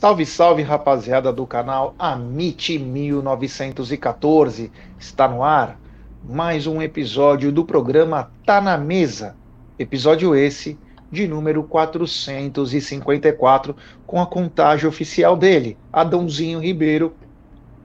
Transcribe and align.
Salve, 0.00 0.24
salve, 0.24 0.62
rapaziada 0.62 1.32
do 1.32 1.44
canal 1.44 1.92
Amit 1.98 2.78
1914. 2.78 4.70
Está 4.96 5.26
no 5.26 5.42
ar 5.42 5.76
mais 6.22 6.68
um 6.68 6.80
episódio 6.80 7.50
do 7.50 7.64
programa 7.64 8.30
Tá 8.46 8.60
na 8.60 8.78
Mesa. 8.78 9.34
Episódio 9.76 10.36
esse 10.36 10.78
de 11.10 11.26
número 11.26 11.64
454, 11.64 13.74
com 14.06 14.22
a 14.22 14.26
contagem 14.26 14.88
oficial 14.88 15.36
dele, 15.36 15.76
Adãozinho 15.92 16.60
Ribeiro, 16.60 17.12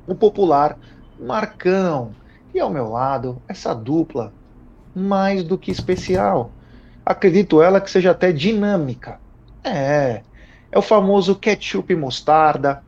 o 0.05 0.13
popular 0.13 0.77
Marcão. 1.19 2.11
E 2.53 2.59
ao 2.59 2.69
meu 2.69 2.91
lado, 2.91 3.41
essa 3.47 3.73
dupla 3.73 4.31
mais 4.95 5.43
do 5.43 5.57
que 5.57 5.71
especial. 5.71 6.51
Acredito 7.03 7.59
ela 7.59 7.81
que 7.81 7.89
seja 7.89 8.11
até 8.11 8.31
dinâmica. 8.31 9.19
É, 9.63 10.21
é 10.73 10.79
o 10.79 10.81
famoso 10.81 11.35
ketchup 11.35 11.93
e 11.93 11.95
mostarda, 11.95 12.83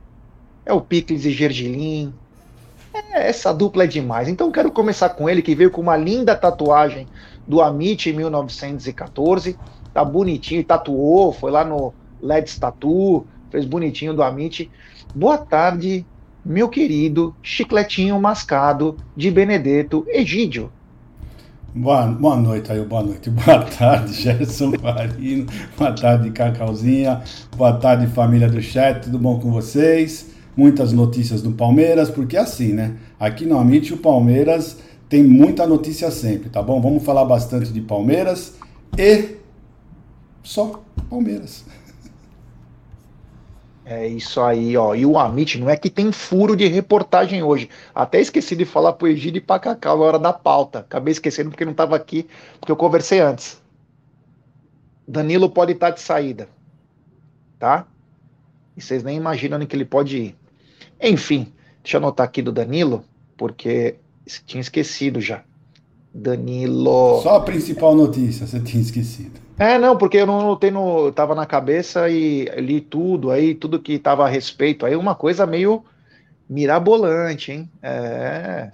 é 0.66 0.74
o 0.74 0.82
picles 0.82 1.24
e 1.24 1.30
gergelim. 1.30 2.12
É, 2.92 3.30
essa 3.30 3.54
dupla 3.54 3.84
é 3.84 3.88
demais. 3.88 4.28
Então 4.28 4.52
quero 4.52 4.72
começar 4.72 5.10
com 5.10 5.30
ele, 5.30 5.44
que 5.44 5.54
veio 5.54 5.70
com 5.70 5.82
uma 5.82 5.96
linda 5.96 6.36
tatuagem 6.36 7.08
do 7.48 7.62
Amit 7.62 8.10
em 8.10 8.14
1914. 8.14 9.56
Tá 9.94 10.04
bonitinho, 10.04 10.64
tatuou, 10.64 11.32
foi 11.32 11.52
lá 11.52 11.64
no 11.64 11.94
Let's 12.20 12.58
Tattoo, 12.58 13.28
fez 13.52 13.66
bonitinho 13.66 14.16
do 14.16 14.24
Amit. 14.24 14.72
Boa 15.14 15.38
tarde, 15.38 16.04
meu 16.44 16.68
querido 16.68 17.36
chicletinho 17.44 18.20
mascado 18.20 18.98
de 19.16 19.30
Benedetto 19.30 20.04
Egídio. 20.08 20.72
Boa, 21.78 22.08
boa 22.08 22.38
noite 22.38 22.72
aí, 22.72 22.82
boa 22.86 23.04
noite. 23.04 23.28
Boa 23.36 23.60
tarde, 23.66 24.14
Gerson 24.14 24.72
Farino. 24.80 25.46
Boa 25.78 25.92
tarde, 25.92 26.32
Cacauzinha. 26.32 27.22
Boa 27.58 27.74
tarde, 27.74 28.08
família 28.08 28.48
do 28.48 28.62
chat. 28.62 29.04
Tudo 29.04 29.20
bom 29.20 29.42
com 29.42 29.52
vocês? 29.52 30.28
Muitas 30.56 30.94
notícias 30.94 31.42
do 31.42 31.52
Palmeiras, 31.52 32.10
porque 32.10 32.38
é 32.38 32.40
assim, 32.40 32.72
né? 32.72 32.96
Aqui 33.20 33.46
no 33.46 33.60
Amit 33.60 33.94
o 33.94 33.98
Palmeiras 33.98 34.78
tem 35.10 35.22
muita 35.22 35.68
notícia 35.68 36.10
sempre, 36.12 36.50
tá 36.50 36.64
bom? 36.64 36.80
Vamos 36.80 37.04
falar 37.04 37.26
bastante 37.26 37.74
de 37.74 37.82
Palmeiras 37.82 38.56
e 38.98 39.36
só 40.44 40.82
Palmeiras. 41.10 41.66
É 43.86 44.08
isso 44.08 44.42
aí, 44.42 44.76
ó. 44.76 44.96
E 44.96 45.06
o 45.06 45.18
Amit 45.18 45.60
não 45.60 45.70
é 45.70 45.78
que 45.78 45.92
tem 45.92 46.12
furo 46.12 46.56
de 46.56 46.66
reportagem 46.68 47.44
hoje. 47.44 47.70
Até 47.94 48.20
esqueci 48.20 48.56
de 48.56 48.66
falar 48.66 48.94
pro 48.94 49.08
Egídio 49.08 49.38
e 49.38 49.42
pra 49.42 49.60
Cacau 49.60 50.00
na 50.00 50.04
hora 50.04 50.20
da 50.20 50.34
pauta. 50.34 50.80
Acabei 50.80 51.12
esquecendo 51.12 51.52
porque 51.52 51.64
não 51.64 51.72
estava 51.72 51.96
aqui, 51.96 52.28
porque 52.60 52.72
eu 52.72 52.76
conversei 52.76 53.20
antes. 53.20 53.62
Danilo 55.08 55.50
pode 55.50 55.74
estar 55.74 55.90
tá 55.90 55.94
de 55.94 56.02
saída. 56.02 56.50
Tá? 57.60 57.86
E 58.76 58.82
vocês 58.82 59.04
nem 59.04 59.18
imaginam 59.18 59.64
que 59.66 59.76
ele 59.76 59.86
pode 59.86 60.18
ir. 60.18 60.36
Enfim, 61.00 61.54
deixa 61.84 61.98
eu 61.98 62.00
anotar 62.00 62.26
aqui 62.26 62.42
do 62.42 62.52
Danilo, 62.52 63.04
porque 63.38 63.96
tinha 64.48 64.62
esquecido 64.62 65.22
já. 65.22 65.44
Danilo. 66.12 67.22
Só 67.22 67.36
a 67.36 67.42
principal 67.42 67.94
notícia, 67.94 68.48
você 68.48 68.60
tinha 68.60 68.82
esquecido. 68.82 69.45
É, 69.58 69.78
não, 69.78 69.98
porque 69.98 70.18
eu 70.18 70.26
não 70.26 70.60
no. 70.72 71.12
Tava 71.14 71.34
na 71.34 71.46
cabeça 71.46 72.10
e 72.10 72.46
li 72.60 72.82
tudo 72.82 73.32
aí, 73.32 73.56
tudo 73.56 73.80
que 73.80 73.98
tava 73.98 74.26
a 74.26 74.30
respeito. 74.30 74.86
Aí 74.86 74.96
uma 74.96 75.16
coisa 75.16 75.46
meio 75.46 75.84
mirabolante, 76.50 77.52
hein? 77.54 77.72
É. 77.82 78.72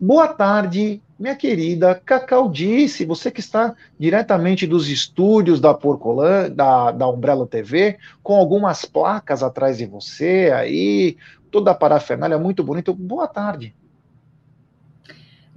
Boa 0.00 0.28
tarde, 0.28 1.02
minha 1.18 1.34
querida 1.34 1.94
Cacau 2.04 2.48
Disse, 2.48 3.04
você 3.04 3.30
que 3.30 3.40
está 3.40 3.74
diretamente 3.98 4.66
dos 4.66 4.88
estúdios 4.88 5.60
da 5.60 5.74
Porcolã, 5.74 6.48
da, 6.48 6.92
da 6.92 7.08
Umbrella 7.08 7.46
TV, 7.46 7.98
com 8.22 8.36
algumas 8.36 8.84
placas 8.84 9.42
atrás 9.42 9.78
de 9.78 9.86
você 9.86 10.52
aí, 10.54 11.16
toda 11.50 11.72
a 11.72 11.74
parafernália 11.74 12.38
muito 12.38 12.62
bonita. 12.62 12.92
Boa 12.92 13.26
tarde 13.26 13.74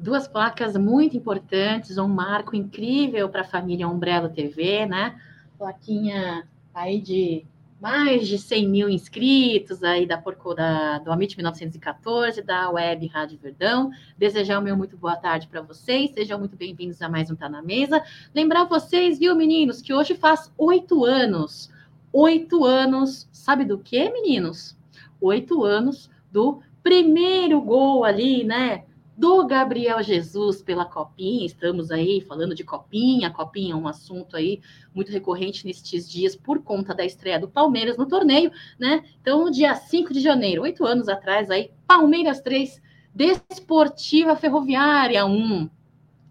duas 0.02 0.28
placas 0.28 0.76
muito 0.76 1.16
importantes, 1.16 1.98
um 1.98 2.08
marco 2.08 2.56
incrível 2.56 3.30
para 3.30 3.42
a 3.42 3.46
família 3.46 3.88
Umbrella 3.88 4.28
TV, 4.28 4.86
né? 4.88 5.22
Plaquinha 5.58 6.48
aí 6.74 7.00
de 7.00 7.46
mais 7.80 8.28
de 8.28 8.38
100 8.38 8.68
mil 8.68 8.90
inscritos 8.90 9.84
aí 9.84 10.06
da, 10.06 10.18
Porco, 10.18 10.54
da 10.54 11.00
do 11.00 11.12
Amit 11.12 11.36
1914, 11.36 12.42
da 12.42 12.70
Web 12.72 13.08
Rádio 13.08 13.40
Verdão. 13.40 13.92
Desejar 14.18 14.60
o 14.60 14.62
meu 14.62 14.76
muito 14.76 14.98
boa 14.98 15.16
tarde 15.16 15.48
para 15.48 15.62
vocês, 15.62 16.12
sejam 16.12 16.40
muito 16.40 16.56
bem-vindos 16.56 17.02
a 17.02 17.10
mais 17.10 17.30
um 17.30 17.36
Tá 17.36 17.48
na 17.48 17.62
Mesa. 17.62 18.04
Lembrar 18.34 18.66
vocês, 18.66 19.20
viu, 19.20 19.36
meninos, 19.36 19.82
que 19.82 19.94
hoje 19.94 20.16
faz 20.16 20.52
oito 20.58 21.06
anos, 21.06 21.72
oito 22.12 22.66
anos, 22.66 23.30
sabe 23.32 23.66
do 23.66 23.78
que, 23.78 24.10
meninos? 24.10 24.76
Oito 25.20 25.64
anos 25.64 26.10
do 26.32 26.60
primeiro 26.82 27.62
gol 27.62 28.04
ali, 28.04 28.44
né? 28.44 28.84
Do 29.22 29.46
Gabriel 29.46 30.02
Jesus 30.02 30.64
pela 30.64 30.84
Copinha. 30.84 31.46
Estamos 31.46 31.92
aí 31.92 32.22
falando 32.22 32.56
de 32.56 32.64
Copinha. 32.64 33.30
Copinha 33.30 33.74
é 33.74 33.78
um 33.78 33.88
assunto 33.88 34.36
aí 34.36 34.59
muito 34.96 35.12
recorrente 35.12 35.64
nestes 35.64 36.09
dias 36.09 36.36
por 36.36 36.64
conta 36.64 36.92
da 36.92 37.06
estreia 37.06 37.40
do 37.40 37.48
Palmeiras 37.48 37.98
no 37.98 38.08
torneio, 38.08 38.52
né? 38.80 39.04
Então, 39.22 39.52
dia 39.52 39.76
5 39.76 40.12
de 40.12 40.20
janeiro, 40.20 40.64
oito 40.64 40.84
anos 40.84 41.08
atrás, 41.08 41.52
aí, 41.52 41.70
Palmeiras 41.86 42.42
3, 42.42 42.82
Desportiva 43.14 44.36
Ferroviária 44.36 45.24
1. 45.24 45.70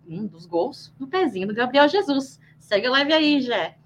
Um 0.08 0.26
dos 0.26 0.44
gols 0.44 0.92
do 0.98 1.06
pezinho 1.06 1.46
do 1.46 1.54
Gabriel 1.54 1.86
Jesus. 1.86 2.40
Segue 2.58 2.88
a 2.88 2.90
live 2.90 3.12
aí, 3.12 3.40
Jé. 3.40 3.76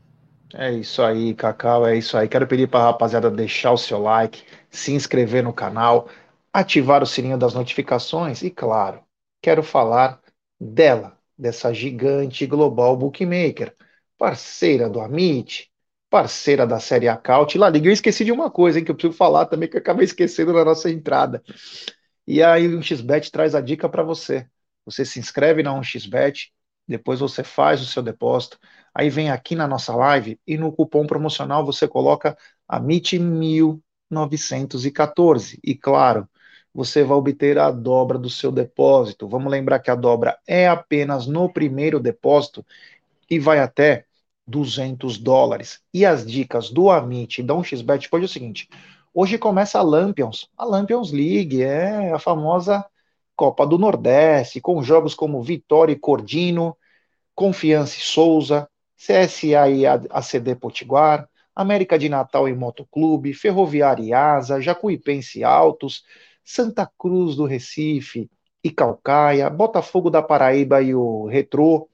É 0.55 0.73
isso 0.73 1.03
aí, 1.03 1.35
Cacau, 1.35 1.87
é 1.87 1.95
isso 1.95 2.17
aí. 2.17 2.27
Quero 2.27 2.47
pedir 2.47 2.69
para 2.69 2.81
a 2.81 2.85
rapaziada 2.85 3.31
deixar 3.31 3.73
o 3.73 3.77
seu 3.77 3.99
like, 3.99 4.45
se 4.71 4.93
inscrever 4.93 5.43
no 5.43 5.53
canal, 5.53 6.09
ativar 6.55 7.03
o 7.03 7.07
sininho 7.07 7.37
das 7.37 7.53
notificações 7.53 8.43
e, 8.43 8.51
claro, 8.51 9.03
quero 9.43 9.61
falar 9.63 10.21
dela, 10.61 11.19
dessa 11.37 11.75
gigante 11.75 12.47
global 12.47 12.97
bookmaker, 12.97 13.75
parceira 14.17 14.89
do 14.89 15.01
Amit, 15.01 15.69
parceira 16.09 16.65
da 16.65 16.79
série 16.79 17.09
Acaute. 17.09 17.59
Lá, 17.59 17.71
eu 17.71 17.91
esqueci 17.93 18.25
de 18.25 18.31
uma 18.31 18.49
coisa 18.53 18.79
hein, 18.79 18.85
que 18.85 18.91
eu 18.93 18.95
preciso 18.95 19.19
falar 19.19 19.47
também, 19.47 19.69
que 19.69 19.77
eu 19.77 19.81
acabei 19.81 20.05
esquecendo 20.05 20.53
na 20.53 20.65
nossa 20.65 20.89
entrada. 20.89 21.43
E 22.27 22.43
aí 22.43 22.67
o 22.69 22.79
1xBet 22.79 23.31
traz 23.33 23.55
a 23.57 23.61
dica 23.61 23.89
para 23.89 24.03
você. 24.05 24.47
Você 24.87 25.05
se 25.05 25.19
inscreve 25.19 25.61
na 25.63 25.75
1xBet, 25.75 26.53
depois 26.87 27.19
você 27.21 27.43
faz 27.43 27.81
o 27.81 27.87
seu 27.87 28.03
depósito, 28.03 28.59
aí 28.95 29.09
vem 29.11 29.31
aqui 29.31 29.57
na 29.57 29.67
nossa 29.67 29.95
live 29.97 30.39
e 30.47 30.57
no 30.57 30.71
cupom 30.73 31.07
promocional 31.07 31.65
você 31.67 31.89
coloca 31.89 32.37
AMIT1914. 32.69 35.59
E 35.65 35.75
claro, 35.75 36.29
você 36.75 37.05
vai 37.05 37.17
obter 37.17 37.57
a 37.59 37.71
dobra 37.71 38.19
do 38.19 38.29
seu 38.29 38.51
depósito. 38.51 39.29
Vamos 39.29 39.51
lembrar 39.51 39.79
que 39.79 39.91
a 39.91 39.95
dobra 39.95 40.39
é 40.47 40.67
apenas 40.67 41.27
no 41.27 41.49
primeiro 41.49 42.01
depósito 42.01 42.67
e 43.31 43.39
vai 43.39 43.61
até 43.61 44.05
200 44.47 45.19
dólares. 45.19 45.81
E 45.93 46.05
as 46.05 46.27
dicas 46.27 46.71
do 46.71 46.91
Amit 46.91 47.41
e 47.41 47.45
da 47.45 47.55
1xBet 47.55 48.09
hoje 48.11 48.25
é 48.25 48.27
o 48.27 48.29
seguinte: 48.29 48.69
hoje 49.15 49.39
começa 49.39 49.79
a 49.79 49.83
Lampions, 49.83 50.51
a 50.59 50.65
Lampions 50.65 51.13
League, 51.13 51.63
é 51.63 52.13
a 52.13 52.19
famosa 52.19 52.85
Copa 53.37 53.67
do 53.67 53.79
Nordeste, 53.79 54.61
com 54.61 54.83
jogos 54.83 55.15
como 55.15 55.43
Vitória 55.43 55.93
e 55.93 55.99
Cordino, 55.99 56.77
Confiança 57.35 57.97
e 57.99 58.01
Souza, 58.01 58.69
CSA 58.97 59.69
e 59.71 59.87
ACD 59.87 60.55
Potiguar, 60.55 61.29
América 61.55 61.99
de 61.99 62.09
Natal 62.09 62.49
e 62.49 62.55
Motoclube, 62.55 63.35
Ferroviária 63.35 64.03
e 64.03 64.13
Asa, 64.13 64.61
Jacuipense 64.61 65.43
Altos, 65.43 66.05
Santa 66.45 66.91
Cruz 66.99 67.37
do 67.37 67.45
Recife 67.47 68.31
e 68.63 68.71
Calcaia, 68.71 69.49
Botafogo 69.51 70.11
da 70.11 70.23
Paraíba 70.23 70.83
e 70.83 70.95
o 70.95 71.27
Retrô. 71.27 71.89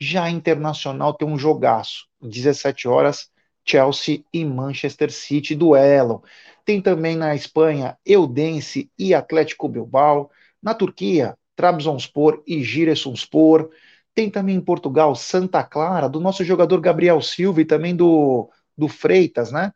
Já 0.00 0.30
Internacional 0.30 1.14
tem 1.14 1.26
um 1.26 1.38
jogaço, 1.38 2.06
17 2.20 2.86
horas, 2.88 3.30
Chelsea 3.64 4.24
e 4.32 4.44
Manchester 4.44 5.12
City 5.12 5.54
duelam. 5.54 6.22
Tem 6.64 6.80
também 6.80 7.16
na 7.16 7.34
Espanha 7.34 7.98
Eudense 8.04 8.90
e 8.98 9.14
Atlético 9.14 9.68
Bilbao. 9.68 10.30
Na 10.62 10.74
Turquia, 10.74 11.36
Trabzonspor 11.56 12.42
e 12.46 12.62
Giresunspor. 12.62 13.70
Tem 14.14 14.30
também 14.30 14.56
em 14.56 14.60
Portugal 14.60 15.14
Santa 15.14 15.62
Clara, 15.62 16.08
do 16.08 16.20
nosso 16.20 16.44
jogador 16.44 16.80
Gabriel 16.80 17.20
Silva 17.20 17.60
e 17.60 17.64
também 17.64 17.94
do, 17.94 18.50
do 18.76 18.88
Freitas, 18.88 19.52
né? 19.52 19.72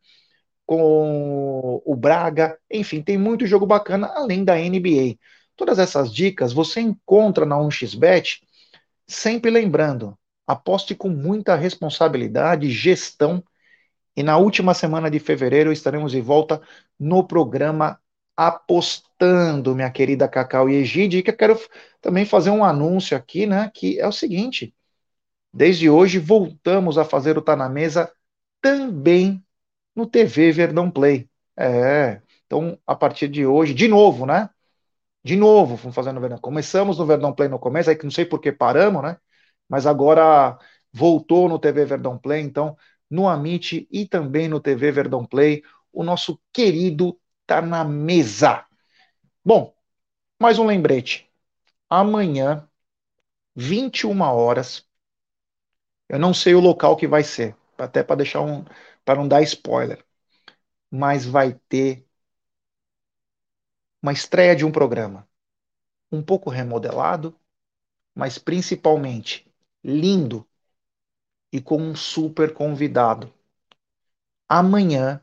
Com 0.67 1.82
o 1.85 1.97
Braga, 1.97 2.59
enfim, 2.70 3.03
tem 3.03 3.19
muito 3.19 3.47
jogo 3.47 3.67
bacana 3.67 4.11
além 4.14 4.44
da 4.44 4.59
NBA. 4.59 5.17
Todas 5.56 5.79
essas 5.79 6.12
dicas 6.12 6.53
você 6.53 6.81
encontra 6.81 7.44
na 7.44 7.56
1xBet, 7.56 8.43
sempre 9.06 9.50
lembrando, 9.50 10.17
aposte 10.47 10.94
com 10.94 11.09
muita 11.09 11.55
responsabilidade, 11.55 12.70
gestão, 12.70 13.43
e 14.17 14.23
na 14.23 14.37
última 14.37 14.75
semana 14.75 15.11
de 15.11 15.19
fevereiro 15.19 15.73
estaremos 15.73 16.12
de 16.12 16.20
volta 16.20 16.61
no 16.99 17.26
programa 17.26 17.99
Apostando, 18.37 19.75
minha 19.75 19.91
querida 19.91 20.29
Cacau 20.29 20.69
e 20.69 20.76
Egide, 20.76 21.23
que 21.23 21.31
eu 21.31 21.37
quero 21.37 21.61
também 22.00 22.25
fazer 22.25 22.50
um 22.50 22.64
anúncio 22.64 23.17
aqui, 23.17 23.47
né, 23.47 23.70
que 23.75 24.00
é 24.00 24.06
o 24.06 24.12
seguinte, 24.12 24.75
desde 25.53 25.91
hoje 25.91 26.19
voltamos 26.19 26.97
a 26.99 27.05
fazer 27.05 27.37
o 27.37 27.43
Tá 27.43 27.55
Na 27.55 27.69
Mesa 27.69 28.11
também 28.61 29.43
no 29.94 30.06
TV 30.06 30.53
Verdão 30.53 30.91
Play. 30.91 31.29
É, 31.56 32.23
então, 32.47 32.79
a 32.87 32.94
partir 32.94 33.29
de 33.29 33.47
hoje, 33.47 33.75
de 33.75 33.89
novo, 33.89 34.27
né? 34.27 34.49
De 35.25 35.37
novo, 35.37 35.77
fomos 35.77 35.94
fazendo 35.94 36.21
Verdão. 36.21 36.39
Começamos 36.39 36.99
no 36.99 37.06
Verdão 37.06 37.35
Play 37.35 37.49
no 37.49 37.59
começo, 37.59 37.91
aí 37.91 37.97
que 37.97 38.05
não 38.05 38.11
sei 38.11 38.25
por 38.25 38.41
que 38.41 38.53
paramos, 38.53 39.03
né? 39.03 39.17
Mas 39.69 39.87
agora 39.87 40.59
voltou 40.93 41.49
no 41.49 41.59
TV 41.59 41.85
Verdão 41.85 42.19
Play, 42.19 42.43
então, 42.43 42.77
no 43.11 43.29
Amit 43.29 43.87
e 43.91 44.06
também 44.06 44.49
no 44.49 44.61
TV 44.61 44.91
Verdão 44.93 45.25
Play, 45.25 45.62
o 45.93 46.03
nosso 46.03 46.41
querido 46.53 47.19
tá 47.47 47.62
na 47.62 47.85
mesa. 47.85 48.65
Bom, 49.45 49.75
mais 50.41 50.59
um 50.59 50.67
lembrete. 50.67 51.31
Amanhã, 51.91 52.69
21 53.56 54.21
horas, 54.35 54.87
eu 56.09 56.19
não 56.19 56.35
sei 56.35 56.55
o 56.55 56.61
local 56.61 56.97
que 56.97 57.06
vai 57.06 57.23
ser, 57.25 57.56
até 57.79 58.03
para 58.03 58.17
deixar 58.17 58.41
um, 58.43 58.65
para 59.04 59.19
não 59.20 59.28
dar 59.28 59.43
spoiler, 59.43 60.04
mas 60.90 61.26
vai 61.26 61.54
ter 61.69 62.06
uma 64.02 64.12
estreia 64.12 64.54
de 64.56 64.64
um 64.64 64.70
programa 64.72 65.26
um 66.12 66.22
pouco 66.22 66.50
remodelado, 66.50 67.38
mas 68.14 68.38
principalmente 68.38 69.46
lindo 69.84 70.49
e 71.52 71.60
com 71.60 71.76
um 71.81 71.94
super 71.94 72.52
convidado. 72.52 73.32
Amanhã, 74.49 75.20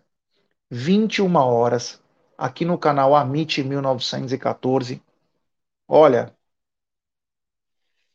21 0.69 1.35
horas, 1.37 2.01
aqui 2.37 2.65
no 2.65 2.77
canal 2.77 3.15
Amit 3.15 3.63
1914. 3.63 5.01
Olha, 5.87 6.35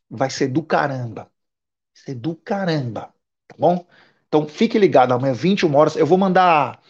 vai 0.08 0.30
ser 0.30 0.48
do 0.48 0.62
caramba. 0.64 1.24
Vai 1.24 2.04
ser 2.04 2.14
do 2.16 2.36
caramba, 2.36 3.14
tá 3.48 3.56
bom? 3.58 3.86
Então 4.34 4.48
fique 4.48 4.76
ligado, 4.80 5.12
amanhã 5.12 5.32
21 5.32 5.72
horas. 5.76 5.94
Eu 5.94 6.04
vou 6.04 6.18
mandar 6.18 6.80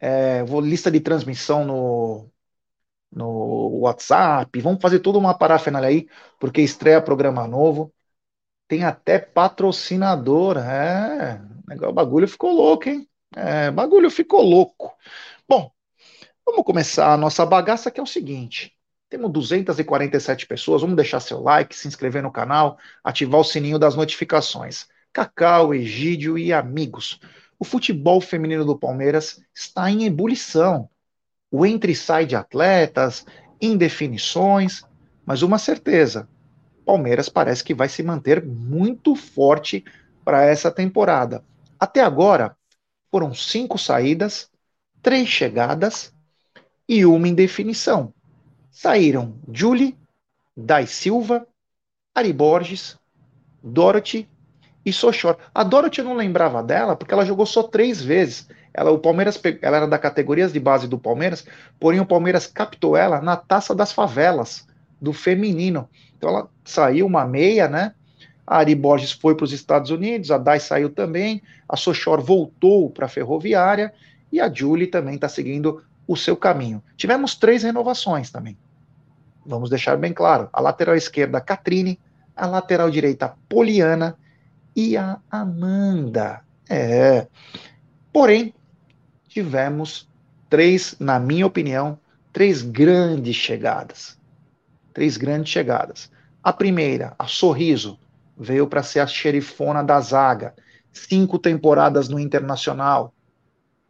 é, 0.00 0.42
vou 0.42 0.60
lista 0.60 0.90
de 0.90 0.98
transmissão 0.98 1.64
no, 1.64 2.28
no 3.12 3.78
WhatsApp. 3.82 4.60
Vamos 4.60 4.82
fazer 4.82 4.98
toda 4.98 5.16
uma 5.16 5.32
parafernália 5.32 5.90
aí, 5.90 6.08
porque 6.40 6.60
estreia 6.60 7.00
programa 7.00 7.46
novo. 7.46 7.94
Tem 8.66 8.82
até 8.82 9.16
patrocinador. 9.16 10.58
É, 10.58 11.40
o 11.86 11.92
bagulho 11.92 12.26
ficou 12.26 12.52
louco, 12.52 12.88
hein? 12.88 13.08
É, 13.36 13.70
bagulho 13.70 14.10
ficou 14.10 14.42
louco. 14.42 14.92
Bom, 15.48 15.70
vamos 16.44 16.64
começar 16.64 17.12
a 17.12 17.16
nossa 17.16 17.46
bagaça 17.46 17.92
que 17.92 18.00
é 18.00 18.02
o 18.02 18.06
seguinte. 18.06 18.76
Temos 19.08 19.30
247 19.30 20.48
pessoas. 20.48 20.82
Vamos 20.82 20.96
deixar 20.96 21.20
seu 21.20 21.40
like, 21.40 21.76
se 21.76 21.86
inscrever 21.86 22.24
no 22.24 22.32
canal, 22.32 22.76
ativar 23.04 23.40
o 23.40 23.44
sininho 23.44 23.78
das 23.78 23.94
notificações. 23.94 24.88
Cacau, 25.12 25.74
Egídio 25.74 26.38
e 26.38 26.52
amigos. 26.52 27.20
O 27.58 27.64
futebol 27.64 28.20
feminino 28.20 28.64
do 28.64 28.78
Palmeiras 28.78 29.42
está 29.54 29.90
em 29.90 30.04
ebulição. 30.04 30.88
O 31.50 31.66
entre 31.66 31.92
e 31.92 31.96
sai 31.96 32.26
de 32.26 32.36
atletas, 32.36 33.26
indefinições, 33.60 34.82
mas 35.24 35.42
uma 35.42 35.58
certeza: 35.58 36.28
Palmeiras 36.84 37.28
parece 37.28 37.64
que 37.64 37.74
vai 37.74 37.88
se 37.88 38.02
manter 38.02 38.44
muito 38.44 39.14
forte 39.14 39.84
para 40.24 40.44
essa 40.44 40.70
temporada. 40.70 41.44
Até 41.78 42.00
agora, 42.00 42.56
foram 43.10 43.34
cinco 43.34 43.78
saídas, 43.78 44.50
três 45.02 45.28
chegadas 45.28 46.14
e 46.88 47.04
uma 47.04 47.28
indefinição. 47.28 48.12
Saíram 48.70 49.38
Julie, 49.52 49.96
Dai 50.56 50.86
Silva, 50.86 51.46
Ari 52.14 52.32
Borges, 52.32 52.98
Dorothy 53.62 54.28
e 54.88 54.92
Sochor. 54.92 55.36
A 55.54 55.62
Dorothy 55.62 56.00
eu 56.00 56.04
não 56.04 56.14
lembrava 56.14 56.62
dela 56.62 56.96
porque 56.96 57.12
ela 57.12 57.24
jogou 57.24 57.46
só 57.46 57.62
três 57.62 58.00
vezes. 58.00 58.48
Ela, 58.72 58.90
o 58.90 58.98
Palmeiras, 58.98 59.40
ela 59.60 59.78
era 59.78 59.86
da 59.86 59.98
categorias 59.98 60.52
de 60.52 60.60
base 60.60 60.86
do 60.86 60.98
Palmeiras, 60.98 61.44
porém 61.78 62.00
o 62.00 62.06
Palmeiras 62.06 62.46
captou 62.46 62.96
ela 62.96 63.20
na 63.20 63.36
Taça 63.36 63.74
das 63.74 63.92
Favelas 63.92 64.66
do 65.00 65.12
feminino. 65.12 65.88
Então 66.16 66.30
ela 66.30 66.48
saiu 66.64 67.06
uma 67.06 67.26
meia, 67.26 67.68
né? 67.68 67.94
A 68.46 68.58
Ari 68.58 68.74
Borges 68.74 69.12
foi 69.12 69.34
para 69.34 69.44
os 69.44 69.52
Estados 69.52 69.90
Unidos, 69.90 70.30
a 70.30 70.38
Dai 70.38 70.58
saiu 70.58 70.90
também, 70.90 71.42
a 71.68 71.76
Sochor 71.76 72.20
voltou 72.22 72.88
para 72.88 73.06
a 73.06 73.08
Ferroviária 73.08 73.92
e 74.32 74.40
a 74.40 74.52
Julie 74.52 74.86
também 74.86 75.16
está 75.16 75.28
seguindo 75.28 75.82
o 76.06 76.16
seu 76.16 76.36
caminho. 76.36 76.82
Tivemos 76.96 77.34
três 77.34 77.62
renovações 77.62 78.30
também. 78.30 78.56
Vamos 79.44 79.68
deixar 79.68 79.96
bem 79.96 80.12
claro: 80.12 80.48
a 80.52 80.60
lateral 80.60 80.96
esquerda, 80.96 81.40
Catrine, 81.40 82.00
a 82.34 82.46
lateral 82.46 82.90
direita, 82.90 83.34
Poliana 83.48 84.16
e 84.78 84.96
a 84.96 85.18
Amanda. 85.28 86.42
É. 86.70 87.26
Porém, 88.12 88.54
tivemos 89.26 90.08
três, 90.48 90.94
na 91.00 91.18
minha 91.18 91.44
opinião, 91.44 91.98
três 92.32 92.62
grandes 92.62 93.34
chegadas. 93.34 94.16
Três 94.94 95.16
grandes 95.16 95.52
chegadas. 95.52 96.12
A 96.40 96.52
primeira, 96.52 97.12
a 97.18 97.26
Sorriso, 97.26 97.98
veio 98.38 98.68
para 98.68 98.84
ser 98.84 99.00
a 99.00 99.06
xerifona 99.08 99.82
da 99.82 100.00
zaga. 100.00 100.54
Cinco 100.92 101.40
temporadas 101.40 102.08
no 102.08 102.20
Internacional. 102.20 103.12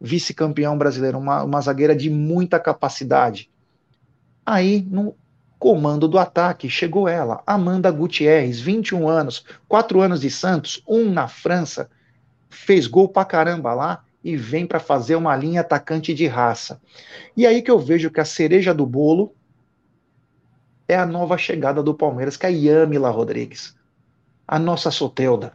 Vice-campeão 0.01 0.75
brasileiro, 0.75 1.19
uma, 1.19 1.43
uma 1.43 1.61
zagueira 1.61 1.95
de 1.95 2.09
muita 2.09 2.59
capacidade. 2.59 3.47
Aí, 4.43 4.83
no 4.89 5.15
Comando 5.59 6.07
do 6.07 6.17
ataque, 6.17 6.69
chegou 6.69 7.05
ela, 7.05 7.43
Amanda 7.45 7.91
Gutierrez, 7.91 8.61
21 8.61 9.09
anos, 9.09 9.43
4 9.67 9.99
anos 9.99 10.21
de 10.21 10.31
Santos, 10.31 10.81
um 10.87 11.11
na 11.11 11.27
França, 11.27 11.89
fez 12.49 12.87
gol 12.87 13.09
pra 13.09 13.25
caramba 13.25 13.73
lá 13.73 14.05
e 14.23 14.37
vem 14.37 14.65
para 14.65 14.79
fazer 14.79 15.17
uma 15.17 15.35
linha 15.35 15.59
atacante 15.59 16.13
de 16.13 16.27
raça. 16.27 16.81
E 17.35 17.45
aí 17.45 17.61
que 17.61 17.69
eu 17.69 17.77
vejo 17.77 18.09
que 18.09 18.21
a 18.21 18.25
cereja 18.25 18.73
do 18.73 18.85
bolo 18.85 19.35
é 20.87 20.95
a 20.95 21.05
nova 21.05 21.37
chegada 21.37 21.83
do 21.83 21.93
Palmeiras, 21.93 22.37
que 22.37 22.45
é 22.45 22.49
a 22.49 22.51
Yamila 22.51 23.09
Rodrigues, 23.09 23.75
a 24.47 24.57
nossa 24.57 24.89
Soteuda. 24.89 25.51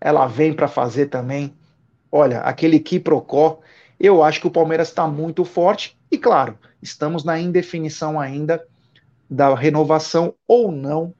Ela 0.00 0.28
vem 0.28 0.54
para 0.54 0.68
fazer 0.68 1.06
também, 1.06 1.52
olha, 2.10 2.38
aquele 2.40 2.78
quiprocó. 2.78 3.58
Eu 3.98 4.22
acho 4.22 4.40
que 4.40 4.46
o 4.46 4.50
Palmeiras 4.50 4.88
está 4.88 5.08
muito 5.08 5.44
forte 5.44 5.98
e, 6.08 6.16
claro, 6.16 6.56
estamos 6.80 7.24
na 7.24 7.38
indefinição 7.38 8.20
ainda 8.20 8.64
da 9.28 9.54
renovação 9.54 10.34
ou 10.46 10.70
não 10.70 11.14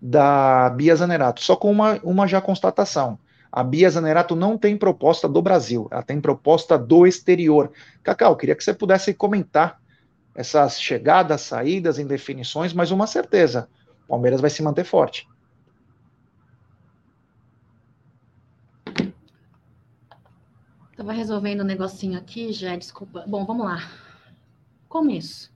da 0.00 0.70
Bia 0.70 0.96
Zanerato. 0.96 1.42
Só 1.42 1.54
com 1.56 1.70
uma, 1.70 2.00
uma 2.02 2.26
já 2.26 2.40
constatação. 2.40 3.18
A 3.52 3.64
Bia 3.64 3.90
Zanerato 3.90 4.36
não 4.36 4.56
tem 4.56 4.76
proposta 4.76 5.28
do 5.28 5.42
Brasil, 5.42 5.88
ela 5.90 6.02
tem 6.02 6.20
proposta 6.20 6.78
do 6.78 7.06
exterior. 7.06 7.72
Cacau, 8.02 8.36
queria 8.36 8.54
que 8.54 8.62
você 8.62 8.72
pudesse 8.72 9.12
comentar 9.12 9.80
essas 10.34 10.80
chegadas, 10.80 11.40
saídas, 11.40 11.98
indefinições, 11.98 12.72
mas 12.72 12.92
uma 12.92 13.06
certeza: 13.06 13.68
o 14.04 14.08
Palmeiras 14.08 14.40
vai 14.40 14.50
se 14.50 14.62
manter 14.62 14.84
forte. 14.84 15.28
Estava 20.92 21.12
resolvendo 21.12 21.62
um 21.62 21.64
negocinho 21.64 22.18
aqui, 22.18 22.52
já, 22.52 22.76
desculpa. 22.76 23.24
Bom, 23.26 23.44
vamos 23.44 23.64
lá. 23.64 23.90
Começo. 24.88 25.50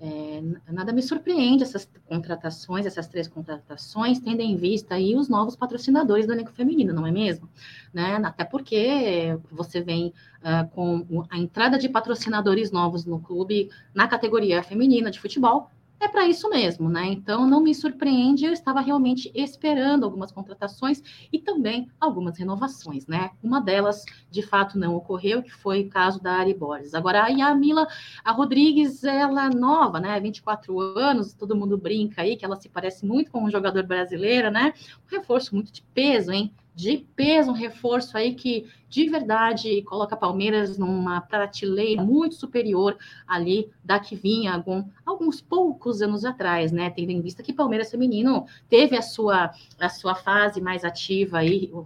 É, 0.00 0.40
nada 0.70 0.92
me 0.92 1.02
surpreende 1.02 1.64
essas 1.64 1.90
contratações, 2.06 2.86
essas 2.86 3.08
três 3.08 3.26
contratações, 3.26 4.20
tendo 4.20 4.40
em 4.40 4.56
vista 4.56 4.94
aí 4.94 5.16
os 5.16 5.28
novos 5.28 5.56
patrocinadores 5.56 6.24
do 6.24 6.32
elenco 6.32 6.52
feminino, 6.52 6.92
não 6.92 7.04
é 7.04 7.10
mesmo? 7.10 7.48
Né? 7.92 8.14
Até 8.22 8.44
porque 8.44 9.36
você 9.50 9.80
vem 9.80 10.12
uh, 10.38 10.68
com 10.70 11.26
a 11.28 11.36
entrada 11.36 11.76
de 11.78 11.88
patrocinadores 11.88 12.70
novos 12.70 13.04
no 13.04 13.18
clube 13.18 13.70
na 13.92 14.06
categoria 14.06 14.62
feminina 14.62 15.10
de 15.10 15.18
futebol, 15.18 15.68
é 16.00 16.08
para 16.08 16.26
isso 16.26 16.48
mesmo, 16.48 16.88
né? 16.88 17.06
Então 17.06 17.46
não 17.46 17.60
me 17.60 17.74
surpreende, 17.74 18.44
eu 18.44 18.52
estava 18.52 18.80
realmente 18.80 19.30
esperando 19.34 20.04
algumas 20.04 20.30
contratações 20.30 21.02
e 21.32 21.38
também 21.38 21.90
algumas 22.00 22.38
renovações, 22.38 23.06
né? 23.06 23.30
Uma 23.42 23.60
delas 23.60 24.04
de 24.30 24.42
fato 24.42 24.78
não 24.78 24.94
ocorreu, 24.94 25.42
que 25.42 25.52
foi 25.52 25.82
o 25.82 25.88
caso 25.88 26.22
da 26.22 26.34
Ari 26.34 26.54
Borges. 26.54 26.94
Agora 26.94 27.24
a 27.24 27.28
Yamila, 27.28 27.86
a 28.24 28.32
Rodrigues, 28.32 29.02
ela 29.04 29.46
é 29.46 29.50
nova, 29.50 29.98
né? 30.00 30.18
24 30.20 30.78
anos, 30.78 31.32
todo 31.34 31.56
mundo 31.56 31.76
brinca 31.76 32.22
aí 32.22 32.36
que 32.36 32.44
ela 32.44 32.56
se 32.56 32.68
parece 32.68 33.04
muito 33.04 33.30
com 33.30 33.44
um 33.44 33.50
jogador 33.50 33.82
brasileiro, 33.84 34.50
né? 34.50 34.72
Um 35.06 35.16
reforço 35.16 35.54
muito 35.54 35.72
de 35.72 35.82
peso, 35.94 36.30
hein? 36.30 36.52
De 36.78 36.98
peso, 37.16 37.50
um 37.50 37.54
reforço 37.54 38.16
aí 38.16 38.36
que 38.36 38.70
de 38.88 39.08
verdade 39.08 39.82
coloca 39.82 40.16
Palmeiras 40.16 40.78
numa 40.78 41.20
prateleira 41.20 42.04
muito 42.04 42.36
superior 42.36 42.96
ali 43.26 43.68
da 43.82 43.98
que 43.98 44.14
vinha 44.14 44.54
algum, 44.54 44.84
alguns 45.04 45.40
poucos 45.40 46.00
anos 46.00 46.24
atrás, 46.24 46.70
né? 46.70 46.88
Tendo 46.88 47.10
em 47.10 47.20
vista 47.20 47.42
que 47.42 47.52
Palmeiras 47.52 47.90
feminino 47.90 48.46
teve 48.68 48.96
a 48.96 49.02
sua, 49.02 49.50
a 49.80 49.88
sua 49.88 50.14
fase 50.14 50.60
mais 50.60 50.84
ativa 50.84 51.38
aí, 51.38 51.68
o 51.72 51.82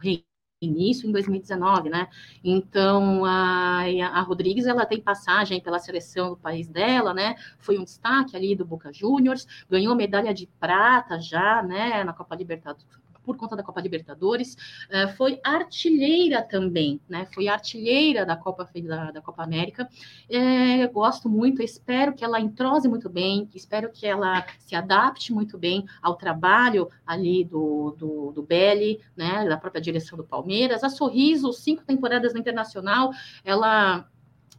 início 0.60 1.08
em 1.08 1.12
2019, 1.12 1.88
né? 1.88 2.06
Então 2.44 3.24
a, 3.24 3.84
a 4.12 4.20
Rodrigues 4.20 4.66
ela 4.66 4.84
tem 4.84 5.00
passagem 5.00 5.58
pela 5.58 5.78
seleção 5.78 6.30
do 6.30 6.36
país 6.36 6.68
dela, 6.68 7.14
né? 7.14 7.34
Foi 7.58 7.78
um 7.78 7.84
destaque 7.84 8.36
ali 8.36 8.54
do 8.54 8.66
Boca 8.66 8.92
Juniors, 8.92 9.46
ganhou 9.70 9.96
medalha 9.96 10.34
de 10.34 10.46
prata 10.60 11.18
já, 11.18 11.62
né? 11.62 12.04
Na 12.04 12.12
Copa 12.12 12.36
Libertadores 12.36 13.01
por 13.22 13.36
conta 13.36 13.56
da 13.56 13.62
Copa 13.62 13.80
Libertadores, 13.80 14.54
uh, 14.90 15.08
foi 15.16 15.40
artilheira 15.44 16.42
também, 16.42 17.00
né? 17.08 17.26
Foi 17.32 17.48
artilheira 17.48 18.24
da 18.26 18.36
Copa 18.36 18.68
da, 18.82 19.10
da 19.10 19.20
Copa 19.20 19.42
América. 19.42 19.88
É, 20.28 20.86
gosto 20.88 21.28
muito, 21.28 21.62
espero 21.62 22.14
que 22.14 22.24
ela 22.24 22.40
entrose 22.40 22.88
muito 22.88 23.08
bem, 23.08 23.48
espero 23.54 23.90
que 23.90 24.06
ela 24.06 24.44
se 24.58 24.74
adapte 24.74 25.32
muito 25.32 25.58
bem 25.58 25.84
ao 26.00 26.16
trabalho 26.16 26.88
ali 27.06 27.44
do, 27.44 27.94
do, 27.98 28.32
do 28.32 28.42
Belli, 28.42 29.00
né? 29.16 29.46
Da 29.48 29.56
própria 29.56 29.80
direção 29.80 30.16
do 30.16 30.24
Palmeiras. 30.24 30.84
A 30.84 30.88
Sorriso, 30.88 31.52
cinco 31.52 31.84
temporadas 31.84 32.32
no 32.32 32.40
Internacional, 32.40 33.10
ela 33.44 34.06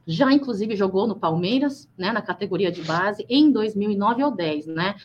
já 0.06 0.32
inclusive 0.32 0.76
jogou 0.76 1.08
no 1.08 1.16
Palmeiras, 1.16 1.90
né, 1.98 2.12
na 2.12 2.22
categoria 2.22 2.72
de 2.72 2.82
base, 2.82 3.26
em 3.30 3.52
2009 3.52 4.24
ou 4.24 4.32
10, 4.32 4.68
né? 4.68 4.96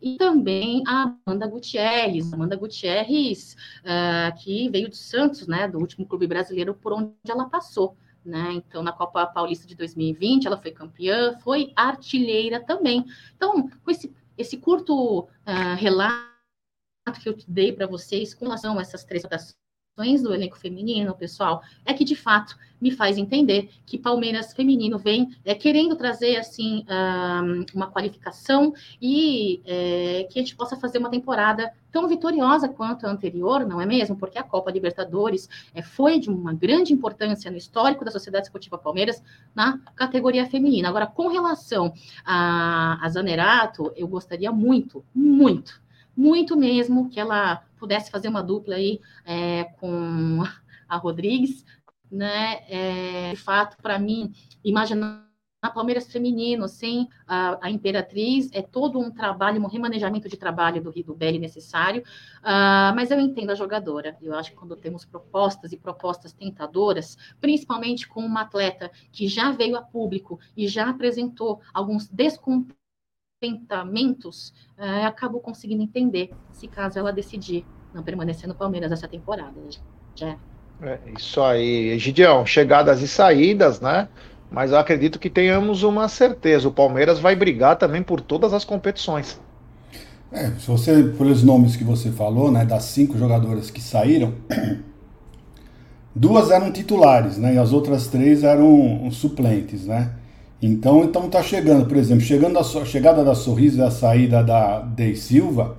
E 0.00 0.16
também 0.16 0.82
a 0.86 1.14
Amanda 1.26 1.46
Gutierrez, 1.46 2.32
Amanda 2.32 2.56
Gutierrez, 2.56 3.56
uh, 3.82 4.36
que 4.38 4.68
veio 4.68 4.88
do 4.88 4.96
Santos, 4.96 5.46
né, 5.46 5.68
do 5.68 5.78
último 5.78 6.06
clube 6.06 6.26
brasileiro 6.26 6.74
por 6.74 6.92
onde 6.92 7.12
ela 7.28 7.48
passou. 7.48 7.96
Né? 8.24 8.52
Então, 8.52 8.82
na 8.82 8.92
Copa 8.92 9.26
Paulista 9.26 9.66
de 9.66 9.74
2020, 9.74 10.46
ela 10.46 10.60
foi 10.60 10.70
campeã, 10.70 11.38
foi 11.38 11.72
artilheira 11.74 12.60
também. 12.60 13.04
Então, 13.34 13.68
com 13.68 13.90
esse, 13.90 14.12
esse 14.36 14.58
curto 14.58 15.20
uh, 15.20 15.76
relato 15.76 16.28
que 17.22 17.28
eu 17.28 17.36
dei 17.46 17.72
para 17.72 17.86
vocês 17.86 18.34
com 18.34 18.44
relação 18.44 18.78
a 18.78 18.82
essas 18.82 19.04
três 19.04 19.24
do 19.98 20.32
elenco 20.32 20.56
feminino, 20.56 21.12
pessoal, 21.14 21.60
é 21.84 21.92
que 21.92 22.04
de 22.04 22.14
fato 22.14 22.56
me 22.80 22.92
faz 22.92 23.18
entender 23.18 23.70
que 23.84 23.98
Palmeiras 23.98 24.52
feminino 24.52 24.96
vem 24.96 25.36
é, 25.44 25.54
querendo 25.56 25.96
trazer 25.96 26.36
assim 26.36 26.84
um, 26.88 27.66
uma 27.74 27.90
qualificação 27.90 28.72
e 29.02 29.60
é, 29.66 30.28
que 30.30 30.38
a 30.38 30.42
gente 30.42 30.54
possa 30.54 30.76
fazer 30.76 30.98
uma 30.98 31.10
temporada 31.10 31.72
tão 31.90 32.06
vitoriosa 32.06 32.68
quanto 32.68 33.06
a 33.06 33.10
anterior, 33.10 33.66
não 33.66 33.80
é 33.80 33.86
mesmo? 33.86 34.14
Porque 34.14 34.38
a 34.38 34.44
Copa 34.44 34.70
Libertadores 34.70 35.48
é, 35.74 35.82
foi 35.82 36.20
de 36.20 36.30
uma 36.30 36.54
grande 36.54 36.92
importância 36.92 37.50
no 37.50 37.56
histórico 37.56 38.04
da 38.04 38.12
Sociedade 38.12 38.46
Esportiva 38.46 38.78
Palmeiras 38.78 39.20
na 39.52 39.78
categoria 39.96 40.46
feminina. 40.46 40.88
Agora, 40.88 41.08
com 41.08 41.26
relação 41.26 41.92
a, 42.24 43.04
a 43.04 43.08
Zanerato, 43.08 43.92
eu 43.96 44.06
gostaria 44.06 44.52
muito, 44.52 45.04
muito 45.12 45.80
muito 46.18 46.56
mesmo 46.56 47.08
que 47.08 47.20
ela 47.20 47.62
pudesse 47.78 48.10
fazer 48.10 48.28
uma 48.28 48.42
dupla 48.42 48.74
aí 48.74 49.00
é, 49.24 49.64
com 49.78 50.42
a 50.88 50.96
Rodrigues, 50.96 51.64
né? 52.10 52.60
É, 52.68 53.30
de 53.32 53.40
fato, 53.40 53.76
para 53.82 53.98
mim, 53.98 54.32
imaginar 54.64 55.28
a 55.60 55.70
Palmeiras 55.70 56.10
feminino 56.10 56.68
sem 56.68 57.08
a, 57.26 57.66
a, 57.66 57.70
Imperatriz 57.70 58.48
é 58.52 58.62
todo 58.62 58.98
um 59.00 59.10
trabalho, 59.10 59.60
um 59.60 59.66
remanejamento 59.66 60.28
de 60.28 60.36
trabalho 60.36 60.80
do 60.80 60.90
Rio 60.90 61.14
Belli 61.14 61.38
necessário, 61.38 62.02
uh, 62.42 62.94
mas 62.94 63.10
eu 63.10 63.18
entendo 63.18 63.50
a 63.50 63.56
jogadora. 63.56 64.16
Eu 64.22 64.34
acho 64.34 64.50
que 64.50 64.56
quando 64.56 64.76
temos 64.76 65.04
propostas 65.04 65.72
e 65.72 65.76
propostas 65.76 66.32
tentadoras, 66.32 67.16
principalmente 67.40 68.06
com 68.06 68.20
uma 68.20 68.42
atleta 68.42 68.90
que 69.10 69.26
já 69.26 69.50
veio 69.50 69.76
a 69.76 69.82
público 69.82 70.38
e 70.56 70.68
já 70.68 70.88
apresentou 70.90 71.60
alguns 71.74 72.08
descumprimentos 72.08 72.77
tentamentos, 73.40 74.52
é, 74.76 75.04
acabo 75.04 75.40
conseguindo 75.40 75.82
entender 75.82 76.30
se 76.52 76.66
caso 76.66 76.98
ela 76.98 77.12
decidir 77.12 77.64
não 77.94 78.02
permanecer 78.02 78.48
no 78.48 78.54
Palmeiras 78.54 78.92
essa 78.92 79.08
temporada. 79.08 79.54
Já. 80.14 80.36
É, 80.82 80.98
isso 81.16 81.40
aí, 81.42 81.98
Gideão, 81.98 82.44
chegadas 82.44 83.02
e 83.02 83.08
saídas, 83.08 83.80
né? 83.80 84.08
Mas 84.50 84.70
eu 84.70 84.78
acredito 84.78 85.18
que 85.18 85.28
tenhamos 85.28 85.82
uma 85.82 86.08
certeza. 86.08 86.68
O 86.68 86.72
Palmeiras 86.72 87.18
vai 87.18 87.36
brigar 87.36 87.76
também 87.76 88.02
por 88.02 88.20
todas 88.20 88.52
as 88.52 88.64
competições. 88.64 89.40
É, 90.30 90.50
se 90.52 90.66
você, 90.66 91.02
pelos 91.16 91.42
nomes 91.42 91.74
que 91.74 91.84
você 91.84 92.10
falou, 92.10 92.50
né, 92.50 92.64
das 92.64 92.84
cinco 92.84 93.16
jogadoras 93.16 93.70
que 93.70 93.80
saíram, 93.80 94.34
duas 96.14 96.50
eram 96.50 96.70
titulares, 96.70 97.38
né, 97.38 97.54
e 97.54 97.58
as 97.58 97.72
outras 97.72 98.08
três 98.08 98.44
eram 98.44 99.10
suplentes, 99.10 99.86
né. 99.86 100.17
Então, 100.60 101.04
então 101.04 101.28
tá 101.28 101.42
chegando, 101.42 101.86
por 101.86 101.96
exemplo, 101.96 102.22
chegando 102.22 102.58
a, 102.58 102.64
chegada 102.84 103.24
da 103.24 103.34
Sorriso 103.34 103.78
e 103.78 103.82
a 103.82 103.90
saída 103.90 104.42
da 104.42 104.80
Dei 104.80 105.14
Silva, 105.14 105.76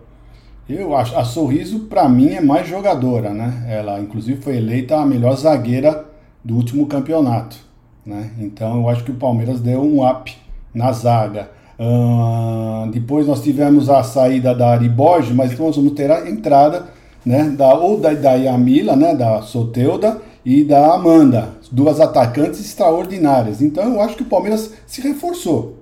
eu 0.69 0.95
acho 0.95 1.17
a 1.17 1.25
Sorriso 1.25 1.79
para 1.81 2.07
mim 2.07 2.29
é 2.29 2.41
mais 2.41 2.67
jogadora, 2.67 3.33
né? 3.33 3.65
Ela 3.67 3.99
inclusive 3.99 4.41
foi 4.41 4.57
eleita 4.57 4.97
a 4.97 5.05
melhor 5.05 5.35
zagueira 5.35 6.05
do 6.43 6.55
último 6.55 6.85
campeonato, 6.85 7.57
né? 8.05 8.31
Então 8.39 8.77
eu 8.77 8.89
acho 8.89 9.03
que 9.03 9.11
o 9.11 9.15
Palmeiras 9.15 9.59
deu 9.59 9.81
um 9.81 10.07
up 10.07 10.33
na 10.73 10.91
zaga. 10.93 11.49
Uh, 11.77 12.89
depois 12.91 13.25
nós 13.25 13.41
tivemos 13.41 13.89
a 13.89 14.03
saída 14.03 14.53
da 14.53 14.71
Ari 14.71 14.89
Borges, 14.89 15.33
mas 15.33 15.57
nós 15.57 15.75
vamos 15.75 15.93
ter 15.93 16.11
a 16.11 16.29
entrada, 16.29 16.85
né? 17.25 17.49
Da 17.57 17.73
ou 17.73 17.99
da, 17.99 18.13
da 18.13 18.33
Yamila, 18.33 18.95
né? 18.95 19.15
Da 19.15 19.41
Soteuda 19.41 20.21
e 20.45 20.63
da 20.63 20.93
Amanda, 20.93 21.49
duas 21.71 21.99
atacantes 21.99 22.59
extraordinárias. 22.59 23.61
Então 23.61 23.93
eu 23.93 24.01
acho 24.01 24.15
que 24.15 24.23
o 24.23 24.27
Palmeiras 24.27 24.73
se 24.87 25.01
reforçou, 25.01 25.77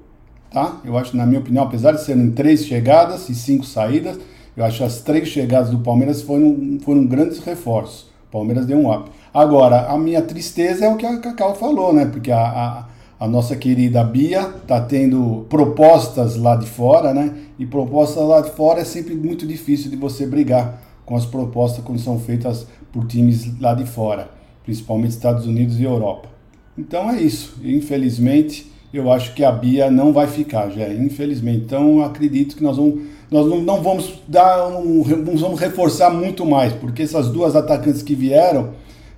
tá? 0.52 0.80
Eu 0.84 0.98
acho, 0.98 1.16
na 1.16 1.26
minha 1.26 1.40
opinião, 1.40 1.64
apesar 1.64 1.94
de 1.94 2.04
serem 2.04 2.32
três 2.32 2.66
chegadas 2.66 3.30
e 3.30 3.36
cinco 3.36 3.66
saídas, 3.66 4.18
eu 4.56 4.66
acho 4.66 4.78
que 4.78 4.84
as 4.84 5.02
três 5.02 5.28
chegadas 5.28 5.70
do 5.70 5.80
Palmeiras 5.80 6.22
foram, 6.22 6.80
foram 6.84 7.06
grandes 7.06 7.40
reforços. 7.40 8.08
O 8.28 8.32
Palmeiras 8.32 8.66
deu 8.66 8.78
um 8.78 8.92
up. 8.92 9.10
Agora, 9.34 9.88
a 9.88 9.98
minha 9.98 10.22
tristeza 10.22 10.86
é 10.86 10.90
o 10.90 10.98
que 10.98 11.06
a 11.06 11.20
Cacau 11.20 11.56
falou, 11.56 11.94
né? 11.94 12.06
Porque 12.06 12.32
a, 12.32 12.40
a, 12.40 12.86
a 13.20 13.28
nossa 13.28 13.56
querida 13.56 14.04
Bia 14.04 14.42
está 14.62 14.82
tendo 14.82 15.46
propostas 15.48 16.36
lá 16.36 16.56
de 16.56 16.66
fora, 16.66 17.14
né? 17.14 17.34
E 17.58 17.66
propostas 17.66 18.28
lá 18.28 18.42
de 18.42 18.50
fora 18.52 18.82
é 18.82 18.86
sempre 18.86 19.16
muito 19.16 19.46
difícil 19.46 19.90
de 19.90 19.96
você 19.96 20.26
brigar 20.26 20.82
com 21.06 21.16
as 21.16 21.26
propostas 21.26 21.84
quando 21.84 22.00
são 22.00 22.20
feitas 22.20 22.68
por 22.92 23.06
times 23.06 23.60
lá 23.62 23.74
de 23.74 23.86
fora 23.86 24.37
principalmente 24.68 25.12
Estados 25.12 25.46
Unidos 25.46 25.80
e 25.80 25.84
Europa. 25.84 26.28
Então 26.78 27.10
é 27.10 27.22
isso. 27.22 27.56
Infelizmente, 27.64 28.70
eu 28.94 29.10
acho 29.10 29.34
que 29.34 29.42
a 29.42 29.52
Bia 29.52 29.90
não 29.90 30.12
vai 30.12 30.28
ficar, 30.28 30.70
já. 30.70 30.90
Infelizmente. 30.94 31.64
Então 31.66 32.04
acredito 32.04 32.58
que 32.58 32.62
nós 32.62 32.76
vamos, 32.76 33.02
nós 33.32 33.48
não, 33.64 33.82
vamos 33.82 34.22
dar, 34.28 34.68
um, 34.68 35.02
vamos 35.38 35.58
reforçar 35.58 36.10
muito 36.10 36.46
mais, 36.46 36.74
porque 36.74 37.02
essas 37.02 37.30
duas 37.30 37.56
atacantes 37.56 38.04
que 38.04 38.14
vieram, 38.14 38.72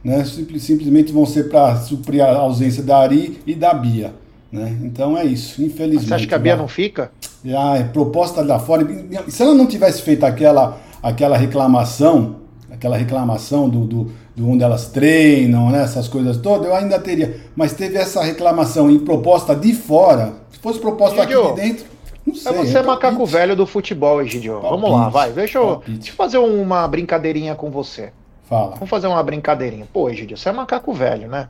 né, 0.04 0.24
simplesmente 0.24 1.12
vão 1.12 1.26
ser 1.26 1.50
para 1.50 1.78
suprir 1.78 2.24
a 2.24 2.38
ausência 2.38 2.84
da 2.84 3.00
Ari 3.00 3.40
e 3.48 3.56
da 3.56 3.74
Bia. 3.74 4.14
Né? 4.52 4.78
Então 4.84 5.18
é 5.18 5.26
isso, 5.26 5.64
infelizmente. 5.64 6.10
Você 6.10 6.14
acha 6.14 6.28
que 6.28 6.36
a 6.36 6.40
Bia 6.40 6.56
não 6.56 6.68
fica? 6.68 7.12
Ah, 7.58 7.76
é 7.76 7.84
proposta 7.86 8.42
lá 8.44 8.60
fora. 8.60 8.88
Se 9.28 9.42
ela 9.42 9.56
não 9.56 9.66
tivesse 9.66 10.04
feito 10.04 10.24
aquela, 10.26 10.80
aquela 11.02 11.38
reclamação, 11.38 12.36
aquela 12.70 12.98
reclamação 12.98 13.68
do, 13.68 13.86
do 13.86 14.12
onde 14.42 14.64
elas 14.64 14.88
treinam, 14.90 15.70
né, 15.70 15.84
essas 15.84 16.08
coisas 16.08 16.38
todas, 16.38 16.68
eu 16.68 16.76
ainda 16.76 17.00
teria. 17.00 17.40
Mas 17.56 17.74
teve 17.74 17.98
essa 17.98 18.24
reclamação 18.24 18.90
em 18.90 19.00
proposta 19.00 19.56
de 19.56 19.74
fora. 19.74 20.34
Se 20.52 20.60
fosse 20.60 20.80
proposta 20.80 21.24
aqui 21.24 21.34
de 21.34 21.54
dentro, 21.54 21.86
não 22.26 22.36
sei. 22.36 22.52
É 22.52 22.56
você 22.56 22.78
é 22.78 22.84
macaco 22.84 23.26
velho 23.26 23.56
do 23.56 23.66
futebol, 23.66 24.22
Egidio. 24.22 24.62
Vamos 24.62 24.92
lá, 24.92 25.10
vai. 25.10 25.32
Deixa 25.32 25.58
eu, 25.58 25.82
deixa 25.86 26.12
eu 26.12 26.16
fazer 26.16 26.38
uma 26.38 26.88
brincadeirinha 26.88 27.56
com 27.56 27.70
você. 27.70 28.12
Fala. 28.44 28.72
Vamos 28.76 28.90
fazer 28.90 29.08
uma 29.08 29.22
brincadeirinha. 29.22 29.88
Pô, 29.92 30.10
Egidio, 30.10 30.38
você 30.38 30.50
é 30.50 30.52
macaco 30.52 30.94
velho, 30.94 31.28
né? 31.28 31.50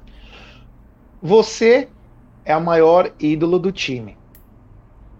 Você 1.21 1.87
é 2.45 2.53
a 2.53 2.59
maior 2.59 3.11
ídolo 3.19 3.59
do 3.59 3.71
time. 3.71 4.17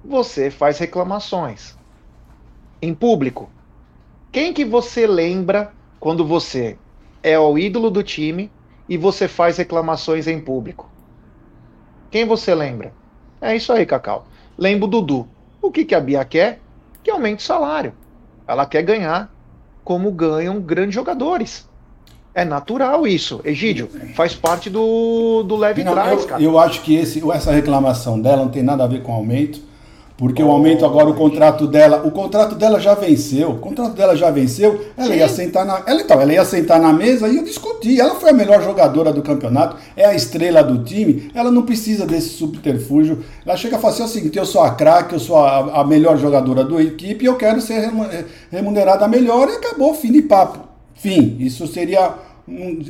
Você 0.04 0.50
faz 0.50 0.80
reclamações 0.80 1.78
em 2.82 2.94
público. 2.94 3.50
Quem 4.32 4.54
que 4.54 4.64
você 4.64 5.06
lembra 5.06 5.72
quando 6.00 6.26
você 6.26 6.78
é 7.22 7.38
o 7.40 7.58
ídolo 7.58 7.90
do 7.90 8.04
time 8.04 8.52
e 8.88 8.98
você 8.98 9.28
faz 9.28 9.58
reclamações 9.58 10.28
em 10.28 10.40
público. 10.40 10.90
Quem 12.10 12.26
você 12.26 12.56
lembra? 12.56 12.94
É 13.42 13.56
isso 13.56 13.72
aí, 13.72 13.86
Cacau. 13.86 14.28
Lembro 14.58 14.88
o 14.88 14.90
Dudu. 14.90 15.28
O 15.62 15.72
que, 15.72 15.86
que 15.86 15.96
a 15.96 16.00
Bia 16.00 16.26
quer? 16.26 16.60
Que 17.04 17.12
aumente 17.12 17.40
o 17.40 17.48
salário. 17.48 17.94
Ela 18.48 18.66
quer 18.66 18.82
ganhar 18.82 19.32
como 19.84 20.12
ganham 20.12 20.60
grandes 20.60 20.96
jogadores. 20.96 21.70
É 22.34 22.46
natural 22.46 23.06
isso. 23.06 23.42
Egídio, 23.44 23.90
faz 24.16 24.34
parte 24.34 24.70
do, 24.70 25.44
do 25.44 25.56
leve 25.56 25.84
não, 25.84 25.94
trás, 25.94 26.22
eu, 26.22 26.28
cara. 26.28 26.42
Eu 26.42 26.60
acho 26.60 26.82
que 26.82 26.96
esse, 26.96 27.28
essa 27.32 27.52
reclamação 27.52 28.20
dela 28.20 28.44
não 28.44 28.50
tem 28.50 28.64
nada 28.64 28.84
a 28.84 28.88
ver 28.88 29.04
com 29.04 29.12
aumento 29.12 29.69
porque 30.20 30.44
o 30.44 30.52
aumento 30.52 30.86
agora, 30.86 31.10
o 31.10 31.14
contrato 31.14 31.66
dela, 31.66 32.06
o 32.06 32.12
contrato 32.12 32.54
dela 32.54 32.78
já 32.78 32.94
venceu, 32.94 33.52
o 33.52 33.58
contrato 33.58 33.94
dela 33.94 34.18
já 34.18 34.30
venceu, 34.30 34.84
ela 34.98 35.14
Sim. 35.14 35.18
ia 35.18 35.30
sentar 35.30 35.66
na. 35.66 35.82
Ela, 35.88 36.02
então, 36.02 36.20
ela 36.20 36.34
ia 36.34 36.44
sentar 36.44 36.78
na 36.78 36.92
mesa 36.92 37.30
e 37.30 37.38
eu 37.38 37.44
discuti. 37.46 37.98
Ela 37.98 38.16
foi 38.16 38.32
a 38.32 38.34
melhor 38.34 38.62
jogadora 38.62 39.14
do 39.14 39.22
campeonato, 39.22 39.78
é 39.96 40.04
a 40.04 40.14
estrela 40.14 40.62
do 40.62 40.84
time, 40.84 41.32
ela 41.34 41.50
não 41.50 41.62
precisa 41.62 42.06
desse 42.06 42.32
subterfúgio. 42.32 43.24
Ela 43.46 43.56
chega 43.56 43.78
a 43.78 43.80
falar 43.80 43.94
assim, 43.94 44.04
é 44.04 44.06
o 44.08 44.10
seguinte, 44.10 44.38
eu 44.38 44.46
sou 44.46 44.62
a 44.62 44.72
craque, 44.72 45.14
eu 45.14 45.20
sou 45.22 45.38
a, 45.38 45.80
a 45.80 45.84
melhor 45.86 46.18
jogadora 46.18 46.66
da 46.66 46.84
equipe, 46.84 47.24
eu 47.24 47.38
quero 47.38 47.62
ser 47.62 47.90
remunerada 48.52 49.08
melhor 49.08 49.48
e 49.48 49.54
acabou, 49.54 49.94
fim 49.94 50.12
de 50.12 50.22
papo. 50.22 50.68
Fim. 50.96 51.38
Isso 51.40 51.66
seria 51.66 52.14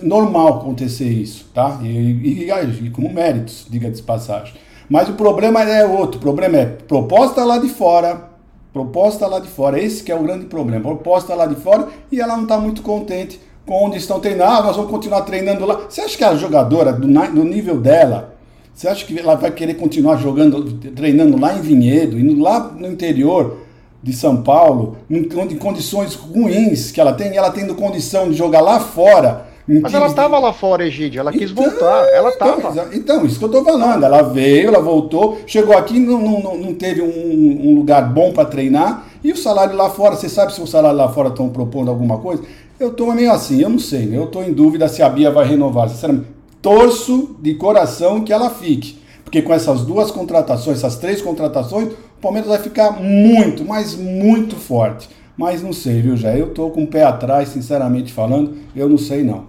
normal 0.01 0.62
acontecer 0.62 1.09
isso, 1.09 1.45
tá? 1.53 1.79
E, 1.83 2.48
e, 2.48 2.86
e 2.86 2.89
como 2.89 3.13
méritos, 3.13 3.67
diga 3.69 3.91
de 3.91 4.01
passagem. 4.01 4.55
Mas 4.89 5.08
o 5.08 5.13
problema 5.13 5.63
é 5.63 5.86
outro. 5.86 6.17
O 6.17 6.22
problema 6.22 6.58
é 6.58 6.65
proposta 6.65 7.43
lá 7.43 7.58
de 7.58 7.69
fora, 7.69 8.29
Proposta 8.72 9.25
lá 9.25 9.39
de 9.39 9.48
fora, 9.48 9.81
esse 9.81 10.03
que 10.03 10.12
é 10.12 10.15
o 10.15 10.22
grande 10.22 10.46
problema. 10.46 10.81
Proposta 10.81 11.34
lá 11.34 11.48
de 11.48 11.55
fora 11.55 11.88
e 12.12 12.22
ela 12.22 12.36
não 12.36 12.43
está 12.43 12.58
muito 12.60 12.84
contente 12.84 13.39
com 13.65 13.86
onde 13.86 13.98
estão 13.98 14.19
treinando. 14.19 14.51
Ah, 14.51 14.62
nós 14.62 14.75
vamos 14.75 14.91
continuar 14.91 15.22
treinando 15.22 15.65
lá. 15.65 15.81
Você 15.89 16.01
acha 16.01 16.15
que 16.15 16.24
a 16.24 16.36
jogadora, 16.36 16.93
do, 16.93 17.08
do 17.08 17.43
nível 17.43 17.79
dela, 17.79 18.36
você 18.72 18.88
acha 18.88 19.05
que 19.05 19.17
ela 19.17 19.34
vai 19.34 19.50
querer 19.50 19.74
continuar 19.74 20.17
jogando, 20.17 20.72
treinando 20.91 21.39
lá 21.39 21.55
em 21.55 21.62
Vinhedo, 21.62 22.19
indo 22.19 22.39
lá 22.39 22.60
no 22.60 22.88
interior 22.88 23.58
de 24.03 24.13
São 24.13 24.43
Paulo, 24.43 24.98
em 25.10 25.24
condições 25.58 26.13
ruins 26.13 26.91
que 26.91 27.01
ela 27.01 27.13
tem, 27.13 27.34
e 27.34 27.38
ela 27.38 27.50
tendo 27.50 27.74
condição 27.74 28.29
de 28.29 28.36
jogar 28.36 28.62
lá 28.62 28.79
fora, 28.79 29.48
mas 29.81 29.93
ela 29.93 30.07
estava 30.07 30.39
lá 30.39 30.51
fora, 30.51 30.85
Egídio, 30.85 31.19
ela 31.19 31.31
quis 31.31 31.51
então, 31.51 31.63
voltar, 31.63 32.07
ela 32.07 32.29
estava. 32.29 32.59
Então, 32.59 32.88
então, 32.93 33.25
isso 33.25 33.38
que 33.38 33.45
eu 33.45 33.49
estou 33.49 33.63
falando, 33.63 34.03
ela 34.03 34.23
veio, 34.23 34.69
ela 34.69 34.79
voltou, 34.79 35.38
chegou 35.45 35.77
aqui, 35.77 35.99
não, 35.99 36.19
não, 36.19 36.57
não 36.57 36.73
teve 36.73 37.01
um, 37.01 37.69
um 37.69 37.75
lugar 37.75 38.11
bom 38.11 38.31
para 38.31 38.45
treinar, 38.45 39.05
e 39.23 39.31
o 39.31 39.38
salário 39.38 39.75
lá 39.75 39.89
fora, 39.89 40.15
você 40.15 40.27
sabe 40.27 40.53
se 40.53 40.61
o 40.61 40.65
salário 40.65 40.97
lá 40.97 41.09
fora 41.09 41.29
estão 41.29 41.49
propondo 41.49 41.89
alguma 41.89 42.17
coisa? 42.17 42.41
Eu 42.79 42.89
estou 42.89 43.13
meio 43.13 43.31
assim, 43.31 43.61
eu 43.61 43.69
não 43.69 43.79
sei, 43.79 44.09
eu 44.11 44.23
estou 44.23 44.43
em 44.43 44.53
dúvida 44.53 44.88
se 44.88 45.03
a 45.03 45.09
Bia 45.09 45.29
vai 45.29 45.45
renovar, 45.45 45.88
sinceramente. 45.89 46.27
Torço 46.61 47.35
de 47.39 47.53
coração 47.53 48.23
que 48.23 48.33
ela 48.33 48.49
fique, 48.49 48.97
porque 49.23 49.41
com 49.41 49.53
essas 49.53 49.81
duas 49.81 50.09
contratações, 50.09 50.77
essas 50.79 50.95
três 50.95 51.21
contratações, 51.21 51.89
o 51.89 52.21
Palmeiras 52.21 52.49
vai 52.49 52.59
ficar 52.59 52.91
muito, 52.99 53.63
mas 53.63 53.95
muito 53.95 54.55
forte. 54.55 55.09
Mas 55.38 55.61
não 55.61 55.71
sei, 55.71 56.01
viu, 56.01 56.17
já? 56.17 56.35
Eu 56.35 56.47
estou 56.47 56.69
com 56.69 56.83
o 56.83 56.88
pé 56.88 57.03
atrás, 57.03 57.47
sinceramente 57.49 58.11
falando, 58.11 58.57
eu 58.75 58.89
não 58.89 58.97
sei 58.97 59.23
não. 59.23 59.45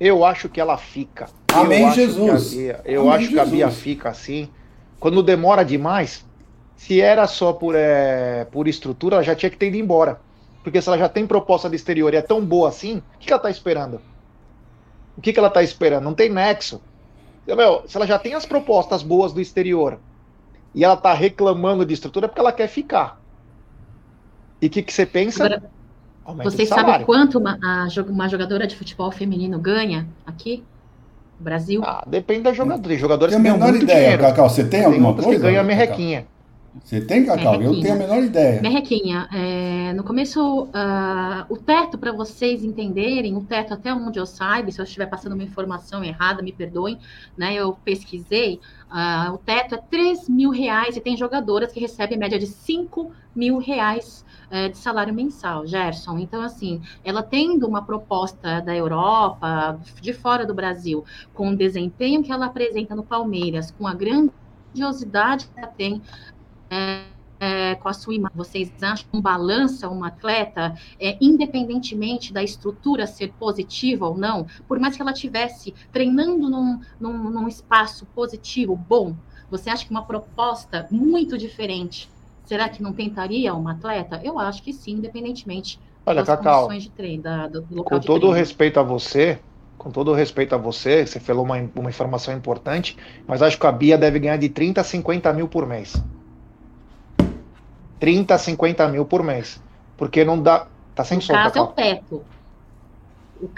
Eu 0.00 0.24
acho 0.24 0.48
que 0.48 0.60
ela 0.60 0.76
fica. 0.76 1.28
Amém, 1.52 1.82
eu 1.82 1.92
Jesus. 1.92 2.54
Bia, 2.54 2.80
eu 2.84 3.02
Amém, 3.02 3.12
acho 3.14 3.24
Jesus. 3.30 3.34
que 3.34 3.40
a 3.40 3.44
Bia 3.44 3.70
fica 3.70 4.08
assim. 4.08 4.48
Quando 5.00 5.22
demora 5.22 5.64
demais, 5.64 6.24
se 6.76 7.00
era 7.00 7.26
só 7.26 7.52
por, 7.52 7.74
é, 7.74 8.44
por 8.46 8.68
estrutura, 8.68 9.16
ela 9.16 9.24
já 9.24 9.34
tinha 9.34 9.50
que 9.50 9.56
ter 9.56 9.68
ido 9.68 9.76
embora. 9.76 10.20
Porque 10.62 10.80
se 10.80 10.88
ela 10.88 10.98
já 10.98 11.08
tem 11.08 11.26
proposta 11.26 11.68
de 11.68 11.76
exterior 11.76 12.12
e 12.12 12.16
é 12.16 12.22
tão 12.22 12.44
boa 12.44 12.68
assim, 12.68 12.98
o 12.98 13.18
que, 13.18 13.26
que 13.26 13.32
ela 13.32 13.38
está 13.38 13.50
esperando? 13.50 14.00
O 15.16 15.20
que, 15.20 15.32
que 15.32 15.38
ela 15.38 15.48
está 15.48 15.62
esperando? 15.62 16.04
Não 16.04 16.14
tem 16.14 16.28
nexo. 16.28 16.80
Meu, 17.46 17.82
se 17.88 17.96
ela 17.96 18.06
já 18.06 18.18
tem 18.18 18.34
as 18.34 18.44
propostas 18.44 19.02
boas 19.02 19.32
do 19.32 19.40
exterior 19.40 19.98
e 20.74 20.84
ela 20.84 20.94
está 20.94 21.14
reclamando 21.14 21.84
de 21.84 21.94
estrutura, 21.94 22.26
é 22.26 22.28
porque 22.28 22.40
ela 22.40 22.52
quer 22.52 22.68
ficar. 22.68 23.20
E 24.60 24.66
o 24.66 24.70
que, 24.70 24.82
que 24.82 24.92
você 24.92 25.06
pensa? 25.06 25.46
Agora, 25.46 25.70
Aumento 26.28 26.50
Vocês 26.50 26.68
sabem 26.68 27.06
quanto 27.06 27.38
uma, 27.38 27.58
a, 27.64 27.88
uma 28.06 28.28
jogadora 28.28 28.66
de 28.66 28.76
futebol 28.76 29.10
feminino 29.10 29.58
ganha 29.58 30.06
aqui 30.26 30.62
no 31.38 31.44
Brasil? 31.44 31.80
Ah, 31.82 32.04
depende 32.06 32.42
da 32.42 32.52
jogadora. 32.52 32.86
Tem 32.86 32.98
jogadores 32.98 33.34
que 33.34 33.40
ganham 33.40 33.58
muito 33.58 33.82
ideia, 33.82 34.00
dinheiro. 34.00 34.22
Cacau, 34.24 34.50
você 34.50 34.60
tem, 34.62 34.80
tem 34.80 34.84
alguma 34.84 35.14
coisa? 35.14 35.30
que 35.30 35.38
ganha 35.38 35.64
merrequinha. 35.64 36.26
Você 36.84 37.00
tem, 37.00 37.24
Cacau? 37.24 37.52
Merrequinha. 37.52 37.78
Eu 37.78 37.82
tenho 37.82 37.94
a 37.94 37.96
menor 37.96 38.22
ideia. 38.22 38.60
Merrequinha. 38.60 39.28
É, 39.32 39.92
no 39.94 40.04
começo, 40.04 40.64
uh, 40.64 41.46
o 41.48 41.56
teto, 41.56 41.96
para 41.96 42.12
vocês 42.12 42.62
entenderem, 42.62 43.34
o 43.34 43.40
teto 43.40 43.72
até 43.72 43.94
onde 43.94 44.18
eu 44.18 44.26
saiba, 44.26 44.70
se 44.70 44.78
eu 44.78 44.84
estiver 44.84 45.06
passando 45.06 45.32
uma 45.32 45.42
informação 45.42 46.04
errada, 46.04 46.42
me 46.42 46.52
perdoem, 46.52 46.98
né? 47.38 47.54
Eu 47.54 47.72
pesquisei, 47.82 48.60
uh, 48.92 49.32
o 49.32 49.38
teto 49.38 49.76
é 49.76 49.78
3 49.78 50.28
mil 50.28 50.50
reais 50.50 50.94
e 50.94 51.00
tem 51.00 51.16
jogadoras 51.16 51.72
que 51.72 51.80
recebem 51.80 52.18
média 52.18 52.38
de 52.38 52.46
5 52.46 53.10
mil 53.34 53.56
reais 53.56 54.27
é, 54.50 54.68
de 54.68 54.76
salário 54.76 55.12
mensal, 55.14 55.66
Gerson. 55.66 56.18
Então, 56.18 56.42
assim, 56.42 56.80
ela 57.04 57.22
tendo 57.22 57.66
uma 57.66 57.82
proposta 57.82 58.60
da 58.60 58.74
Europa, 58.74 59.78
de 60.00 60.12
fora 60.12 60.46
do 60.46 60.54
Brasil, 60.54 61.04
com 61.34 61.50
o 61.50 61.56
desempenho 61.56 62.22
que 62.22 62.32
ela 62.32 62.46
apresenta 62.46 62.94
no 62.94 63.02
Palmeiras, 63.02 63.70
com 63.70 63.86
a 63.86 63.94
grandiosidade 63.94 65.46
que 65.46 65.58
ela 65.58 65.68
tem. 65.68 66.02
É, 66.70 67.04
é, 67.40 67.76
com 67.76 67.88
a 67.88 67.92
sua 67.92 68.14
imagem, 68.14 68.36
vocês 68.36 68.72
acham 68.82 69.08
que 69.08 69.16
um 69.16 69.20
balança 69.20 69.88
um 69.88 70.02
atleta, 70.02 70.76
é, 70.98 71.16
independentemente 71.20 72.32
da 72.32 72.42
estrutura 72.42 73.06
ser 73.06 73.32
positiva 73.34 74.08
ou 74.08 74.18
não, 74.18 74.46
por 74.66 74.80
mais 74.80 74.96
que 74.96 75.02
ela 75.02 75.12
tivesse 75.12 75.72
treinando 75.92 76.50
num, 76.50 76.80
num, 76.98 77.30
num 77.30 77.46
espaço 77.46 78.06
positivo, 78.06 78.74
bom, 78.74 79.14
você 79.48 79.70
acha 79.70 79.84
que 79.84 79.90
uma 79.90 80.04
proposta 80.04 80.88
muito 80.90 81.38
diferente 81.38 82.10
Será 82.48 82.66
que 82.66 82.82
não 82.82 82.94
tentaria 82.94 83.52
uma 83.52 83.72
atleta? 83.72 84.22
Eu 84.24 84.38
acho 84.38 84.62
que 84.62 84.72
sim, 84.72 84.92
independentemente 84.92 85.78
Olha, 86.06 86.20
das 86.20 86.28
Cacau, 86.28 86.62
condições 86.62 86.84
de 86.84 86.90
treino, 86.90 87.22
da, 87.22 87.46
do 87.46 87.60
local 87.70 87.84
com 87.84 88.00
todo 88.00 88.20
treino. 88.20 88.34
respeito 88.34 88.80
a 88.80 88.82
você, 88.82 89.38
com 89.76 89.90
todo 89.90 90.14
respeito 90.14 90.54
a 90.54 90.58
você, 90.58 91.06
você 91.06 91.20
falou 91.20 91.44
uma, 91.44 91.56
uma 91.76 91.90
informação 91.90 92.34
importante, 92.34 92.96
mas 93.26 93.42
acho 93.42 93.58
que 93.58 93.66
a 93.66 93.70
Bia 93.70 93.98
deve 93.98 94.18
ganhar 94.18 94.38
de 94.38 94.48
30 94.48 94.80
a 94.80 94.84
50 94.84 95.30
mil 95.34 95.46
por 95.46 95.66
mês. 95.66 95.92
30 98.00 98.34
a 98.34 98.38
50 98.38 98.88
mil 98.88 99.04
por 99.04 99.22
mês. 99.22 99.62
Porque 99.98 100.24
não 100.24 100.42
dá. 100.42 100.66
Tá 100.94 101.04
sem 101.04 101.18
no 101.18 101.22
som, 101.22 101.34
caso 101.34 101.52
Cacau. 101.52 101.66
é 101.66 101.68
o 101.68 101.72
teto. 101.74 102.24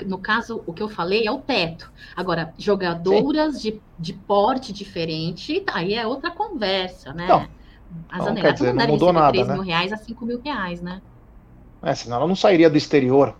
no 0.04 0.18
caso, 0.18 0.64
o 0.66 0.72
que 0.74 0.82
eu 0.82 0.88
falei 0.88 1.28
é 1.28 1.30
o 1.30 1.38
teto. 1.38 1.88
Agora, 2.16 2.52
jogadoras 2.58 3.62
de, 3.62 3.80
de 3.96 4.14
porte 4.14 4.72
diferente, 4.72 5.64
aí 5.72 5.94
é 5.94 6.04
outra 6.04 6.32
conversa, 6.32 7.12
né? 7.12 7.28
Não. 7.28 7.59
A 8.08 8.18
não, 8.18 8.34
quer 8.34 8.52
dizer, 8.52 8.74
não 8.74 8.86
mudou 8.86 9.12
nada, 9.12 9.32
3 9.32 9.46
né? 9.46 9.54
mil 9.54 9.62
reais 9.62 9.92
a 9.92 9.96
5 9.96 10.26
mil 10.26 10.40
reais, 10.40 10.80
né? 10.80 11.00
É, 11.82 11.94
senão 11.94 12.18
ela 12.18 12.26
não 12.26 12.36
sairia 12.36 12.68
do 12.68 12.76
exterior. 12.76 13.34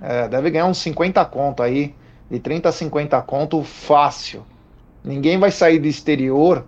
É, 0.00 0.28
deve 0.28 0.50
ganhar 0.50 0.66
uns 0.66 0.78
50 0.78 1.24
conto 1.26 1.62
aí, 1.62 1.94
de 2.30 2.38
30 2.38 2.68
a 2.68 2.72
50 2.72 3.20
conto 3.22 3.62
fácil. 3.62 4.44
Ninguém 5.04 5.38
vai 5.38 5.50
sair 5.50 5.78
do 5.78 5.86
exterior 5.86 6.64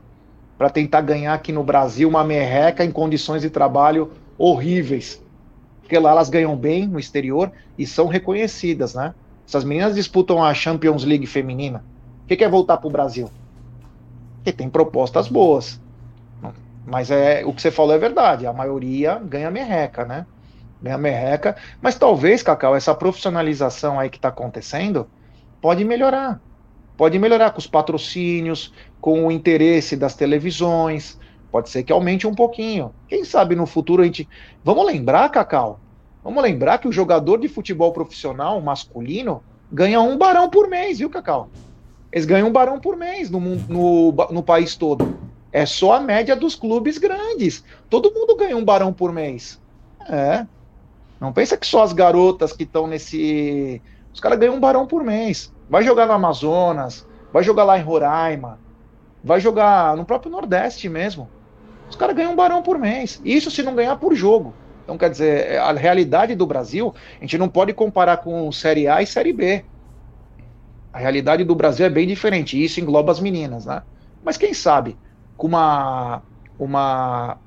para 0.58 0.70
tentar 0.70 1.00
ganhar 1.00 1.34
aqui 1.34 1.52
no 1.52 1.62
Brasil 1.62 2.08
uma 2.08 2.24
merreca 2.24 2.84
em 2.84 2.90
condições 2.90 3.42
de 3.42 3.50
trabalho 3.50 4.12
horríveis. 4.38 5.22
Porque 5.80 5.98
lá 5.98 6.10
elas 6.10 6.30
ganham 6.30 6.56
bem 6.56 6.86
no 6.86 6.98
exterior 6.98 7.52
e 7.78 7.86
são 7.86 8.06
reconhecidas, 8.06 8.94
né? 8.94 9.14
Essas 9.46 9.64
meninas 9.64 9.94
disputam 9.94 10.42
a 10.42 10.54
Champions 10.54 11.04
League 11.04 11.26
feminina. 11.26 11.84
O 12.24 12.26
que, 12.26 12.36
que 12.36 12.44
é 12.44 12.48
voltar 12.48 12.78
para 12.78 12.88
o 12.88 12.90
Brasil? 12.90 13.30
Porque 14.36 14.52
tem 14.52 14.70
propostas 14.70 15.28
boas. 15.28 15.80
Mas 16.86 17.10
é 17.10 17.42
o 17.44 17.52
que 17.52 17.62
você 17.62 17.70
falou 17.70 17.94
é 17.94 17.98
verdade. 17.98 18.46
A 18.46 18.52
maioria 18.52 19.20
ganha 19.24 19.50
merreca, 19.50 20.04
né? 20.04 20.26
Ganha 20.82 20.98
merreca. 20.98 21.56
Mas 21.80 21.96
talvez, 21.96 22.42
Cacau, 22.42 22.76
essa 22.76 22.94
profissionalização 22.94 23.98
aí 23.98 24.10
que 24.10 24.18
está 24.18 24.28
acontecendo 24.28 25.08
pode 25.60 25.84
melhorar. 25.84 26.40
Pode 26.96 27.18
melhorar 27.18 27.50
com 27.50 27.58
os 27.58 27.66
patrocínios, 27.66 28.72
com 29.00 29.26
o 29.26 29.32
interesse 29.32 29.96
das 29.96 30.14
televisões. 30.14 31.18
Pode 31.50 31.70
ser 31.70 31.82
que 31.82 31.92
aumente 31.92 32.26
um 32.26 32.34
pouquinho. 32.34 32.94
Quem 33.08 33.24
sabe 33.24 33.56
no 33.56 33.66
futuro 33.66 34.02
a 34.02 34.04
gente. 34.04 34.28
Vamos 34.62 34.84
lembrar, 34.86 35.28
Cacau? 35.30 35.80
Vamos 36.22 36.42
lembrar 36.42 36.78
que 36.78 36.88
o 36.88 36.92
jogador 36.92 37.38
de 37.38 37.48
futebol 37.48 37.92
profissional 37.92 38.60
masculino 38.60 39.42
ganha 39.70 40.00
um 40.00 40.16
barão 40.16 40.48
por 40.48 40.68
mês, 40.68 40.98
viu, 40.98 41.10
Cacau? 41.10 41.48
Eles 42.12 42.26
ganham 42.26 42.48
um 42.48 42.52
barão 42.52 42.78
por 42.78 42.96
mês 42.96 43.30
no, 43.30 43.40
no, 43.40 44.12
no 44.30 44.42
país 44.42 44.76
todo. 44.76 45.18
É 45.54 45.64
só 45.64 45.92
a 45.92 46.00
média 46.00 46.34
dos 46.34 46.56
clubes 46.56 46.98
grandes. 46.98 47.64
Todo 47.88 48.12
mundo 48.12 48.34
ganha 48.34 48.56
um 48.56 48.64
barão 48.64 48.92
por 48.92 49.12
mês. 49.12 49.62
É. 50.08 50.44
Não 51.20 51.32
pensa 51.32 51.56
que 51.56 51.64
só 51.64 51.84
as 51.84 51.92
garotas 51.92 52.52
que 52.52 52.64
estão 52.64 52.88
nesse. 52.88 53.80
Os 54.12 54.18
caras 54.18 54.36
ganham 54.36 54.56
um 54.56 54.60
barão 54.60 54.84
por 54.84 55.04
mês. 55.04 55.54
Vai 55.70 55.84
jogar 55.84 56.06
no 56.06 56.12
Amazonas, 56.12 57.06
vai 57.32 57.44
jogar 57.44 57.62
lá 57.62 57.78
em 57.78 57.82
Roraima, 57.82 58.58
vai 59.22 59.38
jogar 59.38 59.96
no 59.96 60.04
próprio 60.04 60.32
Nordeste 60.32 60.88
mesmo. 60.88 61.30
Os 61.88 61.94
caras 61.94 62.16
ganham 62.16 62.32
um 62.32 62.36
barão 62.36 62.60
por 62.60 62.76
mês. 62.76 63.22
Isso 63.24 63.48
se 63.48 63.62
não 63.62 63.76
ganhar 63.76 63.94
por 63.94 64.12
jogo. 64.12 64.52
Então, 64.82 64.98
quer 64.98 65.08
dizer, 65.08 65.56
a 65.60 65.70
realidade 65.70 66.34
do 66.34 66.48
Brasil, 66.48 66.92
a 67.16 67.20
gente 67.20 67.38
não 67.38 67.48
pode 67.48 67.72
comparar 67.72 68.16
com 68.16 68.50
Série 68.50 68.88
A 68.88 69.00
e 69.00 69.06
Série 69.06 69.32
B. 69.32 69.64
A 70.92 70.98
realidade 70.98 71.44
do 71.44 71.54
Brasil 71.54 71.86
é 71.86 71.90
bem 71.90 72.08
diferente. 72.08 72.60
Isso 72.60 72.80
engloba 72.80 73.12
as 73.12 73.20
meninas, 73.20 73.66
né? 73.66 73.84
Mas 74.24 74.36
quem 74.36 74.52
sabe 74.52 74.98
com 75.36 75.46
uma, 75.46 76.22
uma, 76.58 77.38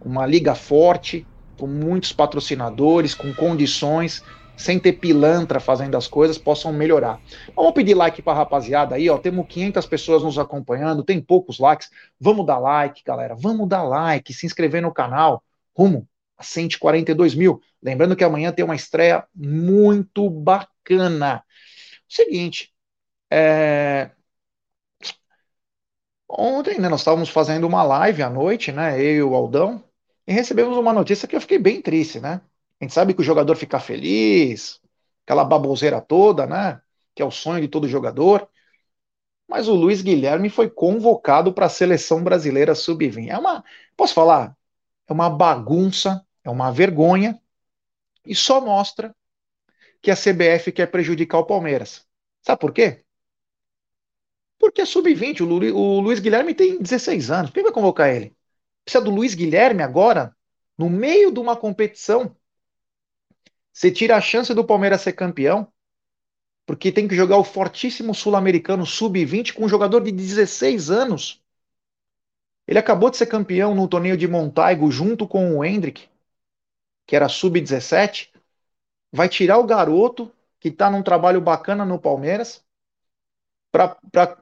uma 0.00 0.26
liga 0.26 0.54
forte, 0.54 1.26
com 1.58 1.66
muitos 1.66 2.12
patrocinadores, 2.12 3.14
com 3.14 3.32
condições, 3.34 4.22
sem 4.56 4.78
ter 4.78 4.94
pilantra 4.94 5.60
fazendo 5.60 5.96
as 5.96 6.08
coisas, 6.08 6.38
possam 6.38 6.72
melhorar. 6.72 7.20
Vamos 7.54 7.72
pedir 7.72 7.94
like 7.94 8.22
para 8.22 8.32
a 8.32 8.36
rapaziada 8.36 8.94
aí, 8.94 9.08
ó. 9.08 9.18
Temos 9.18 9.46
500 9.46 9.86
pessoas 9.86 10.22
nos 10.22 10.38
acompanhando, 10.38 11.04
tem 11.04 11.20
poucos 11.20 11.58
likes. 11.58 11.90
Vamos 12.18 12.46
dar 12.46 12.58
like, 12.58 13.02
galera. 13.04 13.34
Vamos 13.34 13.68
dar 13.68 13.82
like, 13.82 14.32
se 14.32 14.46
inscrever 14.46 14.80
no 14.80 14.92
canal. 14.92 15.42
Rumo 15.76 16.08
a 16.38 16.42
142 16.42 17.34
mil. 17.34 17.60
Lembrando 17.82 18.16
que 18.16 18.24
amanhã 18.24 18.50
tem 18.50 18.64
uma 18.64 18.74
estreia 18.74 19.24
muito 19.34 20.28
bacana. 20.30 21.42
Seguinte, 22.08 22.72
é, 23.30 24.10
Ontem, 26.28 26.80
né, 26.80 26.88
nós 26.88 27.00
estávamos 27.00 27.28
fazendo 27.28 27.66
uma 27.66 27.82
live 27.82 28.22
à 28.22 28.30
noite, 28.30 28.72
né, 28.72 29.00
eu 29.00 29.16
e 29.16 29.22
o 29.22 29.34
Aldão, 29.34 29.82
e 30.26 30.32
recebemos 30.32 30.76
uma 30.76 30.92
notícia 30.92 31.28
que 31.28 31.36
eu 31.36 31.40
fiquei 31.40 31.58
bem 31.58 31.80
triste, 31.80 32.20
né? 32.20 32.40
A 32.80 32.84
gente 32.84 32.92
sabe 32.94 33.14
que 33.14 33.20
o 33.20 33.24
jogador 33.24 33.56
fica 33.56 33.78
feliz, 33.80 34.80
aquela 35.24 35.44
baboseira 35.44 36.00
toda, 36.00 36.46
né? 36.46 36.80
Que 37.14 37.22
é 37.22 37.24
o 37.24 37.30
sonho 37.30 37.60
de 37.60 37.68
todo 37.68 37.88
jogador. 37.88 38.48
Mas 39.48 39.68
o 39.68 39.74
Luiz 39.74 40.02
Guilherme 40.02 40.50
foi 40.50 40.68
convocado 40.68 41.52
para 41.52 41.66
a 41.66 41.68
seleção 41.68 42.22
brasileira 42.22 42.74
sub-20. 42.74 43.28
É 43.30 43.38
uma, 43.38 43.64
posso 43.96 44.14
falar? 44.14 44.56
é 45.06 45.12
uma 45.12 45.30
bagunça, 45.30 46.24
é 46.44 46.50
uma 46.50 46.72
vergonha 46.72 47.40
e 48.24 48.34
só 48.34 48.60
mostra 48.60 49.14
que 50.02 50.10
a 50.10 50.16
CBF 50.16 50.72
quer 50.72 50.90
prejudicar 50.90 51.38
o 51.38 51.46
Palmeiras. 51.46 52.06
Sabe 52.42 52.60
por 52.60 52.72
quê? 52.72 53.04
Porque 54.66 54.80
é 54.80 54.84
sub-20, 54.84 55.42
o, 55.42 55.44
Lu, 55.44 55.76
o 55.76 56.00
Luiz 56.00 56.18
Guilherme 56.18 56.52
tem 56.52 56.76
16 56.76 57.30
anos. 57.30 57.52
Quem 57.52 57.62
vai 57.62 57.70
convocar 57.70 58.12
ele? 58.12 58.36
Precisa 58.84 59.04
do 59.04 59.12
Luiz 59.12 59.32
Guilherme 59.32 59.80
agora, 59.80 60.36
no 60.76 60.90
meio 60.90 61.30
de 61.30 61.38
uma 61.38 61.56
competição. 61.56 62.34
Você 63.72 63.92
tira 63.92 64.16
a 64.16 64.20
chance 64.20 64.52
do 64.52 64.64
Palmeiras 64.64 65.02
ser 65.02 65.12
campeão, 65.12 65.72
porque 66.66 66.90
tem 66.90 67.06
que 67.06 67.14
jogar 67.14 67.36
o 67.36 67.44
fortíssimo 67.44 68.12
sul-americano 68.12 68.84
sub-20 68.84 69.54
com 69.54 69.66
um 69.66 69.68
jogador 69.68 70.02
de 70.02 70.10
16 70.10 70.90
anos. 70.90 71.40
Ele 72.66 72.80
acabou 72.80 73.08
de 73.08 73.18
ser 73.18 73.26
campeão 73.26 73.72
no 73.72 73.86
torneio 73.86 74.16
de 74.16 74.26
Montaigo 74.26 74.90
junto 74.90 75.28
com 75.28 75.56
o 75.56 75.64
Hendrick, 75.64 76.08
que 77.06 77.14
era 77.14 77.28
sub-17. 77.28 78.30
Vai 79.12 79.28
tirar 79.28 79.58
o 79.58 79.64
garoto, 79.64 80.28
que 80.58 80.70
está 80.70 80.90
num 80.90 81.04
trabalho 81.04 81.40
bacana 81.40 81.84
no 81.84 82.00
Palmeiras, 82.00 82.65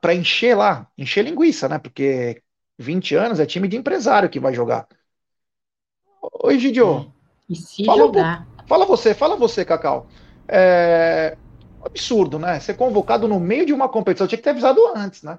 para 0.01 0.14
encher 0.14 0.57
lá, 0.57 0.87
encher 0.97 1.25
linguiça, 1.25 1.68
né? 1.68 1.79
Porque 1.79 2.42
20 2.79 3.14
anos 3.14 3.40
é 3.40 3.47
time 3.47 3.68
de 3.68 3.77
empresário 3.77 4.29
que 4.29 4.40
vai 4.40 4.55
jogar. 4.55 4.87
Oi, 6.42 6.59
Gidio. 6.59 7.11
É. 7.11 7.53
E 7.53 7.57
se 7.57 7.85
fala 7.85 7.99
jogar. 7.99 8.47
Fala 8.66 8.87
você, 8.87 9.14
fala 9.14 9.37
você, 9.37 9.64
Cacau. 9.64 10.07
É 10.49 11.37
absurdo, 11.85 12.38
né? 12.38 12.59
Ser 12.61 12.75
convocado 12.75 13.29
no 13.29 13.38
meio 13.38 13.66
de 13.66 13.73
uma 13.73 13.88
competição. 13.88 14.27
tinha 14.27 14.38
que 14.38 14.44
ter 14.44 14.51
avisado 14.51 14.81
antes, 14.97 15.23
né? 15.23 15.38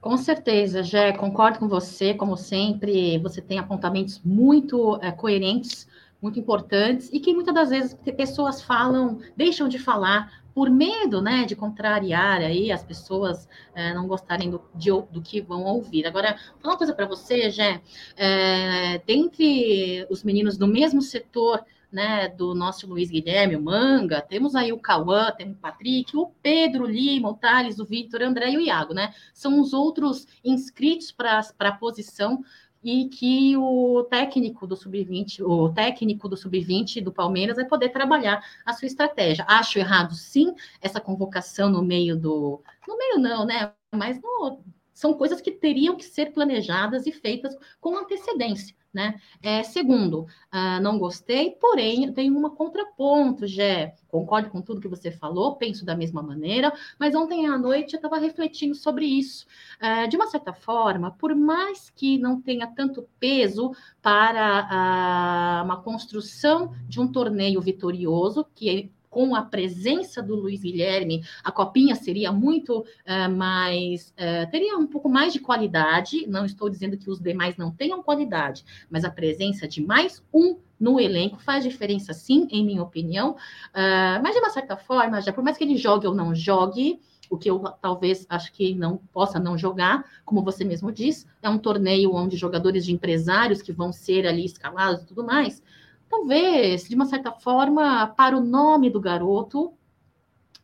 Com 0.00 0.16
certeza, 0.16 0.82
Jé, 0.82 1.12
concordo 1.12 1.58
com 1.58 1.68
você, 1.68 2.14
como 2.14 2.34
sempre, 2.34 3.18
você 3.18 3.42
tem 3.42 3.58
apontamentos 3.58 4.18
muito 4.24 4.98
é, 5.02 5.12
coerentes, 5.12 5.86
muito 6.20 6.38
importantes, 6.38 7.08
e 7.12 7.20
que 7.20 7.32
muitas 7.32 7.54
das 7.54 7.70
vezes 7.70 7.94
pessoas 8.16 8.62
falam, 8.62 9.20
deixam 9.36 9.68
de 9.68 9.78
falar 9.78 10.40
por 10.54 10.68
medo, 10.68 11.22
né, 11.22 11.44
de 11.44 11.54
contrariar 11.54 12.40
aí 12.40 12.72
as 12.72 12.82
pessoas 12.82 13.48
é, 13.74 13.94
não 13.94 14.06
gostarem 14.06 14.50
do, 14.50 14.60
de, 14.74 14.90
do 15.10 15.22
que 15.22 15.40
vão 15.40 15.64
ouvir. 15.64 16.06
Agora, 16.06 16.36
falar 16.60 16.74
uma 16.74 16.78
coisa 16.78 16.92
para 16.92 17.06
você, 17.06 17.50
Jé, 17.50 17.80
é, 18.16 18.98
dentre 19.06 20.06
os 20.10 20.22
meninos 20.24 20.58
do 20.58 20.66
mesmo 20.66 21.00
setor 21.00 21.64
né, 21.90 22.28
do 22.28 22.54
nosso 22.54 22.86
Luiz 22.86 23.10
Guilherme, 23.10 23.56
o 23.56 23.62
Manga, 23.62 24.20
temos 24.20 24.54
aí 24.54 24.72
o 24.72 24.78
Cauã, 24.78 25.30
temos 25.32 25.56
o 25.56 25.60
Patrick, 25.60 26.16
o 26.16 26.26
Pedro 26.42 26.86
Lima, 26.86 27.30
o 27.30 27.34
Thales, 27.34 27.78
o 27.78 27.84
Victor, 27.84 28.20
o 28.20 28.24
André 28.24 28.50
e 28.50 28.56
o 28.56 28.60
Iago, 28.60 28.94
né? 28.94 29.12
São 29.34 29.60
os 29.60 29.72
outros 29.72 30.26
inscritos 30.44 31.10
para 31.10 31.42
a 31.58 31.72
posição 31.72 32.44
e 32.82 33.08
que 33.08 33.56
o 33.56 34.02
técnico 34.04 34.66
do 34.66 34.76
sub-20, 34.76 35.42
o 35.42 35.68
técnico 35.72 36.28
do 36.28 36.36
sub-20 36.36 37.02
do 37.02 37.12
Palmeiras 37.12 37.56
vai 37.56 37.66
poder 37.66 37.90
trabalhar 37.90 38.42
a 38.64 38.72
sua 38.72 38.86
estratégia. 38.86 39.44
Acho 39.48 39.78
errado, 39.78 40.14
sim, 40.14 40.54
essa 40.80 41.00
convocação 41.00 41.68
no 41.68 41.82
meio 41.82 42.16
do. 42.16 42.62
No 42.88 42.96
meio, 42.96 43.18
não, 43.18 43.44
né? 43.44 43.72
Mas 43.94 44.20
no, 44.20 44.62
são 45.00 45.14
coisas 45.14 45.40
que 45.40 45.50
teriam 45.50 45.96
que 45.96 46.04
ser 46.04 46.30
planejadas 46.30 47.06
e 47.06 47.12
feitas 47.12 47.56
com 47.80 47.96
antecedência. 47.96 48.76
Né? 48.92 49.20
É, 49.40 49.62
segundo, 49.62 50.22
uh, 50.52 50.82
não 50.82 50.98
gostei, 50.98 51.52
porém, 51.52 52.12
tem 52.12 52.28
uma 52.28 52.50
contraponto, 52.50 53.46
Jé. 53.46 53.94
Concordo 54.08 54.50
com 54.50 54.60
tudo 54.60 54.80
que 54.80 54.88
você 54.88 55.12
falou, 55.12 55.54
penso 55.54 55.84
da 55.84 55.96
mesma 55.96 56.20
maneira, 56.22 56.72
mas 56.98 57.14
ontem 57.14 57.46
à 57.46 57.56
noite 57.56 57.94
eu 57.94 57.98
estava 57.98 58.18
refletindo 58.18 58.74
sobre 58.74 59.06
isso. 59.06 59.46
Uh, 59.80 60.08
de 60.08 60.16
uma 60.16 60.26
certa 60.26 60.52
forma, 60.52 61.12
por 61.12 61.34
mais 61.36 61.88
que 61.88 62.18
não 62.18 62.42
tenha 62.42 62.66
tanto 62.66 63.08
peso 63.20 63.72
para 64.02 65.62
uh, 65.62 65.64
uma 65.64 65.80
construção 65.80 66.74
de 66.88 67.00
um 67.00 67.10
torneio 67.10 67.60
vitorioso, 67.60 68.44
que 68.54 68.90
com 69.10 69.34
a 69.34 69.42
presença 69.42 70.22
do 70.22 70.36
Luiz 70.36 70.62
Guilherme, 70.62 71.24
a 71.42 71.50
copinha 71.50 71.96
seria 71.96 72.30
muito 72.30 72.78
uh, 72.80 73.36
mais, 73.36 74.14
uh, 74.16 74.48
teria 74.50 74.78
um 74.78 74.86
pouco 74.86 75.08
mais 75.08 75.32
de 75.32 75.40
qualidade. 75.40 76.26
Não 76.28 76.46
estou 76.46 76.70
dizendo 76.70 76.96
que 76.96 77.10
os 77.10 77.20
demais 77.20 77.56
não 77.56 77.72
tenham 77.72 78.02
qualidade, 78.02 78.64
mas 78.88 79.04
a 79.04 79.10
presença 79.10 79.66
de 79.66 79.82
mais 79.82 80.22
um 80.32 80.56
no 80.78 80.98
elenco 80.98 81.42
faz 81.42 81.64
diferença, 81.64 82.14
sim, 82.14 82.46
em 82.50 82.64
minha 82.64 82.82
opinião. 82.82 83.32
Uh, 83.32 84.22
mas 84.22 84.32
de 84.32 84.38
uma 84.38 84.50
certa 84.50 84.76
forma, 84.76 85.20
já 85.20 85.32
por 85.32 85.42
mais 85.42 85.58
que 85.58 85.64
ele 85.64 85.76
jogue 85.76 86.06
ou 86.06 86.14
não 86.14 86.32
jogue, 86.32 87.00
o 87.28 87.36
que 87.36 87.50
eu 87.50 87.60
talvez 87.80 88.26
acho 88.28 88.52
que 88.52 88.74
não 88.74 88.96
possa 89.12 89.38
não 89.38 89.58
jogar, 89.58 90.04
como 90.24 90.42
você 90.42 90.64
mesmo 90.64 90.90
diz, 90.90 91.26
é 91.42 91.48
um 91.48 91.58
torneio 91.58 92.12
onde 92.14 92.36
jogadores 92.36 92.84
de 92.84 92.92
empresários 92.92 93.60
que 93.60 93.72
vão 93.72 93.92
ser 93.92 94.26
ali 94.26 94.44
escalados 94.44 95.02
e 95.02 95.06
tudo 95.06 95.24
mais 95.24 95.62
talvez, 96.10 96.88
de 96.88 96.94
uma 96.94 97.06
certa 97.06 97.30
forma, 97.30 98.08
para 98.08 98.36
o 98.36 98.40
nome 98.40 98.90
do 98.90 99.00
garoto, 99.00 99.72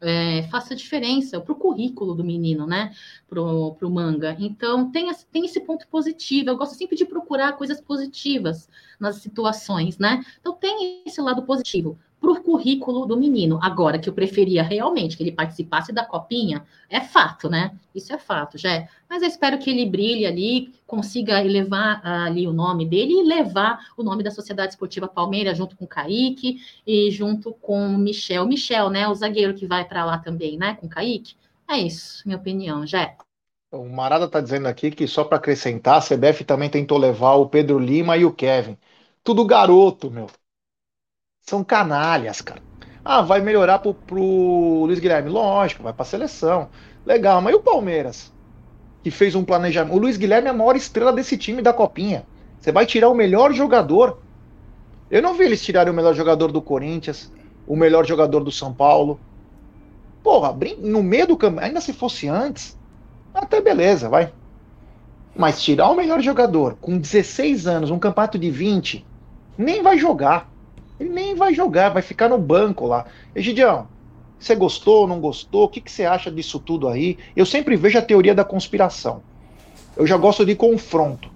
é, 0.00 0.42
faça 0.50 0.76
diferença 0.76 1.40
para 1.40 1.52
o 1.52 1.56
currículo 1.56 2.14
do 2.14 2.24
menino, 2.24 2.66
né? 2.66 2.94
Para 3.28 3.40
o 3.40 3.90
manga. 3.90 4.36
Então, 4.38 4.90
tem, 4.90 5.10
tem 5.32 5.46
esse 5.46 5.60
ponto 5.60 5.88
positivo. 5.88 6.50
Eu 6.50 6.56
gosto 6.56 6.74
sempre 6.74 6.96
de 6.96 7.06
procurar 7.06 7.52
coisas 7.54 7.80
positivas 7.80 8.68
nas 9.00 9.16
situações, 9.16 9.96
né? 9.96 10.22
Então, 10.40 10.52
tem 10.54 11.02
esse 11.06 11.20
lado 11.20 11.42
positivo 11.44 11.98
para 12.26 12.40
o 12.40 12.42
currículo 12.42 13.06
do 13.06 13.16
menino. 13.16 13.60
Agora, 13.62 13.98
que 14.00 14.08
eu 14.08 14.12
preferia 14.12 14.62
realmente 14.62 15.16
que 15.16 15.22
ele 15.22 15.30
participasse 15.30 15.92
da 15.92 16.04
copinha, 16.04 16.64
é 16.90 17.00
fato, 17.00 17.48
né? 17.48 17.78
Isso 17.94 18.12
é 18.12 18.18
fato, 18.18 18.58
já 18.58 18.72
é. 18.72 18.88
Mas 19.08 19.22
eu 19.22 19.28
espero 19.28 19.58
que 19.58 19.70
ele 19.70 19.86
brilhe 19.86 20.26
ali, 20.26 20.74
consiga 20.86 21.44
elevar 21.44 22.04
ali 22.04 22.46
o 22.48 22.52
nome 22.52 22.84
dele 22.84 23.12
e 23.12 23.22
levar 23.22 23.78
o 23.96 24.02
nome 24.02 24.24
da 24.24 24.30
Sociedade 24.32 24.72
Esportiva 24.72 25.06
Palmeiras 25.06 25.56
junto 25.56 25.76
com 25.76 25.84
o 25.84 25.88
Kaique 25.88 26.58
e 26.84 27.10
junto 27.12 27.52
com 27.52 27.94
o 27.94 27.98
Michel. 27.98 28.44
Michel, 28.46 28.90
né? 28.90 29.06
O 29.06 29.14
zagueiro 29.14 29.54
que 29.54 29.66
vai 29.66 29.84
para 29.84 30.04
lá 30.04 30.18
também, 30.18 30.58
né? 30.58 30.74
Com 30.74 30.86
o 30.86 30.90
Kaique. 30.90 31.34
É 31.68 31.78
isso, 31.78 32.22
minha 32.26 32.38
opinião, 32.38 32.84
já 32.84 33.14
O 33.70 33.84
Marada 33.88 34.24
está 34.24 34.40
dizendo 34.40 34.66
aqui 34.66 34.90
que 34.90 35.06
só 35.06 35.22
para 35.22 35.38
acrescentar, 35.38 35.98
a 35.98 36.00
CBF 36.00 36.44
também 36.44 36.68
tentou 36.68 36.98
levar 36.98 37.34
o 37.34 37.48
Pedro 37.48 37.78
Lima 37.78 38.16
e 38.16 38.24
o 38.24 38.32
Kevin. 38.32 38.76
Tudo 39.22 39.44
garoto, 39.44 40.10
meu 40.10 40.28
são 41.48 41.62
canalhas, 41.62 42.40
cara. 42.40 42.60
Ah, 43.04 43.22
vai 43.22 43.40
melhorar 43.40 43.78
pro, 43.78 43.94
pro 43.94 44.84
Luiz 44.84 44.98
Guilherme? 44.98 45.30
Lógico, 45.30 45.84
vai 45.84 45.92
pra 45.92 46.04
seleção. 46.04 46.68
Legal, 47.04 47.40
mas 47.40 47.54
e 47.54 47.56
o 47.56 47.62
Palmeiras? 47.62 48.32
Que 49.04 49.12
fez 49.12 49.36
um 49.36 49.44
planejamento. 49.44 49.94
O 49.94 49.98
Luiz 49.98 50.16
Guilherme 50.16 50.48
é 50.48 50.50
a 50.50 50.54
maior 50.54 50.74
estrela 50.74 51.12
desse 51.12 51.38
time 51.38 51.62
da 51.62 51.72
Copinha. 51.72 52.26
Você 52.58 52.72
vai 52.72 52.84
tirar 52.84 53.08
o 53.08 53.14
melhor 53.14 53.52
jogador. 53.52 54.18
Eu 55.08 55.22
não 55.22 55.34
vi 55.34 55.44
eles 55.44 55.62
tirarem 55.62 55.92
o 55.92 55.94
melhor 55.94 56.14
jogador 56.14 56.50
do 56.50 56.60
Corinthians, 56.60 57.32
o 57.64 57.76
melhor 57.76 58.04
jogador 58.04 58.42
do 58.42 58.50
São 58.50 58.74
Paulo. 58.74 59.20
Porra, 60.24 60.52
no 60.80 61.00
meio 61.00 61.28
do 61.28 61.36
campo, 61.36 61.60
ainda 61.60 61.80
se 61.80 61.92
fosse 61.92 62.26
antes, 62.26 62.76
até 63.32 63.60
beleza, 63.60 64.08
vai. 64.08 64.32
Mas 65.36 65.62
tirar 65.62 65.90
o 65.90 65.94
melhor 65.94 66.20
jogador 66.20 66.76
com 66.80 66.98
16 66.98 67.68
anos, 67.68 67.92
um 67.92 68.00
campeonato 68.00 68.36
de 68.36 68.50
20, 68.50 69.06
nem 69.56 69.80
vai 69.80 69.96
jogar. 69.96 70.55
Ele 70.98 71.10
nem 71.10 71.34
vai 71.34 71.54
jogar, 71.54 71.90
vai 71.90 72.02
ficar 72.02 72.28
no 72.28 72.38
banco 72.38 72.86
lá. 72.86 73.06
Egidião, 73.34 73.86
você 74.38 74.54
gostou, 74.54 75.06
não 75.06 75.20
gostou? 75.20 75.64
O 75.64 75.68
que, 75.68 75.80
que 75.80 75.90
você 75.90 76.04
acha 76.04 76.30
disso 76.30 76.58
tudo 76.58 76.88
aí? 76.88 77.18
Eu 77.34 77.46
sempre 77.46 77.76
vejo 77.76 77.98
a 77.98 78.02
teoria 78.02 78.34
da 78.34 78.44
conspiração. 78.44 79.22
Eu 79.96 80.06
já 80.06 80.16
gosto 80.16 80.44
de 80.44 80.54
confronto. 80.54 81.30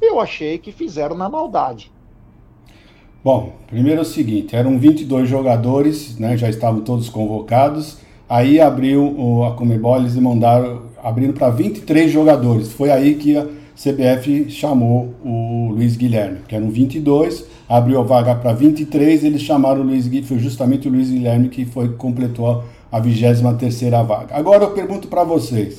Eu 0.00 0.18
achei 0.20 0.58
que 0.58 0.72
fizeram 0.72 1.16
na 1.16 1.28
maldade. 1.28 1.90
Bom, 3.22 3.52
primeiro 3.68 4.00
é 4.00 4.02
o 4.02 4.04
seguinte, 4.04 4.56
eram 4.56 4.80
22 4.80 5.28
jogadores, 5.28 6.18
né, 6.18 6.36
já 6.36 6.50
estavam 6.50 6.80
todos 6.80 7.08
convocados, 7.08 7.98
aí 8.28 8.60
abriu 8.60 9.44
a 9.44 9.52
Comebol, 9.52 9.96
eles 9.96 10.16
mandaram, 10.16 10.82
abrindo 11.00 11.32
para 11.32 11.48
23 11.48 12.10
jogadores, 12.10 12.72
foi 12.72 12.90
aí 12.90 13.14
que 13.14 13.36
a 13.36 13.46
CBF 13.76 14.50
chamou 14.50 15.14
o 15.24 15.70
Luiz 15.70 15.94
Guilherme, 15.94 16.40
que 16.48 16.56
eram 16.56 16.68
22, 16.68 17.46
abriu 17.72 18.00
a 18.00 18.02
vaga 18.02 18.34
para 18.34 18.52
23, 18.52 19.24
eles 19.24 19.40
chamaram 19.40 19.80
o 19.80 19.84
Luiz 19.84 20.06
Guilherme, 20.06 20.28
foi 20.28 20.38
justamente 20.38 20.88
o 20.88 20.90
Luiz 20.90 21.08
Guilherme 21.08 21.48
que 21.48 21.64
foi 21.64 21.88
completou 21.94 22.64
a 22.90 23.00
23 23.00 23.80
vaga. 24.06 24.36
Agora 24.36 24.64
eu 24.64 24.72
pergunto 24.72 25.08
para 25.08 25.24
vocês, 25.24 25.78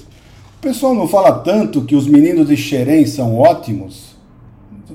o 0.57 0.59
pessoal 0.59 0.95
não 0.95 1.07
fala 1.07 1.31
tanto 1.31 1.83
que 1.83 1.95
os 1.95 2.07
meninos 2.07 2.47
de 2.47 2.57
Xerém 2.57 3.05
são 3.05 3.37
ótimos? 3.37 4.15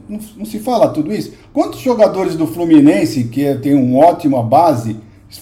Não, 0.08 0.18
não, 0.38 0.44
se 0.44 0.58
fala 0.58 0.88
tudo 0.88 1.14
isso? 1.14 1.34
Quantos 1.52 1.78
jogadores 1.78 2.34
do 2.34 2.48
Fluminense, 2.48 3.24
que 3.24 3.54
tem 3.56 3.76
um 3.76 3.96
ótima 3.96 4.42
base, 4.42 4.96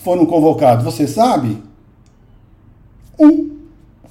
foram 0.04 0.26
convocados? 0.26 0.84
Você 0.84 1.06
sabe? 1.06 1.56
Um. 3.18 3.56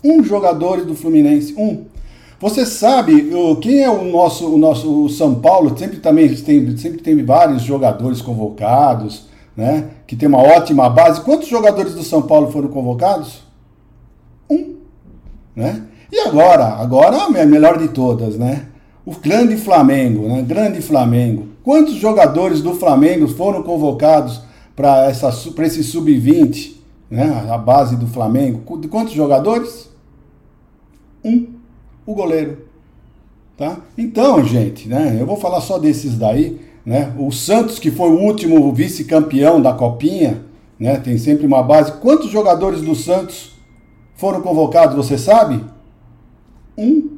Um 0.04 0.24
jogador 0.24 0.84
do 0.84 0.96
Fluminense, 0.96 1.54
um. 1.56 1.86
Você 2.40 2.66
sabe 2.66 3.32
quem 3.62 3.84
é 3.84 3.90
o 3.90 4.04
nosso, 4.04 4.54
o 4.54 4.58
nosso 4.58 5.06
o 5.06 5.10
São 5.10 5.36
Paulo? 5.36 5.78
Sempre 5.78 5.98
também 5.98 6.34
tem, 6.36 6.78
sempre 6.78 7.02
tem 7.02 7.24
vários 7.24 7.62
jogadores 7.62 8.22
convocados, 8.22 9.28
né? 9.56 9.90
Que 10.06 10.16
tem 10.16 10.28
uma 10.28 10.42
ótima 10.42 10.90
base. 10.90 11.22
Quantos 11.22 11.48
jogadores 11.48 11.94
do 11.94 12.04
São 12.04 12.22
Paulo 12.22 12.52
foram 12.52 12.68
convocados? 12.68 13.44
Um, 14.50 14.76
né? 15.56 15.84
E 16.12 16.20
agora, 16.20 16.66
agora 16.66 17.24
a 17.24 17.46
melhor 17.46 17.78
de 17.78 17.88
todas, 17.88 18.38
né? 18.38 18.68
O 19.06 19.12
grande 19.16 19.56
Flamengo, 19.56 20.28
né? 20.28 20.42
Grande 20.42 20.82
Flamengo. 20.82 21.48
Quantos 21.64 21.96
jogadores 21.96 22.62
do 22.62 22.74
Flamengo 22.76 23.28
foram 23.28 23.64
convocados 23.64 24.42
para 24.76 25.10
esse 25.10 25.84
sub-20, 25.84 26.76
né? 27.10 27.48
A 27.50 27.58
base 27.58 27.96
do 27.96 28.08
Flamengo? 28.08 28.62
Quantos 28.90 29.14
jogadores? 29.14 29.90
Um. 31.24 31.55
O 32.06 32.14
goleiro. 32.14 32.66
Tá? 33.58 33.78
Então, 33.98 34.44
gente, 34.44 34.88
né? 34.88 35.18
Eu 35.20 35.26
vou 35.26 35.38
falar 35.38 35.62
só 35.62 35.78
desses 35.78 36.18
daí. 36.18 36.60
Né? 36.86 37.14
O 37.18 37.32
Santos, 37.32 37.80
que 37.80 37.90
foi 37.90 38.10
o 38.10 38.20
último 38.20 38.72
vice-campeão 38.72 39.62
da 39.62 39.74
Copinha, 39.74 40.44
né? 40.80 40.98
tem 40.98 41.18
sempre 41.18 41.48
uma 41.48 41.64
base. 41.64 41.94
Quantos 41.94 42.30
jogadores 42.30 42.82
do 42.82 42.94
Santos 42.94 43.54
foram 44.16 44.42
convocados, 44.42 44.96
você 44.96 45.18
sabe? 45.18 45.64
Um. 46.78 47.15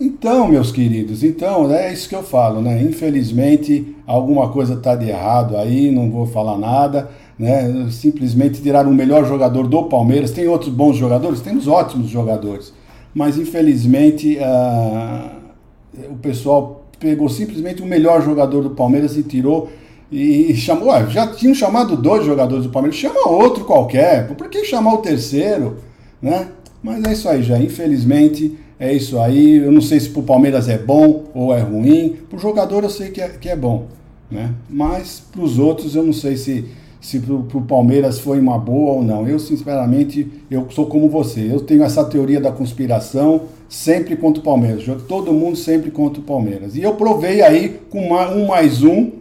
Então, 0.00 0.46
meus 0.46 0.70
queridos, 0.70 1.24
então 1.24 1.72
é 1.74 1.92
isso 1.92 2.08
que 2.08 2.14
eu 2.14 2.22
falo, 2.22 2.60
né? 2.60 2.80
Infelizmente, 2.80 3.96
alguma 4.06 4.48
coisa 4.48 4.74
está 4.74 4.94
de 4.94 5.08
errado 5.08 5.56
aí, 5.56 5.90
não 5.90 6.08
vou 6.08 6.24
falar 6.24 6.56
nada, 6.56 7.10
né? 7.36 7.88
Simplesmente 7.90 8.62
tiraram 8.62 8.90
o 8.90 8.94
melhor 8.94 9.26
jogador 9.26 9.66
do 9.66 9.84
Palmeiras. 9.84 10.30
Tem 10.30 10.46
outros 10.46 10.72
bons 10.72 10.96
jogadores? 10.96 11.40
Temos 11.40 11.66
ótimos 11.66 12.08
jogadores, 12.08 12.72
mas 13.12 13.36
infelizmente 13.36 14.38
uh, 14.38 16.12
o 16.12 16.16
pessoal 16.16 16.84
pegou 17.00 17.28
simplesmente 17.28 17.82
o 17.82 17.86
melhor 17.86 18.22
jogador 18.22 18.62
do 18.62 18.70
Palmeiras 18.70 19.16
e 19.16 19.24
tirou 19.24 19.68
e 20.10 20.54
chamou, 20.54 20.90
já 21.10 21.26
tinham 21.26 21.54
chamado 21.54 21.94
dois 21.94 22.24
jogadores 22.24 22.64
do 22.64 22.70
Palmeiras, 22.70 22.98
chama 22.98 23.28
outro 23.28 23.64
qualquer, 23.64 24.28
por 24.28 24.48
que 24.48 24.64
chamar 24.64 24.94
o 24.94 24.98
terceiro, 24.98 25.78
né? 26.22 26.48
Mas 26.82 27.04
é 27.04 27.12
isso 27.12 27.28
aí 27.28 27.42
já, 27.42 27.58
infelizmente 27.58 28.56
é 28.78 28.92
isso 28.92 29.18
aí, 29.18 29.56
eu 29.56 29.72
não 29.72 29.80
sei 29.80 29.98
se 30.00 30.10
pro 30.10 30.22
Palmeiras 30.22 30.68
é 30.68 30.78
bom 30.78 31.24
ou 31.34 31.54
é 31.54 31.60
ruim, 31.60 32.16
pro 32.28 32.38
jogador 32.38 32.84
eu 32.84 32.90
sei 32.90 33.10
que 33.10 33.20
é, 33.20 33.28
que 33.28 33.48
é 33.48 33.56
bom, 33.56 33.86
né? 34.30 34.52
Mas 34.68 35.22
pros 35.32 35.58
outros 35.58 35.94
eu 35.94 36.02
não 36.02 36.12
sei 36.12 36.36
se 36.36 36.64
se 37.00 37.20
pro, 37.20 37.44
pro 37.44 37.60
Palmeiras 37.60 38.18
foi 38.18 38.40
uma 38.40 38.58
boa 38.58 38.94
ou 38.94 39.04
não. 39.04 39.26
Eu 39.26 39.38
sinceramente, 39.38 40.26
eu 40.50 40.66
sou 40.70 40.86
como 40.86 41.08
você, 41.08 41.48
eu 41.48 41.60
tenho 41.60 41.84
essa 41.84 42.04
teoria 42.04 42.40
da 42.40 42.50
conspiração, 42.50 43.42
sempre 43.68 44.16
contra 44.16 44.40
o 44.40 44.44
Palmeiras, 44.44 44.84
todo 45.06 45.32
mundo 45.32 45.56
sempre 45.56 45.92
contra 45.92 46.20
o 46.20 46.24
Palmeiras. 46.24 46.74
E 46.74 46.82
eu 46.82 46.94
provei 46.94 47.40
aí 47.40 47.80
com 47.88 48.08
uma, 48.08 48.28
um 48.30 48.48
mais 48.48 48.82
um 48.82 49.12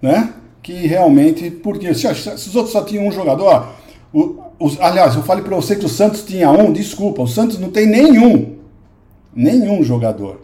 né? 0.00 0.32
Que 0.62 0.72
realmente, 0.72 1.50
porque 1.50 1.92
se, 1.94 2.12
se 2.14 2.48
os 2.48 2.56
outros 2.56 2.72
só 2.72 2.82
tinham 2.82 3.06
um 3.06 3.12
jogador, 3.12 3.68
o, 4.12 4.36
os, 4.58 4.80
aliás, 4.80 5.14
eu 5.14 5.22
falei 5.22 5.42
para 5.42 5.56
você 5.56 5.76
que 5.76 5.86
o 5.86 5.88
Santos 5.88 6.22
tinha 6.22 6.50
um, 6.50 6.72
desculpa, 6.72 7.22
o 7.22 7.28
Santos 7.28 7.58
não 7.58 7.70
tem 7.70 7.86
nenhum, 7.86 8.56
nenhum 9.34 9.82
jogador, 9.82 10.40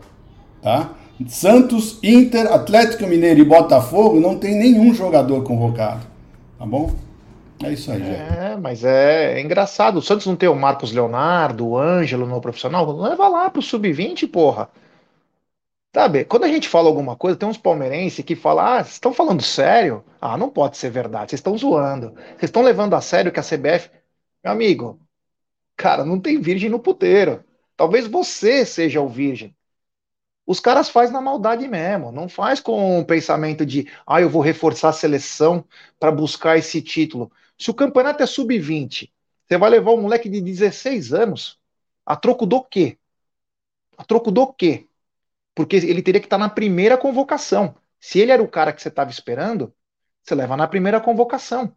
tá? 0.63 0.91
Santos, 1.29 1.99
Inter, 2.03 2.53
Atlético 2.53 3.07
Mineiro 3.07 3.41
e 3.41 3.45
Botafogo 3.45 4.21
não 4.21 4.39
tem 4.39 4.55
nenhum 4.55 4.93
jogador 4.93 5.43
convocado, 5.43 6.07
tá 6.59 6.67
bom? 6.67 6.95
É 7.63 7.73
isso 7.73 7.91
aí. 7.91 8.03
É, 8.03 8.57
mas 8.61 8.85
é, 8.85 9.35
é, 9.35 9.41
engraçado. 9.41 9.97
O 9.97 10.03
Santos 10.03 10.27
não 10.27 10.37
tem 10.37 10.49
o 10.49 10.55
Marcos 10.55 10.93
Leonardo, 10.93 11.67
o 11.67 11.79
Ângelo 11.79 12.27
no 12.27 12.41
profissional. 12.41 12.91
Leva 12.95 13.29
lá 13.29 13.49
pro 13.49 13.63
sub-20, 13.63 14.31
porra. 14.31 14.69
Sabe, 15.95 16.27
quando 16.27 16.45
a 16.45 16.49
gente 16.49 16.69
fala 16.69 16.89
alguma 16.89 17.17
coisa, 17.17 17.39
tem 17.39 17.49
uns 17.49 17.57
palmeirenses 17.57 18.23
que 18.23 18.37
falam, 18.37 18.67
ah, 18.67 18.85
vocês 18.85 18.93
estão 18.95 19.15
falando 19.15 19.43
sério? 19.43 20.05
Ah, 20.21 20.37
não 20.37 20.51
pode 20.51 20.77
ser 20.77 20.91
verdade, 20.91 21.31
vocês 21.31 21.39
estão 21.39 21.57
zoando. 21.57 22.13
Vocês 22.13 22.45
estão 22.45 22.61
levando 22.63 22.93
a 22.93 23.01
sério 23.01 23.33
que 23.33 23.41
a 23.41 23.43
CBF. 23.43 23.91
Meu 24.45 24.53
amigo, 24.53 25.01
cara, 25.77 26.05
não 26.05 26.21
tem 26.21 26.41
virgem 26.41 26.69
no 26.69 26.79
puteiro. 26.79 27.43
Talvez 27.77 28.07
você 28.07 28.65
seja 28.65 29.01
o 29.01 29.09
virgem. 29.09 29.55
Os 30.47 30.61
caras 30.61 30.89
fazem 30.89 31.13
na 31.13 31.21
maldade 31.21 31.67
mesmo, 31.67 32.13
não 32.13 32.29
faz 32.29 32.61
com 32.61 33.01
o 33.01 33.05
pensamento 33.05 33.67
de, 33.67 33.91
ah, 34.07 34.21
eu 34.21 34.31
vou 34.31 34.41
reforçar 34.41 34.91
a 34.91 34.93
seleção 34.93 35.65
para 35.99 36.13
buscar 36.13 36.57
esse 36.57 36.81
título. 36.81 37.33
Se 37.59 37.71
o 37.71 37.75
campeonato 37.75 38.23
é 38.23 38.27
sub-20, 38.27 39.11
você 39.47 39.59
vai 39.59 39.71
levar 39.71 39.93
um 39.93 40.03
moleque 40.03 40.29
de 40.29 40.41
16 40.41 41.13
anos 41.13 41.59
a 42.05 42.15
troco 42.15 42.47
do 42.47 42.63
quê? 42.63 42.97
A 43.99 44.05
troco 44.05 44.31
do 44.31 44.53
quê? 44.53 44.87
Porque 45.55 45.77
ele 45.77 46.03
teria 46.03 46.21
que 46.21 46.27
estar 46.27 46.39
na 46.39 46.49
primeira 46.49 46.97
convocação. 46.97 47.75
Se 47.99 48.21
ele 48.21 48.31
era 48.31 48.43
o 48.43 48.49
cara 48.49 48.73
que 48.73 48.81
você 48.81 48.89
estava 48.89 49.11
esperando, 49.11 49.75
você 50.23 50.35
leva 50.35 50.57
na 50.57 50.69
primeira 50.69 51.01
convocação. 51.01 51.75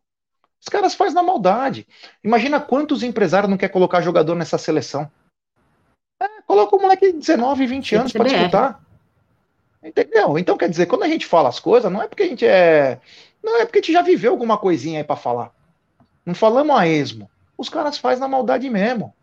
Os 0.61 0.67
caras 0.67 0.93
fazem 0.93 1.15
na 1.15 1.23
maldade. 1.23 1.87
Imagina 2.23 2.59
quantos 2.59 3.01
empresários 3.01 3.49
não 3.49 3.57
quer 3.57 3.69
colocar 3.69 4.01
jogador 4.01 4.35
nessa 4.35 4.57
seleção. 4.57 5.09
É, 6.49 6.53
coloca 6.53 6.75
o 6.75 6.81
moleque 6.81 7.11
de 7.11 7.19
19, 7.19 7.67
20 7.67 7.95
anos 7.95 8.11
para 8.11 8.27
disputar. 8.27 8.81
Entendeu? 9.83 10.37
Então, 10.37 10.57
quer 10.57 10.69
dizer, 10.69 10.87
quando 10.87 11.03
a 11.03 11.07
gente 11.07 11.25
fala 11.25 11.47
as 11.47 11.59
coisas, 11.59 11.91
não 11.91 12.01
é 12.01 12.07
porque 12.07 12.23
a 12.23 12.27
gente 12.27 12.45
é. 12.45 12.99
Não 13.41 13.57
é 13.57 13.65
porque 13.65 13.79
a 13.79 13.81
gente 13.81 13.93
já 13.93 14.01
viveu 14.01 14.31
alguma 14.31 14.57
coisinha 14.57 14.99
aí 14.99 15.03
para 15.03 15.15
falar. 15.15 15.51
Não 16.25 16.35
falamos 16.35 16.75
a 16.75 16.87
esmo. 16.87 17.29
Os 17.57 17.69
caras 17.69 17.97
fazem 17.97 18.19
na 18.19 18.27
maldade 18.27 18.69
mesmo. 18.69 19.13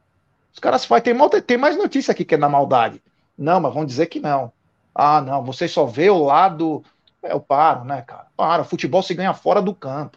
Os 0.53 0.59
caras 0.59 0.85
fazem. 0.85 1.15
Tem, 1.15 1.43
tem 1.43 1.59
mais 1.59 1.77
notícia 1.77 2.13
aqui 2.13 2.25
que 2.25 2.35
é 2.35 2.39
na 2.39 2.49
maldade. 2.49 3.03
Não, 3.37 3.61
mas 3.61 3.75
vão 3.75 3.85
dizer 3.85 4.07
que 4.07 4.19
não. 4.19 4.51
Ah, 4.95 5.21
não, 5.21 5.45
você 5.45 5.69
só 5.69 5.85
vê 5.85 6.09
o 6.09 6.25
lado. 6.25 6.83
É, 7.23 7.33
eu 7.33 7.41
paro, 7.41 7.85
né, 7.85 8.01
cara? 8.01 8.27
Para, 8.35 8.65
futebol 8.65 9.03
se 9.03 9.13
ganha 9.13 9.35
fora 9.35 9.61
do 9.61 9.75
campo. 9.75 10.17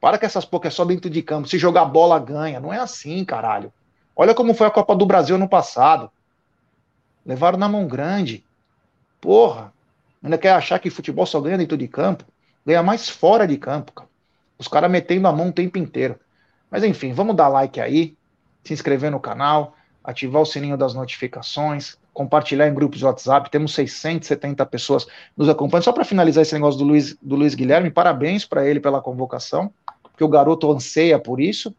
Para 0.00 0.16
que 0.16 0.24
essas 0.24 0.44
poucas 0.44 0.72
é 0.72 0.76
só 0.76 0.84
dentro 0.84 1.10
de 1.10 1.22
campo. 1.22 1.48
Se 1.48 1.58
jogar 1.58 1.84
bola, 1.84 2.18
ganha. 2.18 2.60
Não 2.60 2.72
é 2.72 2.78
assim, 2.78 3.24
caralho. 3.24 3.72
Olha 4.18 4.34
como 4.34 4.52
foi 4.52 4.66
a 4.66 4.70
Copa 4.70 4.94
do 4.94 5.06
Brasil 5.06 5.38
no 5.38 5.48
passado. 5.48 6.10
Levaram 7.24 7.56
na 7.56 7.68
mão 7.68 7.86
grande. 7.86 8.44
Porra. 9.20 9.72
Ainda 10.22 10.36
quer 10.36 10.50
achar 10.50 10.78
que 10.78 10.90
futebol 10.90 11.24
só 11.24 11.40
ganha 11.40 11.56
dentro 11.56 11.78
de 11.78 11.88
campo? 11.88 12.24
Ganha 12.66 12.82
mais 12.82 13.08
fora 13.08 13.46
de 13.46 13.56
campo, 13.56 13.92
cara. 13.92 14.08
Os 14.58 14.66
caras 14.66 14.90
metendo 14.90 15.28
a 15.28 15.32
mão 15.32 15.50
o 15.50 15.52
tempo 15.52 15.78
inteiro. 15.78 16.18
Mas 16.70 16.82
enfim, 16.82 17.12
vamos 17.12 17.36
dar 17.36 17.48
like 17.48 17.80
aí, 17.80 18.16
se 18.64 18.74
inscrever 18.74 19.10
no 19.10 19.20
canal 19.20 19.74
ativar 20.08 20.40
o 20.40 20.46
sininho 20.46 20.78
das 20.78 20.94
notificações, 20.94 21.98
compartilhar 22.14 22.66
em 22.66 22.72
grupos 22.72 22.98
de 22.98 23.04
WhatsApp. 23.04 23.50
Temos 23.50 23.74
670 23.74 24.64
pessoas 24.64 25.06
nos 25.36 25.50
acompanhando. 25.50 25.84
Só 25.84 25.92
para 25.92 26.02
finalizar 26.02 26.40
esse 26.40 26.54
negócio 26.54 26.78
do 26.78 26.86
Luiz, 26.86 27.14
do 27.20 27.36
Luiz 27.36 27.54
Guilherme, 27.54 27.90
parabéns 27.90 28.46
para 28.46 28.66
ele 28.66 28.80
pela 28.80 29.02
convocação, 29.02 29.70
porque 30.02 30.24
o 30.24 30.28
garoto 30.28 30.72
anseia 30.72 31.18
por 31.18 31.42
isso. 31.42 31.74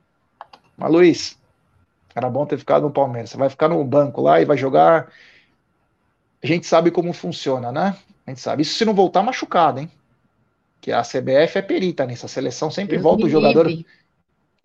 Mas, 0.77 0.91
Luiz, 0.91 1.38
era 2.19 2.29
bom 2.29 2.45
ter 2.45 2.57
ficado 2.57 2.83
no 2.83 2.91
Palmeiras. 2.91 3.31
Você 3.31 3.37
vai 3.37 3.49
ficar 3.49 3.67
no 3.67 3.83
banco 3.83 4.21
lá 4.21 4.39
e 4.39 4.45
vai 4.45 4.57
jogar. 4.57 5.09
A 6.43 6.47
gente 6.47 6.67
sabe 6.67 6.91
como 6.91 7.11
funciona, 7.13 7.71
né? 7.71 7.95
A 8.25 8.31
gente 8.31 8.41
sabe. 8.41 8.61
Isso 8.61 8.75
se 8.75 8.85
não 8.85 8.93
voltar 8.93 9.23
machucado, 9.23 9.79
hein? 9.79 9.91
Que 10.79 10.91
a 10.91 11.01
CBF 11.01 11.57
é 11.57 11.61
perita 11.61 12.05
nisso. 12.05 12.25
A 12.25 12.29
seleção 12.29 12.69
sempre 12.69 12.93
Deus 12.93 13.03
volta 13.03 13.25
o 13.25 13.29
jogador. 13.29 13.67
Livre. 13.67 13.85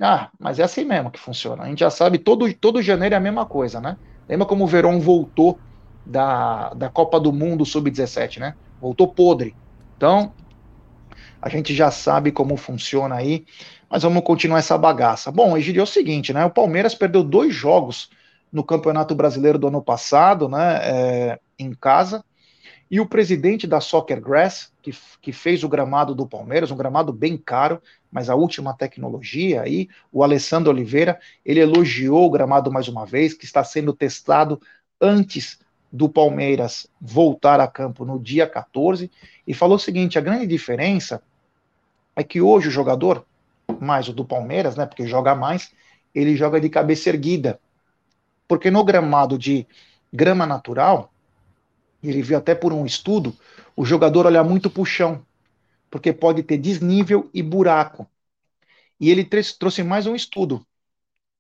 Ah, 0.01 0.31
mas 0.39 0.59
é 0.59 0.63
assim 0.63 0.85
mesmo 0.85 1.11
que 1.11 1.19
funciona. 1.19 1.63
A 1.63 1.69
gente 1.69 1.81
já 1.81 1.91
sabe, 1.91 2.19
todo, 2.19 2.53
todo 2.55 2.83
janeiro 2.83 3.15
é 3.15 3.19
a 3.19 3.21
mesma 3.21 3.47
coisa, 3.47 3.81
né? 3.81 3.97
Lembra 4.29 4.47
como 4.47 4.65
o 4.65 4.67
Verón 4.67 4.99
voltou 4.99 5.59
da, 6.05 6.75
da 6.75 6.89
Copa 6.89 7.21
do 7.21 7.33
Mundo 7.33 7.65
Sub-17, 7.65 8.39
né? 8.39 8.55
Voltou 8.81 9.09
podre. 9.09 9.55
Então, 9.97 10.33
a 11.41 11.49
gente 11.49 11.75
já 11.75 11.91
sabe 11.91 12.33
como 12.33 12.57
funciona 12.57 13.15
aí, 13.15 13.47
mas 13.95 14.03
vamos 14.03 14.25
continuar 14.25 14.59
essa 14.59 14.77
bagaça. 14.77 15.31
Bom, 15.31 15.57
Egidio, 15.57 15.79
é 15.79 15.85
o 15.85 15.87
seguinte, 15.87 16.33
né? 16.33 16.45
O 16.45 16.51
Palmeiras 16.51 16.97
perdeu 16.97 17.23
dois 17.23 17.55
jogos 17.55 18.11
no 18.51 18.65
Campeonato 18.65 19.15
Brasileiro 19.15 19.57
do 19.57 19.69
ano 19.69 19.81
passado, 19.81 20.49
né? 20.49 20.81
É, 20.83 21.41
em 21.57 21.73
casa. 21.73 22.25
E 22.91 22.99
o 22.99 23.07
presidente 23.07 23.69
da 23.69 23.81
Soccer 23.81 24.21
Grass, 24.21 24.73
que, 24.83 24.93
que 25.23 25.33
fez 25.33 25.63
o 25.63 25.69
gramado 25.69 26.13
do 26.13 26.27
Palmeiras, 26.27 26.73
um 26.73 26.77
gramado 26.77 27.13
bem 27.13 27.37
caro, 27.37 27.81
mas 28.11 28.29
a 28.29 28.35
última 28.35 28.75
tecnologia 28.75 29.63
aí, 29.63 29.89
o 30.11 30.25
Alessandro 30.25 30.73
Oliveira, 30.73 31.21
ele 31.45 31.61
elogiou 31.61 32.27
o 32.27 32.31
gramado 32.31 32.73
mais 32.73 32.89
uma 32.89 33.07
vez, 33.07 33.33
que 33.33 33.45
está 33.45 33.63
sendo 33.63 33.93
testado 33.93 34.61
antes 35.01 35.61
do 35.93 36.09
Palmeiras 36.09 36.89
voltar 37.01 37.61
a 37.61 37.69
campo 37.69 38.05
no 38.05 38.19
dia 38.19 38.45
14, 38.45 39.09
e 39.47 39.55
falou 39.55 39.77
o 39.77 39.79
seguinte: 39.79 40.19
a 40.19 40.21
grande 40.21 40.49
diferença 40.49 41.23
é 42.17 42.25
que 42.25 42.41
hoje 42.41 42.67
o 42.67 42.73
jogador, 42.73 43.25
mais 43.85 44.09
o 44.09 44.13
do 44.13 44.25
Palmeiras, 44.25 44.77
né, 44.77 44.87
porque 44.87 45.07
joga 45.07 45.35
mais, 45.35 45.71
ele 46.15 46.37
joga 46.37 46.61
de 46.61 46.69
cabeça 46.69 47.09
erguida. 47.11 47.61
Porque 48.49 48.71
no 48.71 48.85
gramado 48.85 49.39
de 49.39 49.67
grama 50.13 50.47
natural, 50.47 51.13
ele 52.03 52.23
viu 52.23 52.39
até 52.39 52.55
por 52.55 52.73
um 52.73 52.85
estudo, 52.85 53.37
o 53.77 53.85
jogador 53.85 54.27
olha 54.27 54.43
muito 54.43 54.69
para 54.69 54.83
o 54.83 54.87
chão 54.87 55.25
porque 55.95 56.13
pode 56.13 56.43
ter 56.43 56.59
desnível 56.59 57.31
e 57.33 57.41
buraco. 57.41 58.05
E 58.99 59.13
ele 59.13 59.25
trouxe 59.25 59.81
mais 59.85 60.09
um 60.09 60.17
estudo. 60.17 60.67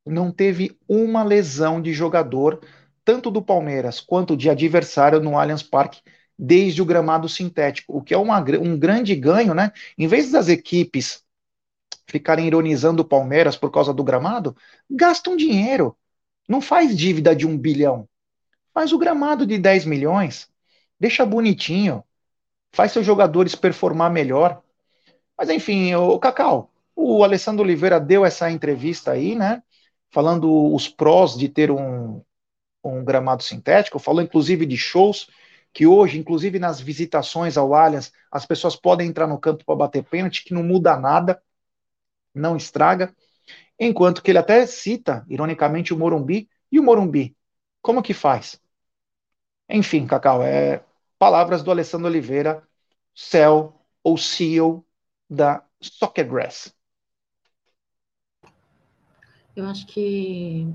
Não 0.06 0.30
teve 0.30 0.78
uma 0.86 1.24
lesão 1.24 1.82
de 1.82 1.92
jogador, 1.92 2.60
tanto 3.04 3.32
do 3.32 3.42
Palmeiras 3.42 4.00
quanto 4.00 4.36
de 4.36 4.48
adversário 4.48 5.18
no 5.18 5.36
Allianz 5.36 5.64
Parque, 5.64 6.00
desde 6.38 6.80
o 6.80 6.84
gramado 6.84 7.28
sintético, 7.28 7.98
o 7.98 8.00
que 8.00 8.14
é 8.14 8.16
uma, 8.16 8.38
um 8.60 8.78
grande 8.78 9.16
ganho, 9.16 9.54
né? 9.54 9.72
Em 9.98 10.06
vez 10.06 10.30
das 10.30 10.48
equipes 10.48 11.23
ficarem 12.06 12.46
ironizando 12.46 13.02
o 13.02 13.04
Palmeiras 13.04 13.56
por 13.56 13.70
causa 13.70 13.92
do 13.92 14.04
gramado, 14.04 14.56
gastam 14.90 15.36
dinheiro. 15.36 15.96
Não 16.48 16.60
faz 16.60 16.96
dívida 16.96 17.34
de 17.34 17.46
um 17.46 17.56
bilhão. 17.56 18.08
Faz 18.72 18.92
o 18.92 18.98
gramado 18.98 19.46
de 19.46 19.56
10 19.56 19.84
milhões, 19.84 20.50
deixa 20.98 21.24
bonitinho, 21.24 22.02
faz 22.72 22.90
seus 22.90 23.06
jogadores 23.06 23.54
performar 23.54 24.10
melhor. 24.10 24.62
Mas 25.38 25.48
enfim, 25.48 25.94
o 25.94 26.18
Cacau, 26.18 26.72
o 26.94 27.22
Alessandro 27.22 27.64
Oliveira 27.64 28.00
deu 28.00 28.24
essa 28.24 28.50
entrevista 28.50 29.12
aí, 29.12 29.34
né? 29.34 29.62
Falando 30.10 30.74
os 30.74 30.88
prós 30.88 31.36
de 31.36 31.48
ter 31.48 31.70
um, 31.70 32.20
um 32.82 33.04
gramado 33.04 33.42
sintético, 33.42 33.98
falou 33.98 34.22
inclusive 34.22 34.66
de 34.66 34.76
shows, 34.76 35.28
que 35.72 35.86
hoje, 35.86 36.18
inclusive 36.18 36.58
nas 36.58 36.80
visitações 36.80 37.56
ao 37.56 37.74
Allianz, 37.74 38.12
as 38.30 38.46
pessoas 38.46 38.76
podem 38.76 39.08
entrar 39.08 39.26
no 39.26 39.38
campo 39.38 39.64
para 39.64 39.74
bater 39.74 40.04
pênalti, 40.04 40.44
que 40.44 40.54
não 40.54 40.62
muda 40.62 40.96
nada, 40.96 41.42
não 42.34 42.56
estraga. 42.56 43.14
Enquanto 43.78 44.22
que 44.22 44.30
ele 44.30 44.38
até 44.38 44.66
cita, 44.66 45.24
ironicamente, 45.28 45.92
o 45.92 45.98
Morumbi. 45.98 46.48
E 46.70 46.80
o 46.80 46.82
Morumbi, 46.82 47.36
como 47.80 48.02
que 48.02 48.14
faz? 48.14 48.60
Enfim, 49.68 50.06
Cacau, 50.06 50.42
é 50.42 50.84
palavras 51.18 51.62
do 51.62 51.70
Alessandro 51.70 52.08
Oliveira, 52.08 52.62
CEO 53.14 53.74
ou 54.02 54.18
CEO 54.18 54.84
da 55.28 55.64
Soccergrass. 55.80 56.74
Eu 59.56 59.66
acho 59.66 59.86
que 59.86 60.66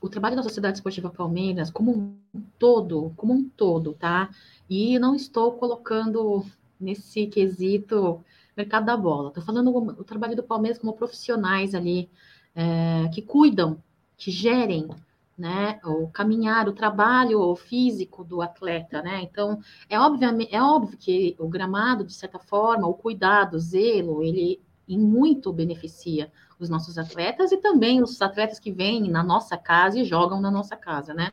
o 0.00 0.08
trabalho 0.08 0.36
da 0.36 0.42
Sociedade 0.42 0.78
Esportiva 0.78 1.10
Palmeiras, 1.10 1.70
como 1.70 1.92
um 1.92 2.42
todo, 2.58 3.12
como 3.16 3.32
um 3.32 3.48
todo, 3.48 3.94
tá? 3.94 4.30
E 4.70 4.98
não 4.98 5.14
estou 5.14 5.52
colocando 5.52 6.44
nesse 6.78 7.26
quesito 7.26 8.24
mercado 8.56 8.86
da 8.86 8.96
bola. 8.96 9.28
Estou 9.28 9.42
falando 9.42 9.74
o 9.74 10.04
trabalho 10.04 10.36
do 10.36 10.42
Palmeiras 10.42 10.78
como 10.78 10.92
profissionais 10.92 11.74
ali 11.74 12.10
é, 12.54 13.08
que 13.12 13.22
cuidam, 13.22 13.82
que 14.16 14.30
gerem, 14.30 14.88
né, 15.36 15.80
o 15.84 16.08
caminhar, 16.08 16.68
o 16.68 16.72
trabalho 16.72 17.54
físico 17.56 18.22
do 18.22 18.42
atleta, 18.42 19.02
né? 19.02 19.22
Então 19.22 19.60
é 19.88 19.98
óbvio, 19.98 20.28
é 20.50 20.62
óbvio 20.62 20.98
que 20.98 21.34
o 21.38 21.48
gramado, 21.48 22.04
de 22.04 22.12
certa 22.12 22.38
forma, 22.38 22.86
o 22.86 22.94
cuidado, 22.94 23.54
o 23.54 23.58
zelo, 23.58 24.22
ele 24.22 24.60
em 24.86 24.98
muito 24.98 25.52
beneficia 25.52 26.30
os 26.58 26.68
nossos 26.68 26.98
atletas 26.98 27.50
e 27.50 27.56
também 27.56 28.02
os 28.02 28.20
atletas 28.20 28.58
que 28.58 28.70
vêm 28.70 29.10
na 29.10 29.22
nossa 29.22 29.56
casa 29.56 29.98
e 29.98 30.04
jogam 30.04 30.40
na 30.40 30.50
nossa 30.50 30.76
casa, 30.76 31.14
né? 31.14 31.32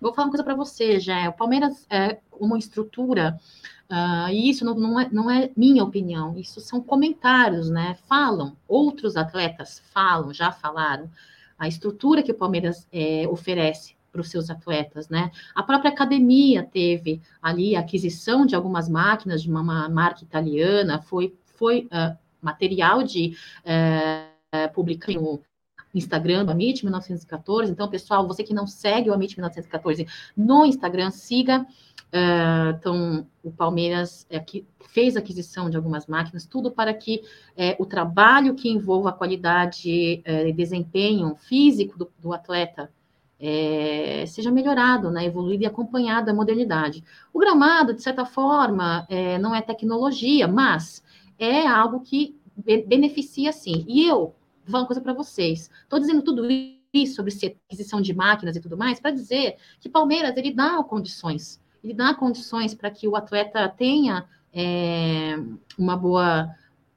Vou 0.00 0.12
falar 0.12 0.26
uma 0.26 0.32
coisa 0.32 0.44
para 0.44 0.54
você, 0.54 0.98
já. 1.00 1.28
O 1.28 1.32
Palmeiras 1.32 1.86
é 1.88 2.20
uma 2.32 2.58
estrutura, 2.58 3.38
uh, 3.90 4.28
e 4.30 4.50
isso 4.50 4.64
não, 4.64 4.74
não, 4.74 5.00
é, 5.00 5.08
não 5.10 5.30
é 5.30 5.50
minha 5.56 5.82
opinião, 5.82 6.36
isso 6.38 6.60
são 6.60 6.80
comentários, 6.80 7.70
né? 7.70 7.96
Falam, 8.08 8.56
outros 8.66 9.16
atletas 9.16 9.82
falam, 9.92 10.32
já 10.32 10.50
falaram, 10.52 11.10
a 11.58 11.68
estrutura 11.68 12.22
que 12.22 12.32
o 12.32 12.34
Palmeiras 12.34 12.86
é, 12.92 13.26
oferece 13.28 13.94
para 14.14 14.20
os 14.20 14.30
seus 14.30 14.48
atletas, 14.48 15.08
né? 15.08 15.30
A 15.54 15.62
própria 15.62 15.90
academia 15.90 16.62
teve 16.62 17.20
ali 17.42 17.74
a 17.74 17.80
aquisição 17.80 18.46
de 18.46 18.54
algumas 18.54 18.88
máquinas 18.88 19.42
de 19.42 19.50
uma 19.50 19.88
marca 19.88 20.22
italiana, 20.22 21.02
foi, 21.02 21.36
foi 21.44 21.86
uh, 21.86 22.16
material 22.40 23.02
de 23.02 23.36
uh, 23.64 24.72
publicar 24.72 25.12
no 25.14 25.42
Instagram 25.92 26.44
do 26.44 26.52
Amit 26.52 26.84
1914. 26.84 27.72
Então, 27.72 27.88
pessoal, 27.88 28.26
você 28.26 28.44
que 28.44 28.54
não 28.54 28.68
segue 28.68 29.10
o 29.10 29.14
Amit 29.14 29.36
1914 29.36 30.06
no 30.36 30.64
Instagram, 30.64 31.10
siga. 31.10 31.66
Uh, 32.14 32.70
então, 32.78 33.26
o 33.42 33.50
Palmeiras 33.50 34.24
é, 34.30 34.36
aqui, 34.36 34.64
fez 34.90 35.16
aquisição 35.16 35.68
de 35.68 35.76
algumas 35.76 36.06
máquinas, 36.06 36.46
tudo 36.46 36.70
para 36.70 36.94
que 36.94 37.22
é, 37.56 37.74
o 37.80 37.84
trabalho 37.84 38.54
que 38.54 38.68
envolva 38.68 39.08
a 39.08 39.12
qualidade 39.12 39.90
e 39.90 40.22
é, 40.24 40.52
desempenho 40.52 41.34
físico 41.34 41.98
do, 41.98 42.08
do 42.20 42.32
atleta 42.32 42.88
é, 43.40 44.24
seja 44.26 44.50
melhorado, 44.50 45.10
né, 45.10 45.24
evoluído 45.24 45.64
e 45.64 45.66
acompanhado 45.66 46.26
da 46.26 46.32
modernidade. 46.34 47.02
O 47.32 47.38
gramado, 47.40 47.92
de 47.92 48.02
certa 48.02 48.24
forma, 48.24 49.04
é, 49.10 49.36
não 49.38 49.52
é 49.52 49.60
tecnologia, 49.60 50.46
mas 50.46 51.02
é 51.36 51.66
algo 51.66 51.98
que 52.00 52.38
beneficia 52.86 53.52
sim. 53.52 53.84
E 53.88 54.06
eu 54.06 54.18
vou 54.18 54.70
falar 54.70 54.82
uma 54.82 54.86
coisa 54.86 55.02
para 55.02 55.12
vocês. 55.12 55.68
Estou 55.82 55.98
dizendo 55.98 56.22
tudo 56.22 56.46
isso 56.92 57.16
sobre 57.16 57.34
aquisição 57.68 58.00
de 58.00 58.14
máquinas 58.14 58.54
e 58.54 58.60
tudo 58.60 58.76
mais 58.76 59.00
para 59.00 59.10
dizer 59.10 59.56
que 59.80 59.88
Palmeiras 59.88 60.36
ele 60.36 60.52
dá 60.52 60.82
condições, 60.84 61.60
ele 61.84 61.92
dá 61.92 62.14
condições 62.14 62.74
para 62.74 62.90
que 62.90 63.06
o 63.06 63.14
atleta 63.14 63.68
tenha 63.68 64.24
é, 64.52 65.36
uma 65.78 65.96
boa 65.96 66.48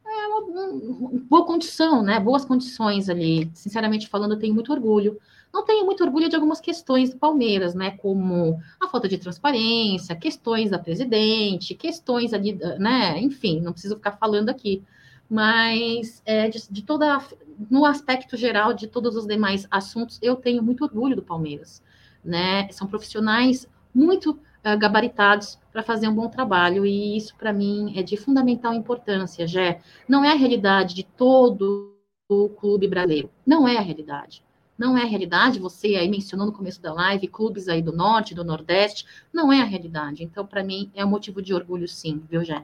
é, 0.05 0.27
uma, 0.27 0.39
uma 0.39 1.09
boa 1.29 1.45
condição, 1.45 2.01
né? 2.01 2.19
Boas 2.19 2.45
condições 2.45 3.09
ali. 3.09 3.51
Sinceramente 3.53 4.07
falando, 4.07 4.35
eu 4.35 4.39
tenho 4.39 4.53
muito 4.53 4.71
orgulho. 4.71 5.19
Não 5.53 5.65
tenho 5.65 5.85
muito 5.85 6.03
orgulho 6.03 6.29
de 6.29 6.35
algumas 6.35 6.61
questões 6.61 7.09
do 7.09 7.17
Palmeiras, 7.17 7.75
né? 7.75 7.91
Como 7.91 8.57
a 8.79 8.87
falta 8.87 9.09
de 9.09 9.17
transparência, 9.17 10.15
questões 10.15 10.69
da 10.69 10.79
presidente, 10.79 11.75
questões 11.75 12.33
ali, 12.33 12.53
né? 12.79 13.19
Enfim, 13.19 13.59
não 13.59 13.73
preciso 13.73 13.95
ficar 13.97 14.13
falando 14.13 14.49
aqui 14.49 14.81
mas 15.29 16.21
é, 16.25 16.47
de, 16.47 16.71
de, 16.71 16.81
toda 16.83 17.21
no 17.69 17.85
aspecto 17.85 18.37
geral 18.37 18.73
de 18.73 18.87
todos 18.87 19.15
os 19.15 19.27
demais 19.27 19.67
assuntos, 19.69 20.17
eu 20.21 20.35
tenho 20.35 20.63
muito 20.63 20.83
orgulho 20.83 21.15
do 21.15 21.21
Palmeiras, 21.21 21.83
né? 22.23 22.71
São 22.71 22.87
profissionais 22.87 23.67
muito 23.93 24.39
uh, 24.67 24.77
gabaritados 24.77 25.57
para 25.71 25.81
fazer 25.81 26.07
um 26.07 26.15
bom 26.15 26.27
trabalho 26.27 26.85
e 26.85 27.15
isso 27.15 27.35
para 27.37 27.53
mim 27.53 27.93
é 27.95 28.03
de 28.03 28.17
fundamental 28.17 28.73
importância, 28.73 29.47
já 29.47 29.77
não 30.07 30.25
é 30.25 30.31
a 30.31 30.35
realidade 30.35 30.93
de 30.93 31.03
todo 31.03 31.95
o 32.29 32.49
clube 32.49 32.87
brasileiro, 32.87 33.29
não 33.45 33.67
é 33.67 33.77
a 33.77 33.81
realidade. 33.81 34.45
Não 34.77 34.95
é 34.95 35.01
a 35.01 35.07
realidade, 35.07 35.57
você 35.57 35.95
aí 35.95 36.07
mencionou 36.07 36.45
no 36.45 36.51
começo 36.51 36.79
da 36.79 36.93
live, 36.93 37.27
clubes 37.27 37.67
aí 37.67 37.81
do 37.81 37.91
norte, 37.91 38.35
do 38.35 38.43
nordeste, 38.43 39.07
não 39.33 39.51
é 39.51 39.59
a 39.59 39.63
realidade. 39.63 40.23
Então, 40.23 40.45
para 40.45 40.63
mim, 40.63 40.91
é 40.93 41.03
um 41.03 41.09
motivo 41.09 41.41
de 41.41 41.51
orgulho, 41.51 41.87
sim, 41.87 42.21
viu, 42.29 42.43
Jé? 42.43 42.63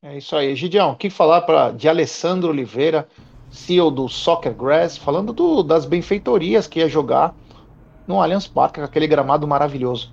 É 0.00 0.16
isso 0.16 0.34
aí. 0.34 0.56
Gideão, 0.56 0.92
o 0.92 0.96
que 0.96 1.10
falar 1.10 1.42
pra, 1.42 1.70
de 1.70 1.86
Alessandro 1.86 2.48
Oliveira, 2.48 3.06
CEO 3.50 3.90
do 3.90 4.08
Soccer 4.08 4.54
Grass, 4.54 4.96
falando 4.96 5.34
do, 5.34 5.62
das 5.62 5.84
benfeitorias 5.84 6.66
que 6.66 6.78
ia 6.78 6.88
jogar 6.88 7.34
no 8.06 8.20
Allianz 8.20 8.46
Parque, 8.46 8.80
aquele 8.80 9.06
gramado 9.06 9.46
maravilhoso. 9.46 10.10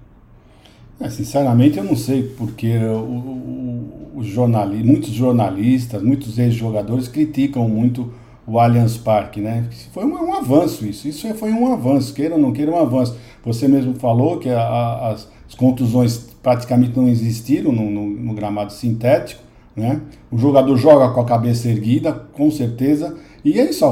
É, 1.00 1.10
sinceramente, 1.10 1.78
eu 1.78 1.84
não 1.84 1.96
sei 1.96 2.24
porque 2.38 2.78
o, 2.78 4.18
o, 4.18 4.24
jornali, 4.24 4.84
muitos 4.84 5.12
jornalistas, 5.12 6.04
muitos 6.04 6.38
ex-jogadores 6.38 7.08
criticam 7.08 7.70
muito 7.70 8.12
o 8.46 8.60
Allianz 8.60 8.98
Parque, 8.98 9.40
né? 9.40 9.66
Foi 9.94 10.04
um, 10.04 10.14
um, 10.14 10.34
avanço 10.34 10.86
isso, 10.86 11.08
isso 11.08 11.34
foi 11.36 11.54
um 11.54 11.72
avanço, 11.72 12.14
queira 12.14 12.36
ou 12.36 12.42
não 12.42 12.52
queira, 12.52 12.72
um 12.72 12.78
avanço. 12.78 13.16
Você 13.46 13.66
mesmo 13.66 13.94
falou 13.94 14.40
que 14.40 14.50
a, 14.50 14.60
a, 14.60 15.12
as, 15.12 15.28
contusões 15.58 16.30
praticamente 16.44 16.98
não 16.98 17.08
existiram 17.08 17.72
no, 17.72 17.90
no, 17.90 18.06
no 18.06 18.34
gramado 18.34 18.74
sintético, 18.74 19.42
né? 19.76 20.02
O 20.30 20.38
jogador 20.38 20.76
joga 20.76 21.14
com 21.14 21.22
a 21.22 21.26
cabeça 21.26 21.70
erguida, 21.70 22.12
com 22.12 22.52
certeza. 22.52 23.16
E 23.46 23.58
é 23.58 23.70
isso, 23.70 23.86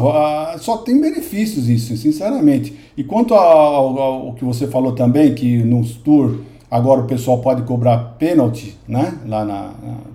só 0.60 0.78
tem 0.78 1.00
benefícios 1.00 1.70
isso, 1.70 1.96
sinceramente. 1.96 2.76
E 2.98 3.04
quanto 3.04 3.34
ao, 3.34 3.98
ao, 3.98 4.00
ao 4.28 4.34
que 4.34 4.44
você 4.44 4.68
falou 4.68 4.92
também, 4.92 5.34
que 5.34 5.58
nos 5.60 5.96
tour 5.96 6.40
agora 6.70 7.02
o 7.02 7.08
pessoal 7.08 7.40
pode 7.40 7.64
cobrar 7.64 8.16
pênalti, 8.18 8.78
né? 8.88 9.18
Lá 9.26 9.46
na, 9.46 9.72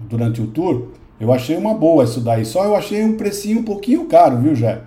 durante 0.09 0.41
o 0.41 0.47
tour, 0.47 0.89
eu 1.21 1.33
achei 1.33 1.57
uma 1.57 1.75
boa 1.75 2.05
isso 2.05 2.21
daí. 2.21 2.45
Só 2.45 2.65
eu 2.65 2.75
achei 2.75 3.05
um 3.05 3.17
precinho 3.17 3.61
um 3.61 3.65
pouquinho 3.65 4.07
caro, 4.07 4.39
viu, 4.39 4.55
Jé? 4.55 4.81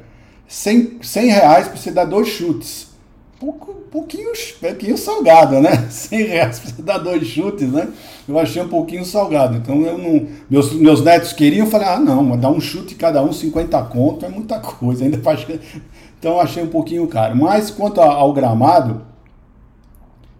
100, 0.47 0.99
100 1.01 1.27
reais 1.27 1.67
para 1.67 1.77
você 1.77 1.91
dar 1.91 2.05
dois 2.05 2.27
chutes 2.27 2.95
pouco, 3.39 3.73
pouquinho, 3.91 4.31
pouquinho 4.59 4.97
salgado, 4.97 5.61
né? 5.61 5.85
100 5.89 6.23
reais 6.23 6.59
pra 6.59 6.71
você 6.71 6.81
dar 6.81 6.97
dois 6.97 7.25
chutes, 7.27 7.71
né? 7.71 7.87
Eu 8.27 8.39
achei 8.39 8.61
um 8.61 8.67
pouquinho 8.67 9.05
salgado. 9.05 9.57
Então 9.57 9.81
eu 9.81 9.97
não. 9.97 10.27
Meus, 10.49 10.73
meus 10.73 11.03
netos 11.03 11.33
queriam, 11.33 11.65
eu 11.65 11.71
falei, 11.71 11.87
ah, 11.87 11.99
não, 11.99 12.23
mas 12.23 12.39
dar 12.39 12.49
um 12.49 12.59
chute 12.59 12.95
cada 12.95 13.21
um, 13.21 13.31
50 13.31 13.81
conto, 13.83 14.25
é 14.25 14.29
muita 14.29 14.59
coisa. 14.59 15.03
Ainda 15.03 15.17
faz. 15.19 15.45
Então 16.17 16.35
eu 16.35 16.41
achei 16.41 16.63
um 16.63 16.69
pouquinho 16.69 17.05
caro. 17.07 17.35
Mas 17.35 17.69
quanto 17.69 18.01
ao 18.01 18.33
gramado, 18.33 19.01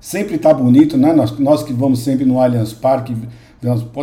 sempre 0.06 0.38
tá 0.38 0.54
bonito, 0.54 0.96
né? 0.98 1.12
Nós, 1.14 1.36
nós 1.40 1.64
que 1.64 1.74
vamos 1.74 1.98
sempre 2.02 2.26
no 2.26 2.40
Allianz 2.40 2.72
Parque, 2.74 3.16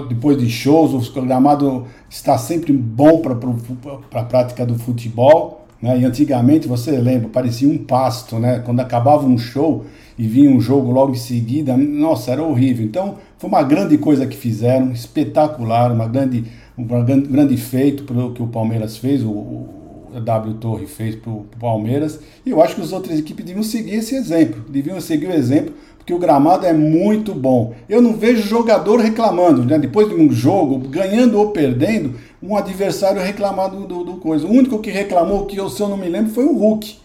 depois 0.09 0.37
de 0.37 0.51
shows, 0.51 1.09
o 1.09 1.23
gramado 1.23 1.87
está 2.11 2.37
sempre 2.37 2.73
bom 2.73 3.21
para 3.21 4.21
a 4.21 4.25
prática 4.25 4.67
do 4.67 4.77
futebol. 4.77 5.65
Né? 5.81 6.01
E 6.01 6.05
antigamente, 6.05 6.67
você 6.67 6.91
lembra, 6.91 7.29
parecia 7.29 7.69
um 7.69 7.79
pasto, 7.79 8.41
né? 8.41 8.59
Quando 8.59 8.81
acabava 8.81 9.25
um 9.25 9.39
show 9.39 9.85
e 10.19 10.27
vinha 10.27 10.51
um 10.51 10.61
jogo 10.61 10.91
logo 10.91 11.13
em 11.13 11.17
seguida, 11.17 11.77
nossa, 11.77 12.33
era 12.33 12.43
horrível. 12.43 12.85
Então, 12.85 13.19
foi 13.39 13.49
uma 13.49 13.63
grande 13.63 13.97
coisa 13.97 14.27
que 14.27 14.37
fizeram, 14.37 14.91
espetacular, 14.91 15.93
uma 15.93 16.09
grande, 16.09 16.45
um 16.77 16.85
grande, 16.85 17.29
grande 17.29 17.57
feito 17.57 18.03
pelo 18.03 18.33
que 18.33 18.43
o 18.43 18.49
Palmeiras 18.49 18.97
fez, 18.97 19.23
o, 19.23 19.31
o 19.31 19.83
W 20.21 20.55
Torre 20.55 20.87
fez 20.87 21.15
para 21.15 21.31
o 21.31 21.47
Palmeiras. 21.59 22.21
E 22.45 22.51
eu 22.51 22.63
acho 22.63 22.77
que 22.77 22.83
as 22.83 22.93
outras 22.93 23.19
equipes 23.19 23.45
deviam 23.45 23.63
seguir 23.63 23.95
esse 23.95 24.15
exemplo, 24.15 24.63
deviam 24.69 25.01
seguir 25.01 25.27
o 25.27 25.33
exemplo, 25.33 25.75
porque 26.03 26.13
o 26.13 26.19
gramado 26.19 26.67
é 26.67 26.73
muito 26.73 27.33
bom. 27.33 27.75
Eu 27.89 28.03
não 28.03 28.15
vejo 28.15 28.43
jogador 28.43 28.99
reclamando, 28.99 29.65
né? 29.65 29.79
Depois 29.79 30.09
de 30.09 30.17
um 30.17 30.33
jogo, 30.33 30.77
ganhando 30.89 31.39
ou 31.39 31.51
perdendo, 31.53 32.17
um 32.43 32.57
adversário 32.57 33.23
reclamar 33.23 33.71
do, 33.71 33.87
do, 33.87 34.03
do, 34.03 34.17
coisa. 34.17 34.45
O 34.45 34.51
único 34.51 34.81
que 34.81 34.91
reclamou, 34.91 35.47
que 35.47 35.57
eu, 35.57 35.71
se 35.71 35.81
eu 35.81 35.89
não 35.89 35.97
me 35.97 36.09
lembro, 36.09 36.33
foi 36.33 36.45
o 36.45 36.59
Hulk, 36.59 36.99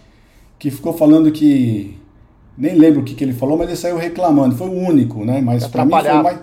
que 0.57 0.71
ficou 0.71 0.93
falando 0.93 1.31
que 1.31 1.95
nem 2.57 2.73
lembro 2.73 3.01
o 3.01 3.03
que, 3.03 3.13
que 3.13 3.23
ele 3.23 3.33
falou, 3.33 3.55
mas 3.55 3.67
ele 3.67 3.77
saiu 3.77 3.97
reclamando. 3.97 4.55
Foi 4.55 4.67
o 4.67 4.73
único, 4.73 5.23
né? 5.23 5.41
Mas 5.41 5.67
para 5.67 5.85
mim 5.85 5.91
foi 5.91 6.13
mais. 6.23 6.39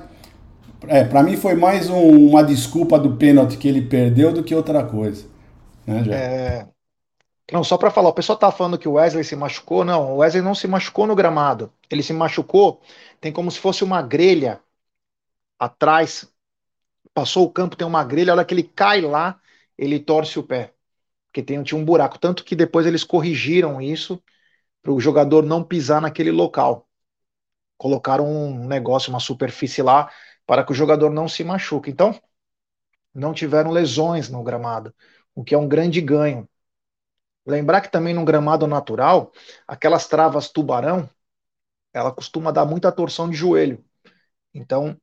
É, 0.86 1.02
para 1.02 1.22
mim 1.24 1.36
foi 1.36 1.56
mais 1.56 1.90
um, 1.90 2.28
uma 2.28 2.44
desculpa 2.44 3.00
do 3.00 3.16
pênalti 3.16 3.56
que 3.56 3.66
ele 3.66 3.82
perdeu 3.82 4.32
do 4.32 4.44
que 4.44 4.54
outra 4.54 4.84
coisa. 4.84 5.24
Né, 5.84 6.04
é... 6.08 6.66
Não, 7.52 7.62
só 7.62 7.76
para 7.76 7.90
falar, 7.90 8.08
o 8.08 8.14
pessoal 8.14 8.38
tá 8.38 8.50
falando 8.50 8.78
que 8.78 8.88
o 8.88 8.92
Wesley 8.94 9.22
se 9.24 9.36
machucou. 9.36 9.84
Não, 9.84 10.14
o 10.14 10.16
Wesley 10.18 10.42
não 10.42 10.54
se 10.54 10.66
machucou 10.66 11.06
no 11.06 11.14
gramado. 11.14 11.72
Ele 11.90 12.02
se 12.02 12.12
machucou, 12.12 12.80
tem 13.20 13.32
como 13.32 13.50
se 13.50 13.58
fosse 13.58 13.84
uma 13.84 14.00
grelha 14.02 14.60
atrás. 15.58 16.28
Passou 17.14 17.46
o 17.46 17.50
campo, 17.52 17.76
tem 17.76 17.86
uma 17.86 18.04
grelha, 18.04 18.32
a 18.32 18.36
hora 18.36 18.44
que 18.44 18.54
ele 18.54 18.62
cai 18.64 19.00
lá, 19.00 19.40
ele 19.78 20.00
torce 20.00 20.38
o 20.38 20.42
pé. 20.44 20.74
Porque 21.28 21.42
tem, 21.42 21.62
tinha 21.62 21.80
um 21.80 21.84
buraco. 21.84 22.18
Tanto 22.18 22.44
que 22.44 22.56
depois 22.56 22.86
eles 22.86 23.04
corrigiram 23.04 23.80
isso 23.82 24.22
para 24.82 24.92
o 24.92 25.00
jogador 25.00 25.44
não 25.44 25.64
pisar 25.64 26.00
naquele 26.02 26.30
local. 26.32 26.88
Colocaram 27.78 28.26
um 28.26 28.66
negócio, 28.66 29.10
uma 29.10 29.20
superfície 29.20 29.82
lá, 29.82 30.10
para 30.46 30.64
que 30.64 30.72
o 30.72 30.74
jogador 30.74 31.10
não 31.10 31.28
se 31.28 31.44
machuque. 31.44 31.90
Então, 31.90 32.20
não 33.14 33.32
tiveram 33.32 33.70
lesões 33.70 34.28
no 34.28 34.42
gramado, 34.42 34.94
o 35.34 35.44
que 35.44 35.54
é 35.54 35.58
um 35.58 35.68
grande 35.68 36.00
ganho. 36.00 36.48
Lembrar 37.46 37.80
que 37.82 37.90
também 37.90 38.14
no 38.14 38.24
gramado 38.24 38.66
natural, 38.66 39.32
aquelas 39.66 40.06
travas 40.06 40.48
tubarão, 40.48 41.08
ela 41.92 42.10
costuma 42.10 42.50
dar 42.50 42.64
muita 42.64 42.90
torção 42.90 43.28
de 43.28 43.36
joelho. 43.36 43.84
Então, 44.52 44.96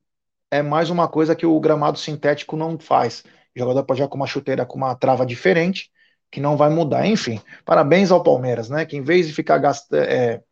é 0.50 0.62
mais 0.62 0.90
uma 0.90 1.08
coisa 1.08 1.34
que 1.36 1.46
o 1.46 1.60
gramado 1.60 1.98
sintético 1.98 2.56
não 2.56 2.78
faz. 2.78 3.24
O 3.56 3.58
jogador 3.58 3.84
pode 3.84 4.02
ir 4.02 4.08
com 4.08 4.16
uma 4.16 4.26
chuteira 4.26 4.66
com 4.66 4.76
uma 4.76 4.94
trava 4.94 5.24
diferente, 5.24 5.90
que 6.30 6.40
não 6.40 6.56
vai 6.56 6.70
mudar. 6.70 7.06
Enfim, 7.06 7.40
parabéns 7.64 8.10
ao 8.10 8.22
Palmeiras, 8.22 8.68
né? 8.68 8.84
Que 8.84 8.96
em 8.96 9.02
vez 9.02 9.26
de 9.26 9.34
ficar 9.34 9.58
gastando. 9.58 10.02
É, 10.02 10.42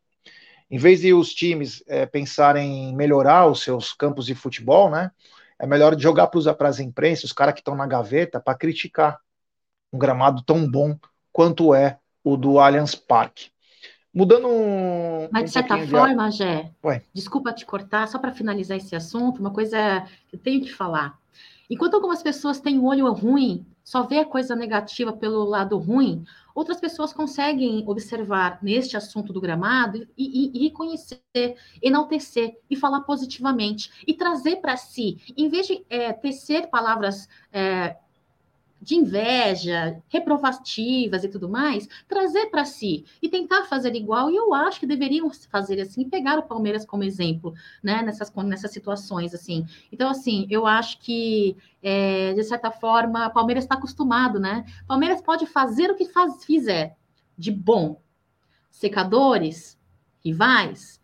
em 0.70 0.78
vez 0.78 1.00
de 1.00 1.12
os 1.12 1.34
times 1.34 1.82
é, 1.88 2.06
pensarem 2.06 2.90
em 2.90 2.96
melhorar 2.96 3.46
os 3.46 3.62
seus 3.62 3.92
campos 3.92 4.26
de 4.26 4.34
futebol, 4.34 4.90
né? 4.90 5.10
É 5.58 5.66
melhor 5.66 5.98
jogar 5.98 6.28
para 6.28 6.68
as 6.68 6.78
imprensas, 6.78 7.24
os 7.24 7.32
caras 7.32 7.54
que 7.54 7.60
estão 7.60 7.74
na 7.74 7.86
gaveta, 7.86 8.40
para 8.40 8.56
criticar 8.56 9.18
um 9.92 9.98
gramado 9.98 10.42
tão 10.44 10.70
bom 10.70 10.96
quanto 11.32 11.74
é 11.74 11.98
o 12.22 12.36
do 12.36 12.58
Allianz 12.58 12.94
Parque. 12.94 13.50
Mudando 14.12 14.48
um. 14.48 15.28
Mas, 15.30 15.44
de 15.44 15.50
certa 15.50 15.78
forma, 15.86 16.30
de... 16.30 16.36
Gé, 16.36 16.70
Ué. 16.84 17.02
desculpa 17.14 17.52
te 17.52 17.64
cortar, 17.64 18.08
só 18.08 18.18
para 18.18 18.32
finalizar 18.32 18.76
esse 18.76 18.96
assunto, 18.96 19.38
uma 19.38 19.52
coisa 19.52 20.04
que 20.28 20.36
eu 20.36 20.40
tenho 20.40 20.60
que 20.60 20.72
falar. 20.72 21.18
Enquanto 21.68 21.94
algumas 21.94 22.22
pessoas 22.22 22.60
têm 22.60 22.78
um 22.78 22.86
olho 22.86 23.10
ruim 23.12 23.64
só 23.90 24.04
vê 24.04 24.18
a 24.18 24.24
coisa 24.24 24.54
negativa 24.54 25.12
pelo 25.12 25.42
lado 25.42 25.76
ruim, 25.76 26.24
outras 26.54 26.80
pessoas 26.80 27.12
conseguem 27.12 27.82
observar 27.88 28.58
neste 28.62 28.96
assunto 28.96 29.32
do 29.32 29.40
gramado 29.40 30.06
e, 30.16 30.44
e, 30.46 30.50
e 30.54 30.68
reconhecer, 30.68 31.20
enaltecer 31.82 32.56
e 32.70 32.76
falar 32.76 33.00
positivamente 33.00 33.90
e 34.06 34.14
trazer 34.14 34.56
para 34.56 34.76
si, 34.76 35.18
em 35.36 35.48
vez 35.48 35.66
de 35.66 35.84
é, 35.90 36.12
tecer 36.12 36.68
palavras 36.68 37.28
é, 37.52 37.96
de 38.80 38.94
inveja, 38.94 40.02
reprovativas 40.08 41.22
e 41.22 41.28
tudo 41.28 41.48
mais, 41.48 41.88
trazer 42.08 42.46
para 42.46 42.64
si 42.64 43.04
e 43.20 43.28
tentar 43.28 43.64
fazer 43.64 43.94
igual. 43.94 44.30
E 44.30 44.36
eu 44.36 44.54
acho 44.54 44.80
que 44.80 44.86
deveriam 44.86 45.30
fazer 45.50 45.80
assim, 45.80 46.08
pegar 46.08 46.38
o 46.38 46.44
Palmeiras 46.44 46.86
como 46.86 47.04
exemplo, 47.04 47.52
né, 47.82 48.02
nessas, 48.02 48.32
nessas 48.34 48.70
situações, 48.70 49.34
assim. 49.34 49.66
Então, 49.92 50.08
assim, 50.08 50.46
eu 50.50 50.66
acho 50.66 50.98
que, 51.00 51.56
é, 51.82 52.32
de 52.32 52.42
certa 52.44 52.70
forma, 52.70 53.26
o 53.26 53.32
Palmeiras 53.32 53.64
está 53.64 53.74
acostumado, 53.74 54.40
né? 54.40 54.64
Palmeiras 54.86 55.20
pode 55.20 55.46
fazer 55.46 55.90
o 55.90 55.96
que 55.96 56.06
faz, 56.06 56.44
fizer 56.44 56.96
de 57.36 57.50
bom. 57.50 58.00
Secadores, 58.70 59.78
rivais, 60.24 60.99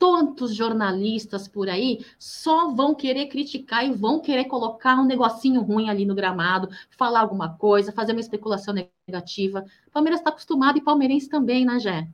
tantos 0.00 0.54
jornalistas 0.56 1.46
por 1.46 1.68
aí 1.68 2.04
só 2.18 2.72
vão 2.72 2.94
querer 2.94 3.26
criticar 3.28 3.84
e 3.84 3.92
vão 3.92 4.20
querer 4.20 4.46
colocar 4.46 4.96
um 4.96 5.04
negocinho 5.06 5.60
ruim 5.62 5.90
ali 5.90 6.06
no 6.06 6.14
gramado, 6.14 6.70
falar 6.96 7.20
alguma 7.20 7.56
coisa, 7.58 7.92
fazer 7.92 8.12
uma 8.12 8.20
especulação 8.20 8.74
negativa. 9.06 9.64
Palmeiras 9.92 10.20
está 10.20 10.30
acostumado 10.30 10.78
e 10.78 10.82
palmeirense 10.82 11.28
também, 11.28 11.66
né, 11.66 11.78
Jé? 11.78 12.08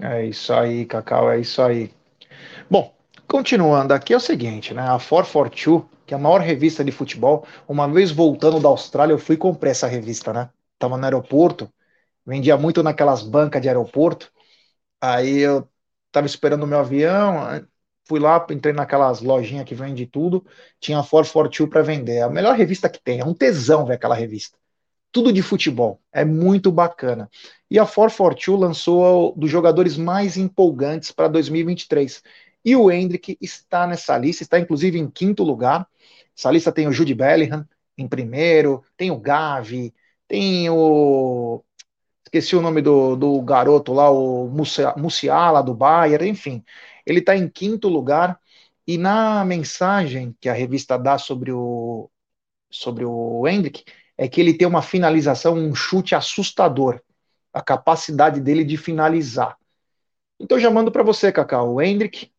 É 0.00 0.26
isso 0.26 0.52
aí, 0.52 0.84
Cacau, 0.86 1.30
é 1.30 1.40
isso 1.40 1.62
aí. 1.62 1.90
Bom, 2.70 2.94
continuando 3.28 3.94
aqui 3.94 4.12
é 4.14 4.16
o 4.16 4.20
seguinte, 4.20 4.74
né? 4.74 4.82
A 4.82 4.98
442, 4.98 5.84
que 6.06 6.14
é 6.14 6.16
a 6.16 6.20
maior 6.20 6.40
revista 6.40 6.84
de 6.84 6.92
futebol, 6.92 7.46
uma 7.68 7.88
vez 7.88 8.10
voltando 8.12 8.60
da 8.60 8.68
Austrália, 8.68 9.14
eu 9.14 9.18
fui 9.18 9.36
comprar 9.36 9.70
essa 9.70 9.86
revista, 9.86 10.32
né? 10.32 10.50
Tava 10.78 10.96
no 10.98 11.04
aeroporto, 11.04 11.72
vendia 12.26 12.56
muito 12.56 12.82
naquelas 12.82 13.22
bancas 13.22 13.62
de 13.62 13.68
aeroporto. 13.68 14.32
Aí 15.00 15.38
eu 15.40 15.68
estava 16.16 16.26
esperando 16.26 16.62
o 16.62 16.66
meu 16.66 16.78
avião, 16.78 17.66
fui 18.06 18.18
lá, 18.18 18.44
entrei 18.50 18.72
naquelas 18.72 19.20
lojinhas 19.20 19.66
que 19.66 19.74
vende 19.74 20.06
tudo, 20.06 20.44
tinha 20.80 20.98
a 20.98 21.02
442 21.02 21.68
para 21.68 21.82
vender. 21.82 22.16
É 22.16 22.22
a 22.22 22.30
melhor 22.30 22.56
revista 22.56 22.88
que 22.88 23.00
tem, 23.02 23.20
é 23.20 23.24
um 23.24 23.34
tesão 23.34 23.84
ver 23.84 23.94
aquela 23.94 24.14
revista. 24.14 24.56
Tudo 25.12 25.32
de 25.32 25.42
futebol, 25.42 26.00
é 26.12 26.24
muito 26.24 26.72
bacana. 26.72 27.28
E 27.70 27.78
a 27.78 27.84
442 27.84 28.60
lançou 28.60 29.34
dos 29.36 29.50
jogadores 29.50 29.96
mais 29.96 30.36
empolgantes 30.36 31.10
para 31.10 31.28
2023. 31.28 32.22
E 32.64 32.74
o 32.76 32.90
Hendrick 32.90 33.36
está 33.40 33.86
nessa 33.86 34.16
lista, 34.16 34.42
está 34.42 34.58
inclusive 34.58 34.98
em 34.98 35.10
quinto 35.10 35.42
lugar. 35.42 35.86
Essa 36.36 36.50
lista 36.50 36.72
tem 36.72 36.88
o 36.88 36.92
Jude 36.92 37.14
Bellingham 37.14 37.66
em 37.98 38.08
primeiro, 38.08 38.82
tem 38.96 39.10
o 39.10 39.18
Gavi, 39.18 39.94
tem 40.28 40.68
o 40.70 41.62
esqueci 42.26 42.56
o 42.56 42.60
nome 42.60 42.82
do, 42.82 43.16
do 43.16 43.40
garoto 43.40 43.92
lá, 43.92 44.10
o 44.10 44.48
Musiala 44.96 45.62
do 45.62 45.74
Bayern, 45.74 46.28
enfim. 46.28 46.64
Ele 47.06 47.20
está 47.20 47.36
em 47.36 47.48
quinto 47.48 47.88
lugar 47.88 48.38
e 48.86 48.98
na 48.98 49.44
mensagem 49.44 50.36
que 50.40 50.48
a 50.48 50.52
revista 50.52 50.98
dá 50.98 51.18
sobre 51.18 51.52
o 51.52 52.10
sobre 52.68 53.04
o 53.04 53.46
Hendrick 53.46 53.84
é 54.18 54.28
que 54.28 54.40
ele 54.40 54.52
tem 54.52 54.66
uma 54.66 54.82
finalização, 54.82 55.54
um 55.54 55.74
chute 55.74 56.14
assustador, 56.14 57.00
a 57.52 57.62
capacidade 57.62 58.40
dele 58.40 58.64
de 58.64 58.76
finalizar. 58.76 59.56
Então 60.38 60.58
já 60.58 60.70
mando 60.70 60.90
para 60.90 61.02
você, 61.04 61.30
Cacau, 61.30 61.74
o 61.74 61.80
Hendrick 61.80 62.30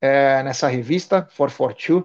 é, 0.00 0.42
nessa 0.42 0.68
revista 0.68 1.22
442, 1.22 2.04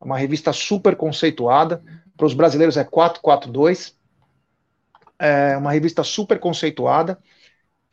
uma 0.00 0.18
revista 0.18 0.52
super 0.52 0.94
conceituada, 0.94 1.82
para 2.16 2.26
os 2.26 2.34
brasileiros 2.34 2.76
é 2.76 2.84
442 2.84 3.98
é, 5.20 5.56
uma 5.56 5.72
revista 5.72 6.02
super 6.02 6.40
conceituada, 6.40 7.18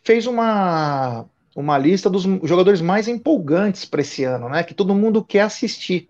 fez 0.02 0.26
uma, 0.26 1.26
uma 1.54 1.78
lista 1.78 2.10
dos 2.10 2.24
jogadores 2.44 2.80
mais 2.80 3.08
empolgantes 3.08 3.84
para 3.84 4.02
esse 4.02 4.24
ano, 4.24 4.48
né? 4.48 4.64
Que 4.64 4.74
todo 4.74 4.96
mundo 4.96 5.24
quer 5.24 5.42
assistir. 5.42 6.10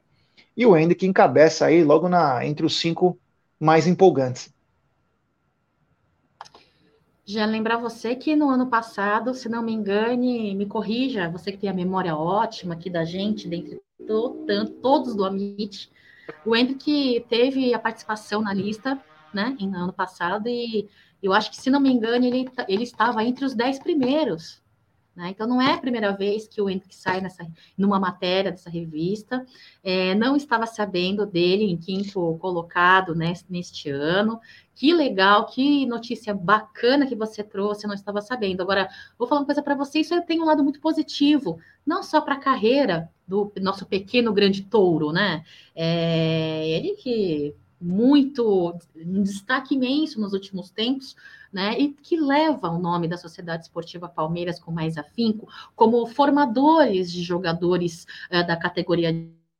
E 0.55 0.65
o 0.65 0.78
Hendrick 0.78 1.05
encabeça 1.05 1.65
aí 1.65 1.84
logo 1.84 2.07
na 2.07 2.45
entre 2.45 2.65
os 2.65 2.80
cinco 2.80 3.20
mais 3.59 3.88
empolgantes. 3.88 4.53
Já 7.26 7.45
lembrar 7.45 7.78
você 7.78 8.15
que 8.15 8.36
no 8.36 8.49
ano 8.49 8.68
passado, 8.68 9.34
se 9.34 9.49
não 9.49 9.61
me 9.61 9.74
engane, 9.74 10.55
me 10.55 10.65
corrija, 10.65 11.30
você 11.30 11.51
que 11.51 11.57
tem 11.57 11.70
a 11.70 11.74
memória 11.74 12.15
ótima 12.15 12.74
aqui 12.74 12.89
da 12.89 13.03
gente, 13.03 13.49
dentre 13.49 13.82
to, 14.07 14.45
tanto, 14.47 14.72
todos 14.74 15.13
do 15.13 15.26
Amit, 15.26 15.91
o 16.45 16.55
Hendrick 16.55 17.26
teve 17.28 17.74
a 17.74 17.80
participação 17.80 18.41
na 18.41 18.53
lista, 18.53 18.97
né, 19.34 19.57
no 19.59 19.76
ano 19.76 19.93
passado, 19.93 20.47
e 20.47 20.88
eu 21.22 21.34
acho 21.34 21.49
que, 21.49 21.57
se 21.57 21.70
não 21.70 21.80
me 21.80 21.91
engano, 21.91 22.26
ele, 22.26 22.49
ele 22.68 22.84
estava 22.84 23.24
entre 23.24 23.45
os 23.45 23.53
dez 23.53 23.80
primeiros. 23.80 24.61
Né? 25.18 25.30
Então, 25.32 25.47
não 25.47 25.59
é 25.59 25.74
a 25.74 25.80
primeira 25.80 26.11
vez 26.11 26.47
que 26.47 26.61
o 26.61 26.70
Hendrick 26.70 26.95
sai 26.95 27.20
nessa, 27.20 27.43
numa 27.76 27.99
matéria 27.99 28.51
dessa 28.51 28.70
revista. 28.70 29.43
É, 29.84 30.13
não 30.13 30.36
estava 30.36 30.68
sabendo 30.68 31.26
dele 31.26 31.63
em 31.63 31.76
quinto 31.76 32.38
colocado 32.39 33.15
né, 33.15 33.34
neste 33.49 33.89
ano. 33.89 34.39
Que 34.76 34.93
legal, 34.93 35.47
que 35.47 35.88
notícia 35.88 36.36
bacana 36.36 37.07
que 37.07 37.15
você 37.15 37.43
trouxe, 37.43 37.84
eu 37.84 37.88
não 37.88 37.95
estava 37.95 38.22
sabendo. 38.22 38.61
Agora, 38.61 38.88
vou 39.18 39.28
falar 39.28 39.41
uma 39.41 39.47
coisa 39.47 39.63
para 39.63 39.74
você: 39.74 40.01
isso 40.01 40.22
tem 40.22 40.39
um 40.39 40.45
lado 40.45 40.63
muito 40.63 40.80
positivo, 40.80 41.57
não 41.84 42.03
só 42.03 42.22
para 42.22 42.36
a 42.36 42.39
carreira 42.39 43.09
do 43.28 43.51
nosso 43.59 43.88
pequeno 43.88 44.32
grande 44.32 44.61
touro, 44.61 45.11
né? 45.11 45.43
É, 45.76 46.70
ele 46.70 46.93
que 46.93 47.55
muito 47.80 48.75
um 48.95 49.21
destaque 49.21 49.75
imenso 49.75 50.19
nos 50.19 50.34
últimos 50.34 50.69
tempos, 50.69 51.15
né, 51.51 51.80
e 51.80 51.93
que 51.93 52.19
leva 52.19 52.69
o 52.69 52.78
nome 52.78 53.07
da 53.07 53.17
Sociedade 53.17 53.63
Esportiva 53.63 54.09
Palmeiras 54.09 54.59
com 54.59 54.71
mais 54.71 54.97
afinco 54.97 55.47
como 55.75 56.05
formadores 56.05 57.11
de 57.11 57.23
jogadores 57.23 58.05
uh, 58.30 58.45
da 58.45 58.57
categoria 58.57 59.13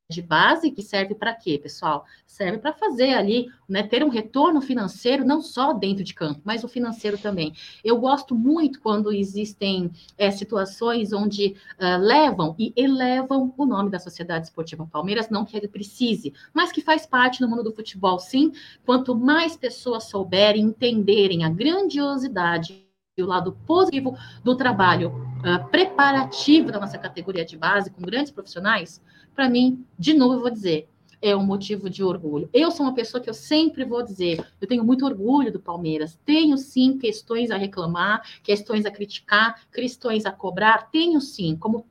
de 0.10 0.22
base 0.22 0.72
que 0.72 0.82
serve 0.82 1.14
para 1.14 1.34
quê, 1.34 1.60
pessoal? 1.60 2.06
Serve 2.26 2.60
para 2.60 2.72
fazer 2.72 3.14
ali, 3.14 3.52
né, 3.68 3.84
ter 3.84 4.06
um 4.06 4.10
retorno 4.10 4.62
financeiro, 4.62 5.26
não 5.26 5.42
só 5.42 5.74
dentro 5.74 6.02
de 6.02 6.14
campo, 6.14 6.40
mas 6.46 6.64
o 6.64 6.68
financeiro 6.70 7.18
também. 7.18 7.54
Eu 7.84 7.98
gosto 7.98 8.34
muito 8.34 8.80
quando 8.80 9.12
existem 9.12 9.92
é, 10.18 10.32
situações 10.32 11.12
onde 11.12 11.58
uh, 11.78 12.00
levam 12.00 12.56
e 12.58 12.72
elevam 12.78 13.54
o 13.58 13.66
nome 13.66 13.90
da 13.90 14.00
Sociedade 14.00 14.46
Esportiva 14.46 14.88
Palmeiras, 14.88 15.30
não 15.30 15.44
que 15.44 15.58
ele 15.58 15.68
precise, 15.68 16.34
mas 16.54 16.72
que 16.72 16.80
faz 16.80 17.06
parte 17.06 17.42
do 17.42 17.50
mundo 17.50 17.64
do 17.64 17.74
futebol, 17.74 18.18
sim. 18.18 18.54
Quanto 18.86 19.14
mais 19.14 19.58
pessoas 19.58 20.06
souberem, 20.06 20.64
entenderem 20.64 21.44
a 21.44 21.50
grandiosidade 21.50 22.87
o 23.24 23.26
lado 23.26 23.58
positivo 23.66 24.18
do 24.44 24.56
trabalho 24.56 25.10
uh, 25.40 25.68
preparativo 25.70 26.72
da 26.72 26.80
nossa 26.80 26.98
categoria 26.98 27.44
de 27.44 27.58
base, 27.58 27.90
com 27.90 28.02
grandes 28.02 28.32
profissionais, 28.32 29.02
para 29.36 29.50
mim, 29.50 29.86
de 29.98 30.14
novo, 30.14 30.36
eu 30.36 30.42
vou 30.42 30.50
dizer, 30.50 30.88
é 31.20 31.36
um 31.36 31.44
motivo 31.44 31.90
de 31.90 32.04
orgulho. 32.04 32.48
Eu 32.54 32.70
sou 32.70 32.86
uma 32.86 32.94
pessoa 32.94 33.22
que 33.22 33.30
eu 33.30 33.34
sempre 33.34 33.84
vou 33.84 34.04
dizer, 34.04 34.46
eu 34.62 34.68
tenho 34.68 34.84
muito 34.84 35.06
orgulho 35.06 35.52
do 35.52 35.60
Palmeiras. 35.60 36.20
Tenho 36.24 36.58
sim 36.58 36.98
questões 36.98 37.50
a 37.50 37.58
reclamar, 37.58 38.22
questões 38.44 38.86
a 38.86 38.92
criticar, 38.92 39.62
questões 39.74 40.26
a 40.26 40.32
cobrar, 40.32 40.90
tenho 40.92 41.20
sim, 41.20 41.56
como 41.56 41.88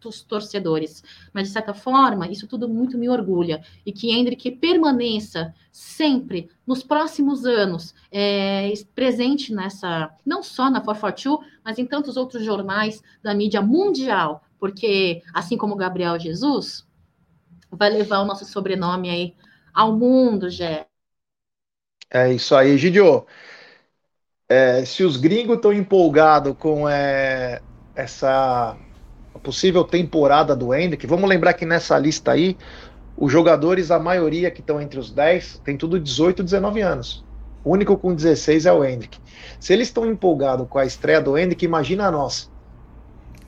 tantos 0.00 0.22
torcedores. 0.22 1.04
Mas 1.32 1.48
de 1.48 1.52
certa 1.52 1.74
forma, 1.74 2.26
isso 2.28 2.46
tudo 2.46 2.68
muito 2.68 2.96
me 2.96 3.08
orgulha 3.08 3.62
e 3.84 3.92
que 3.92 4.10
Hendrick 4.10 4.50
permaneça 4.52 5.54
sempre 5.70 6.48
nos 6.66 6.82
próximos 6.82 7.44
anos 7.44 7.94
é, 8.10 8.72
presente 8.94 9.52
nessa, 9.52 10.10
não 10.24 10.42
só 10.42 10.70
na 10.70 10.80
442, 10.80 11.60
mas 11.62 11.78
em 11.78 11.86
tantos 11.86 12.16
outros 12.16 12.42
jornais 12.42 13.02
da 13.22 13.34
mídia 13.34 13.60
mundial, 13.60 14.42
porque 14.58 15.22
assim 15.34 15.56
como 15.56 15.76
Gabriel 15.76 16.18
Jesus, 16.18 16.86
vai 17.70 17.90
levar 17.90 18.20
o 18.20 18.24
nosso 18.24 18.44
sobrenome 18.44 19.10
aí 19.10 19.34
ao 19.72 19.92
mundo, 19.92 20.48
Jé. 20.50 20.86
É 22.12 22.32
isso 22.32 22.56
aí, 22.56 22.76
Gidio. 22.76 23.24
É, 24.48 24.84
se 24.84 25.04
os 25.04 25.16
gringos 25.16 25.56
estão 25.56 25.72
empolgados 25.72 26.56
com 26.58 26.88
é, 26.88 27.62
essa 27.94 28.76
possível 29.42 29.84
temporada 29.84 30.54
do 30.54 30.74
Hendrick, 30.74 31.06
vamos 31.06 31.28
lembrar 31.28 31.54
que 31.54 31.66
nessa 31.66 31.98
lista 31.98 32.32
aí, 32.32 32.56
os 33.16 33.30
jogadores, 33.30 33.90
a 33.90 33.98
maioria 33.98 34.50
que 34.50 34.60
estão 34.60 34.80
entre 34.80 34.98
os 34.98 35.10
10, 35.10 35.60
tem 35.64 35.76
tudo 35.76 35.98
18, 35.98 36.42
19 36.42 36.80
anos. 36.80 37.24
O 37.64 37.72
único 37.72 37.96
com 37.96 38.14
16 38.14 38.66
é 38.66 38.72
o 38.72 38.84
Hendrick. 38.84 39.18
Se 39.58 39.72
eles 39.72 39.88
estão 39.88 40.10
empolgados 40.10 40.66
com 40.68 40.78
a 40.78 40.86
estreia 40.86 41.20
do 41.20 41.36
Hendrick, 41.36 41.64
imagina 41.64 42.06
a 42.06 42.10
nossa. 42.10 42.48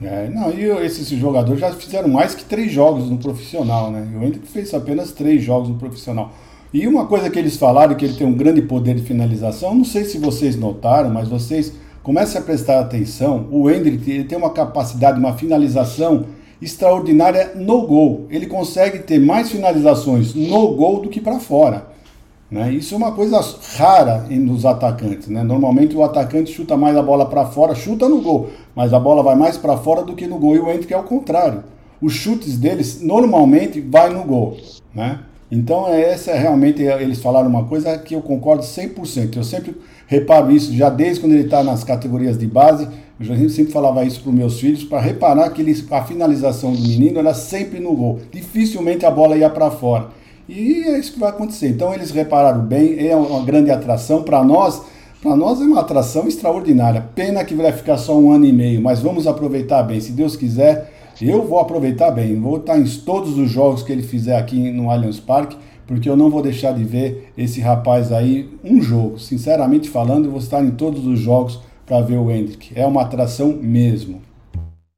É, 0.01 0.29
não, 0.29 0.51
e 0.51 0.65
esses 0.85 1.07
jogadores 1.09 1.59
já 1.59 1.71
fizeram 1.71 2.09
mais 2.09 2.35
que 2.35 2.43
três 2.43 2.71
jogos 2.71 3.09
no 3.09 3.17
profissional, 3.17 3.89
né? 3.89 4.07
O 4.15 4.23
Hendrick 4.23 4.47
fez 4.47 4.73
apenas 4.73 5.11
três 5.11 5.41
jogos 5.41 5.69
no 5.69 5.75
profissional. 5.75 6.31
E 6.73 6.87
uma 6.87 7.05
coisa 7.05 7.29
que 7.29 7.37
eles 7.37 7.55
falaram, 7.55 7.95
que 7.95 8.03
ele 8.03 8.15
tem 8.15 8.25
um 8.25 8.33
grande 8.33 8.61
poder 8.61 8.95
de 8.95 9.03
finalização, 9.03 9.75
não 9.75 9.85
sei 9.85 10.03
se 10.03 10.17
vocês 10.17 10.55
notaram, 10.55 11.09
mas 11.09 11.27
vocês 11.27 11.73
comecem 12.03 12.39
a 12.39 12.43
prestar 12.43 12.79
atenção, 12.79 13.47
o 13.49 13.69
ele 13.69 14.23
tem 14.25 14.37
uma 14.37 14.51
capacidade, 14.51 15.17
uma 15.17 15.33
finalização 15.33 16.25
extraordinária 16.61 17.53
no 17.55 17.87
gol. 17.87 18.27
Ele 18.29 18.45
consegue 18.45 18.99
ter 18.99 19.19
mais 19.19 19.49
finalizações 19.49 20.35
no 20.35 20.75
gol 20.75 21.01
do 21.01 21.09
que 21.09 21.19
para 21.19 21.39
fora. 21.39 21.87
Né? 22.51 22.71
Isso 22.71 22.93
é 22.93 22.97
uma 22.97 23.13
coisa 23.13 23.39
rara 23.77 24.25
nos 24.29 24.65
atacantes. 24.65 25.27
Né? 25.27 25.41
Normalmente 25.43 25.95
o 25.95 26.03
atacante 26.03 26.51
chuta 26.51 26.77
mais 26.77 26.95
a 26.95 27.01
bola 27.01 27.25
para 27.25 27.45
fora, 27.45 27.73
chuta 27.73 28.07
no 28.07 28.21
gol, 28.21 28.49
mas 28.75 28.93
a 28.93 28.99
bola 28.99 29.23
vai 29.23 29.35
mais 29.35 29.57
para 29.57 29.77
fora 29.77 30.03
do 30.03 30.15
que 30.15 30.27
no 30.27 30.37
gol. 30.37 30.55
E 30.55 30.59
o 30.59 30.69
Hendrick 30.69 30.93
é 30.93 30.97
o 30.97 31.03
contrário. 31.03 31.63
Os 32.01 32.13
chutes 32.13 32.57
deles 32.57 33.01
normalmente 33.01 33.81
vai 33.81 34.13
no 34.13 34.23
gol. 34.23 34.57
Né? 34.93 35.19
Então 35.49 35.87
essa 35.87 36.31
é 36.31 36.37
realmente, 36.37 36.81
eles 36.81 37.19
falaram 37.21 37.49
uma 37.49 37.63
coisa 37.65 37.97
que 37.97 38.13
eu 38.13 38.21
concordo 38.21 38.63
100%. 38.63 39.37
Eu 39.37 39.43
sempre 39.43 39.75
reparo 40.07 40.51
isso, 40.51 40.73
já 40.73 40.89
desde 40.89 41.21
quando 41.21 41.33
ele 41.33 41.45
está 41.45 41.63
nas 41.63 41.83
categorias 41.83 42.37
de 42.37 42.47
base, 42.47 42.87
eu 43.19 43.25
já 43.25 43.49
sempre 43.49 43.71
falava 43.71 44.03
isso 44.03 44.21
para 44.21 44.29
os 44.29 44.35
meus 44.35 44.59
filhos, 44.59 44.83
para 44.83 44.99
reparar 44.99 45.49
que 45.51 45.61
eles, 45.61 45.85
a 45.91 46.03
finalização 46.03 46.73
do 46.73 46.81
menino 46.81 47.19
era 47.19 47.33
sempre 47.33 47.79
no 47.79 47.95
gol. 47.95 48.19
Dificilmente 48.31 49.05
a 49.05 49.11
bola 49.11 49.37
ia 49.37 49.49
para 49.49 49.69
fora. 49.71 50.07
E 50.47 50.83
é 50.83 50.99
isso 50.99 51.13
que 51.13 51.19
vai 51.19 51.29
acontecer. 51.29 51.69
Então 51.69 51.93
eles 51.93 52.11
repararam 52.11 52.61
bem, 52.61 53.07
é 53.07 53.15
uma 53.15 53.43
grande 53.45 53.71
atração 53.71 54.23
para 54.23 54.43
nós. 54.43 54.81
Para 55.21 55.37
nós 55.37 55.61
é 55.61 55.63
uma 55.63 55.79
atração 55.79 56.27
extraordinária. 56.27 57.05
Pena 57.15 57.45
que 57.45 57.55
vai 57.55 57.71
ficar 57.71 57.97
só 57.97 58.17
um 58.17 58.31
ano 58.31 58.45
e 58.45 58.51
meio, 58.51 58.81
mas 58.81 58.99
vamos 58.99 59.25
aproveitar 59.25 59.83
bem. 59.83 60.01
Se 60.01 60.11
Deus 60.11 60.35
quiser, 60.35 60.91
eu 61.21 61.47
vou 61.47 61.59
aproveitar 61.59 62.11
bem. 62.11 62.35
Vou 62.35 62.57
estar 62.57 62.77
em 62.77 62.83
todos 62.83 63.37
os 63.37 63.49
jogos 63.49 63.83
que 63.83 63.91
ele 63.91 64.03
fizer 64.03 64.35
aqui 64.35 64.69
no 64.71 64.89
Allianz 64.89 65.19
Parque, 65.19 65.55
porque 65.87 66.09
eu 66.09 66.15
não 66.15 66.29
vou 66.29 66.41
deixar 66.41 66.73
de 66.73 66.83
ver 66.83 67.31
esse 67.37 67.61
rapaz 67.61 68.11
aí 68.11 68.49
um 68.63 68.81
jogo. 68.81 69.19
Sinceramente 69.19 69.89
falando, 69.89 70.25
eu 70.25 70.31
vou 70.31 70.39
estar 70.39 70.63
em 70.63 70.71
todos 70.71 71.05
os 71.05 71.19
jogos 71.19 71.59
para 71.85 72.01
ver 72.01 72.17
o 72.17 72.31
Hendrick. 72.31 72.71
É 72.75 72.85
uma 72.85 73.01
atração 73.01 73.53
mesmo. 73.53 74.21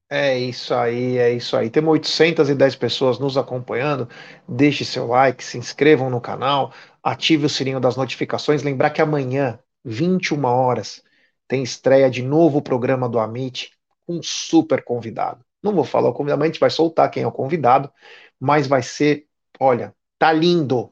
É 0.10 0.38
isso 0.38 0.74
aí, 0.74 1.18
é 1.18 1.34
isso 1.34 1.58
aí. 1.58 1.70
Temos 1.70 1.92
810 1.92 2.76
pessoas 2.76 3.20
nos 3.20 3.38
acompanhando. 3.38 4.08
Deixe 4.48 4.86
seu 4.86 5.08
like, 5.08 5.44
se 5.44 5.58
inscrevam 5.58 6.10
no 6.10 6.22
canal, 6.22 6.72
ative 7.04 7.46
o 7.48 7.50
sininho 7.50 7.80
das 7.80 7.98
notificações. 7.98 8.62
Lembrar 8.64 8.92
que 8.92 9.02
amanhã, 9.02 9.60
21 9.84 10.46
horas, 10.46 11.04
tem 11.48 11.64
estreia 11.64 12.10
de 12.10 12.22
novo 12.22 12.62
programa 12.62 13.10
do 13.10 13.20
Amit 13.20 13.72
um 14.08 14.22
super 14.22 14.84
convidado. 14.84 15.44
Não 15.64 15.74
vou 15.74 15.84
falar 15.84 16.10
o 16.10 16.14
convidado, 16.14 16.44
a 16.44 16.46
gente 16.46 16.60
vai 16.60 16.70
soltar 16.70 17.10
quem 17.10 17.24
é 17.24 17.28
o 17.28 17.32
convidado, 17.32 17.92
mas 18.40 18.68
vai 18.68 18.84
ser, 18.84 19.26
olha, 19.60 19.94
tá 20.18 20.32
lindo. 20.32 20.92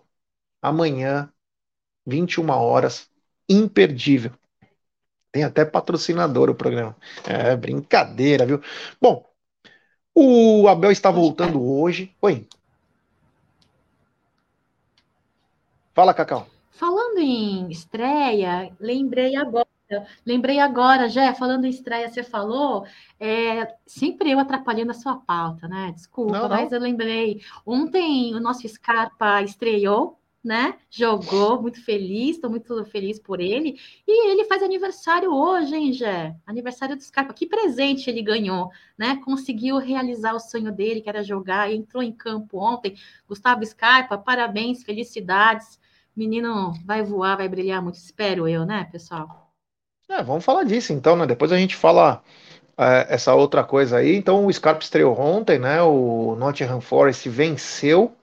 Amanhã, 0.61 1.32
21 2.05 2.49
horas, 2.49 3.09
imperdível. 3.49 4.32
Tem 5.32 5.43
até 5.43 5.65
patrocinador 5.65 6.49
o 6.49 6.55
programa. 6.55 6.95
É 7.26 7.55
brincadeira, 7.55 8.45
viu? 8.45 8.61
Bom, 9.01 9.28
o 10.13 10.67
Abel 10.67 10.91
está 10.91 11.09
voltando 11.09 11.61
hoje. 11.61 12.15
Oi. 12.21 12.47
Fala, 15.93 16.13
Cacau. 16.13 16.47
Falando 16.71 17.19
em 17.19 17.69
estreia, 17.69 18.71
lembrei 18.80 19.36
agora. 19.36 19.67
Lembrei 20.25 20.59
agora, 20.59 21.09
já 21.09 21.33
falando 21.33 21.65
em 21.65 21.69
estreia, 21.69 22.09
você 22.09 22.23
falou, 22.23 22.85
é, 23.19 23.75
sempre 23.85 24.31
eu 24.31 24.39
atrapalhando 24.39 24.91
a 24.91 24.95
sua 24.95 25.15
pauta, 25.15 25.67
né? 25.67 25.91
Desculpa, 25.93 26.33
não, 26.33 26.41
não. 26.43 26.49
mas 26.49 26.71
eu 26.71 26.79
lembrei. 26.79 27.41
Ontem 27.65 28.33
o 28.35 28.39
nosso 28.39 28.67
Scarpa 28.67 29.41
estreou 29.41 30.19
né? 30.43 30.77
Jogou, 30.89 31.61
muito 31.61 31.81
feliz, 31.83 32.35
estou 32.35 32.49
muito 32.49 32.83
feliz 32.85 33.17
por 33.17 33.39
ele. 33.39 33.79
E 34.05 34.29
ele 34.29 34.43
faz 34.45 34.61
aniversário 34.61 35.31
hoje, 35.31 35.75
hein, 35.75 35.93
Jé? 35.93 36.35
Aniversário 36.45 36.97
do 36.97 37.01
Scarpa. 37.01 37.33
Que 37.33 37.45
presente 37.45 38.09
ele 38.09 38.21
ganhou, 38.21 38.69
né? 38.97 39.15
Conseguiu 39.23 39.77
realizar 39.77 40.33
o 40.33 40.39
sonho 40.39 40.71
dele, 40.71 41.01
que 41.01 41.07
era 41.09 41.23
jogar, 41.23 41.71
entrou 41.71 42.03
em 42.03 42.11
campo 42.11 42.59
ontem. 42.59 42.95
Gustavo 43.27 43.65
Scarpa, 43.65 44.17
parabéns, 44.17 44.83
felicidades. 44.83 45.79
Menino 46.15 46.73
vai 46.85 47.03
voar, 47.03 47.37
vai 47.37 47.47
brilhar 47.47 47.81
muito, 47.81 47.95
espero 47.95 48.47
eu, 48.47 48.65
né, 48.65 48.83
pessoal? 48.91 49.42
É, 50.18 50.24
vamos 50.24 50.45
falar 50.45 50.64
disso 50.64 50.93
então, 50.93 51.16
né? 51.16 51.26
Depois 51.26 51.51
a 51.51 51.57
gente 51.57 51.76
fala 51.76 52.22
é, 52.78 53.07
essa 53.09 53.34
outra 53.34 53.64
coisa 53.64 53.97
aí. 53.97 54.16
Então 54.16 54.45
o 54.45 54.53
Scarpa 54.53 54.84
estreou 54.84 55.20
ontem, 55.20 55.59
né? 55.59 55.82
O 55.82 56.36
Nottingham 56.36 56.82
Forest 56.82 57.28
venceu 57.30 58.16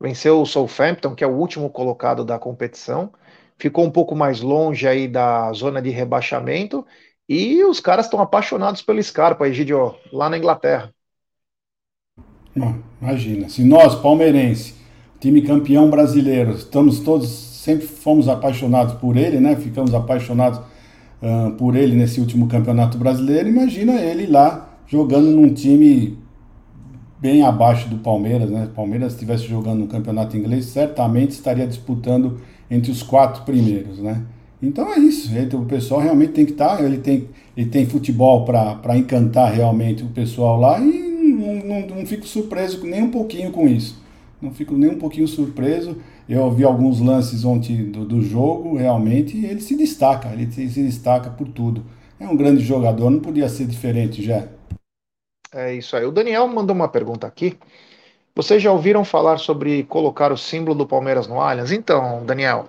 venceu 0.00 0.40
o 0.40 0.46
Southampton, 0.46 1.14
que 1.14 1.22
é 1.22 1.26
o 1.26 1.36
último 1.36 1.68
colocado 1.68 2.24
da 2.24 2.38
competição, 2.38 3.12
ficou 3.58 3.84
um 3.84 3.90
pouco 3.90 4.16
mais 4.16 4.40
longe 4.40 4.88
aí 4.88 5.06
da 5.06 5.52
zona 5.52 5.82
de 5.82 5.90
rebaixamento, 5.90 6.86
e 7.28 7.62
os 7.64 7.78
caras 7.78 8.06
estão 8.06 8.20
apaixonados 8.20 8.80
pelo 8.80 9.02
Scarpa, 9.02 9.46
Egidio, 9.46 9.94
lá 10.10 10.30
na 10.30 10.38
Inglaterra. 10.38 10.92
imagina, 13.00 13.48
se 13.48 13.62
nós, 13.62 13.94
palmeirense, 13.94 14.74
time 15.20 15.42
campeão 15.42 15.90
brasileiro, 15.90 16.52
estamos 16.52 17.00
todos, 17.00 17.28
sempre 17.28 17.86
fomos 17.86 18.26
apaixonados 18.26 18.94
por 18.94 19.16
ele, 19.16 19.38
né? 19.38 19.54
Ficamos 19.54 19.94
apaixonados 19.94 20.60
uh, 21.22 21.52
por 21.52 21.76
ele 21.76 21.96
nesse 21.96 22.20
último 22.20 22.46
campeonato 22.46 22.98
brasileiro, 22.98 23.48
imagina 23.48 23.94
ele 24.00 24.26
lá 24.26 24.76
jogando 24.86 25.30
num 25.30 25.52
time 25.52 26.18
bem 27.20 27.42
abaixo 27.42 27.88
do 27.88 27.98
Palmeiras, 27.98 28.50
né? 28.50 28.64
O 28.64 28.74
Palmeiras 28.74 29.12
estivesse 29.12 29.46
jogando 29.46 29.80
no 29.80 29.86
campeonato 29.86 30.36
inglês, 30.36 30.66
certamente 30.66 31.32
estaria 31.32 31.66
disputando 31.66 32.40
entre 32.70 32.90
os 32.90 33.02
quatro 33.02 33.42
primeiros, 33.44 33.98
né? 33.98 34.22
Então 34.62 34.92
é 34.92 34.98
isso. 34.98 35.30
O 35.54 35.64
pessoal 35.64 36.00
realmente 36.00 36.32
tem 36.32 36.44
que 36.44 36.52
estar. 36.52 36.76
Tá, 36.76 36.82
ele 36.82 36.98
tem, 36.98 37.28
ele 37.56 37.68
tem 37.68 37.86
futebol 37.86 38.44
para 38.44 38.96
encantar 38.96 39.52
realmente 39.52 40.02
o 40.02 40.08
pessoal 40.08 40.58
lá 40.58 40.78
e 40.80 41.10
não, 41.40 41.54
não, 41.54 41.96
não, 41.96 42.06
fico 42.06 42.26
surpreso 42.26 42.84
nem 42.84 43.02
um 43.02 43.10
pouquinho 43.10 43.50
com 43.50 43.66
isso. 43.66 43.98
Não 44.40 44.50
fico 44.50 44.74
nem 44.74 44.90
um 44.90 44.98
pouquinho 44.98 45.26
surpreso. 45.26 45.96
Eu 46.30 46.48
vi 46.48 46.62
alguns 46.62 47.00
lances 47.00 47.44
ontem 47.44 47.90
do, 47.90 48.04
do 48.04 48.22
jogo, 48.22 48.76
realmente, 48.76 49.44
ele 49.44 49.60
se 49.60 49.76
destaca. 49.76 50.28
Ele 50.28 50.50
se, 50.52 50.70
se 50.70 50.80
destaca 50.80 51.28
por 51.28 51.48
tudo. 51.48 51.84
É 52.20 52.28
um 52.28 52.36
grande 52.36 52.62
jogador, 52.62 53.10
não 53.10 53.18
podia 53.18 53.48
ser 53.48 53.66
diferente 53.66 54.22
já. 54.22 54.46
É 55.52 55.74
isso 55.74 55.96
aí. 55.96 56.04
O 56.04 56.12
Daniel 56.12 56.46
mandou 56.46 56.76
uma 56.76 56.88
pergunta 56.88 57.26
aqui. 57.26 57.58
Vocês 58.32 58.62
já 58.62 58.70
ouviram 58.70 59.04
falar 59.04 59.38
sobre 59.38 59.82
colocar 59.84 60.30
o 60.30 60.36
símbolo 60.36 60.76
do 60.78 60.86
Palmeiras 60.86 61.26
no 61.26 61.40
Allianz? 61.40 61.72
Então, 61.72 62.24
Daniel, 62.24 62.68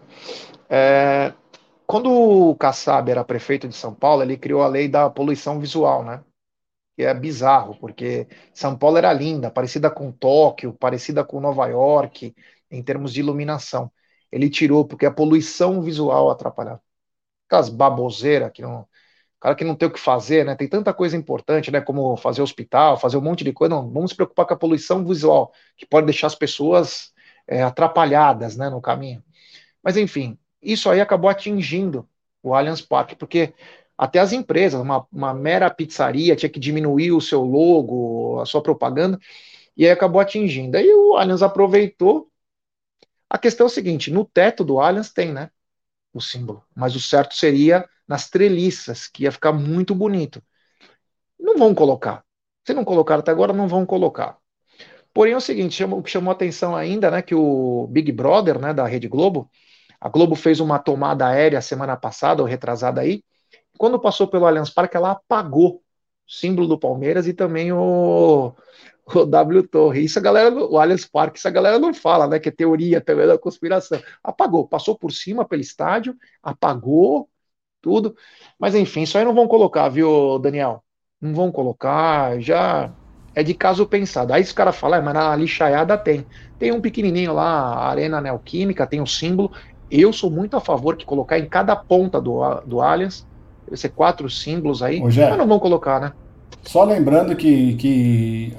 é, 0.67 1.31
quando 1.85 2.11
o 2.11 2.55
Kassab 2.55 3.11
era 3.11 3.23
prefeito 3.23 3.67
de 3.67 3.75
São 3.75 3.93
Paulo, 3.93 4.23
ele 4.23 4.37
criou 4.37 4.63
a 4.63 4.67
lei 4.67 4.87
da 4.87 5.07
poluição 5.07 5.59
visual, 5.59 6.03
né? 6.03 6.23
Que 6.97 7.03
é 7.03 7.13
bizarro, 7.13 7.77
porque 7.79 8.27
São 8.53 8.75
Paulo 8.77 8.97
era 8.97 9.13
linda, 9.13 9.51
parecida 9.51 9.91
com 9.91 10.11
Tóquio, 10.11 10.73
parecida 10.73 11.23
com 11.23 11.39
Nova 11.39 11.67
York, 11.67 12.33
em 12.71 12.83
termos 12.83 13.13
de 13.13 13.19
iluminação. 13.19 13.91
Ele 14.31 14.49
tirou 14.49 14.85
porque 14.85 15.05
a 15.05 15.11
poluição 15.11 15.81
visual 15.81 16.29
atrapalhava. 16.29 16.81
Aquelas 17.47 17.69
baboseiras 17.69 18.51
que 18.53 18.61
não, 18.61 18.87
cara 19.39 19.55
que 19.55 19.63
não 19.63 19.75
tem 19.75 19.87
o 19.89 19.91
que 19.91 19.99
fazer, 19.99 20.45
né? 20.45 20.55
Tem 20.55 20.67
tanta 20.67 20.93
coisa 20.93 21.17
importante, 21.17 21.71
né? 21.71 21.81
Como 21.81 22.15
fazer 22.17 22.41
hospital, 22.41 22.97
fazer 22.97 23.17
um 23.17 23.21
monte 23.21 23.43
de 23.43 23.53
coisa. 23.53 23.75
Não, 23.75 23.89
vamos 23.91 24.11
se 24.11 24.15
preocupar 24.15 24.45
com 24.45 24.53
a 24.53 24.57
poluição 24.57 25.05
visual, 25.05 25.51
que 25.77 25.85
pode 25.85 26.05
deixar 26.05 26.27
as 26.27 26.35
pessoas 26.35 27.11
é, 27.47 27.61
atrapalhadas, 27.63 28.55
né, 28.55 28.69
no 28.69 28.81
caminho. 28.81 29.23
Mas 29.83 29.97
enfim, 29.97 30.37
isso 30.61 30.89
aí 30.89 31.01
acabou 31.01 31.29
atingindo 31.29 32.07
o 32.43 32.53
Allianz 32.55 32.81
Parque, 32.81 33.15
porque 33.15 33.53
até 33.97 34.19
as 34.19 34.33
empresas, 34.33 34.81
uma, 34.81 35.05
uma 35.11 35.33
mera 35.33 35.69
pizzaria 35.69 36.35
tinha 36.35 36.49
que 36.49 36.59
diminuir 36.59 37.11
o 37.11 37.21
seu 37.21 37.43
logo, 37.43 38.39
a 38.41 38.45
sua 38.45 38.61
propaganda, 38.61 39.19
e 39.77 39.85
aí 39.85 39.91
acabou 39.91 40.21
atingindo. 40.21 40.77
Aí 40.77 40.87
o 40.93 41.17
Allianz 41.17 41.43
aproveitou. 41.43 42.30
A 43.31 43.37
questão 43.37 43.65
é 43.65 43.69
o 43.69 43.71
seguinte: 43.71 44.11
no 44.11 44.25
teto 44.25 44.61
do 44.61 44.81
Allianz 44.81 45.13
tem, 45.13 45.31
né? 45.31 45.49
O 46.13 46.19
símbolo, 46.19 46.65
mas 46.75 46.97
o 46.97 46.99
certo 46.99 47.33
seria 47.33 47.87
nas 48.05 48.29
treliças, 48.29 49.07
que 49.07 49.23
ia 49.23 49.31
ficar 49.31 49.53
muito 49.53 49.95
bonito. 49.95 50.43
Não 51.39 51.57
vão 51.57 51.73
colocar. 51.73 52.25
Se 52.67 52.73
não 52.73 52.83
colocaram 52.83 53.21
até 53.21 53.31
agora, 53.31 53.53
não 53.53 53.69
vão 53.69 53.85
colocar. 53.85 54.37
Porém, 55.13 55.31
é 55.31 55.37
o 55.37 55.41
seguinte: 55.41 55.81
o 55.81 56.03
que 56.03 56.09
chamou 56.09 56.29
atenção 56.29 56.75
ainda, 56.75 57.09
né? 57.09 57.21
Que 57.21 57.33
o 57.33 57.87
Big 57.87 58.11
Brother, 58.11 58.59
né, 58.59 58.73
da 58.73 58.85
Rede 58.85 59.07
Globo, 59.07 59.49
a 59.99 60.09
Globo 60.09 60.35
fez 60.35 60.59
uma 60.59 60.77
tomada 60.77 61.25
aérea 61.25 61.61
semana 61.61 61.95
passada, 61.95 62.41
ou 62.41 62.47
retrasada 62.47 62.99
aí. 62.99 63.23
Quando 63.77 63.97
passou 63.97 64.27
pelo 64.27 64.45
Allianz 64.45 64.69
Parque, 64.69 64.97
ela 64.97 65.11
apagou 65.11 65.75
o 65.75 65.81
símbolo 66.27 66.67
do 66.67 66.77
Palmeiras 66.77 67.27
e 67.27 67.33
também 67.33 67.71
o, 67.71 68.53
o 69.13 69.25
W 69.25 69.63
Torre. 69.67 70.03
Isso 70.03 70.19
a 70.19 70.21
galera, 70.21 70.53
o 70.53 70.77
Allianz 70.77 71.05
Parque, 71.05 71.37
isso 71.39 71.47
a 71.47 71.51
galera 71.51 71.79
não 71.79 71.93
fala, 71.93 72.27
né? 72.27 72.39
Que 72.39 72.49
é 72.49 72.51
teoria 72.51 73.01
também 73.01 73.27
da 73.27 73.37
conspiração. 73.37 73.99
Apagou, 74.23 74.67
passou 74.67 74.97
por 74.97 75.11
cima 75.11 75.45
pelo 75.45 75.61
estádio, 75.61 76.15
apagou 76.41 77.29
tudo. 77.81 78.15
Mas 78.59 78.75
enfim, 78.75 79.01
isso 79.03 79.17
aí 79.17 79.25
não 79.25 79.33
vão 79.33 79.47
colocar, 79.47 79.89
viu, 79.89 80.39
Daniel? 80.39 80.83
Não 81.19 81.33
vão 81.33 81.51
colocar, 81.51 82.39
já 82.39 82.91
é 83.33 83.43
de 83.43 83.53
caso 83.53 83.85
pensado. 83.85 84.33
Aí 84.33 84.41
os 84.41 84.51
caras 84.51 84.75
falam, 84.75 84.99
é, 84.99 85.01
mas 85.01 85.13
na 85.13 85.35
lixaiada 85.35 85.97
tem. 85.97 86.25
Tem 86.59 86.71
um 86.71 86.81
pequenininho 86.81 87.33
lá, 87.33 87.43
a 87.43 87.89
Arena 87.89 88.21
Neoquímica, 88.21 88.85
tem 88.85 88.99
o 88.99 89.03
um 89.03 89.07
símbolo. 89.07 89.51
Eu 89.89 90.13
sou 90.13 90.29
muito 90.29 90.55
a 90.55 90.61
favor 90.61 90.95
que 90.95 91.05
colocar 91.05 91.39
em 91.39 91.47
cada 91.47 91.75
ponta 91.75 92.21
do, 92.21 92.39
do 92.61 92.81
Allianz, 92.81 93.27
deve 93.65 93.77
ser 93.77 93.89
quatro 93.89 94.29
símbolos 94.29 94.81
aí, 94.81 94.99
Ô, 94.99 95.05
mas 95.05 95.15
não 95.15 95.47
vão 95.47 95.59
colocar, 95.59 95.99
né? 95.99 96.13
Só 96.63 96.83
lembrando 96.83 97.35
que, 97.35 97.73
que 97.75 98.57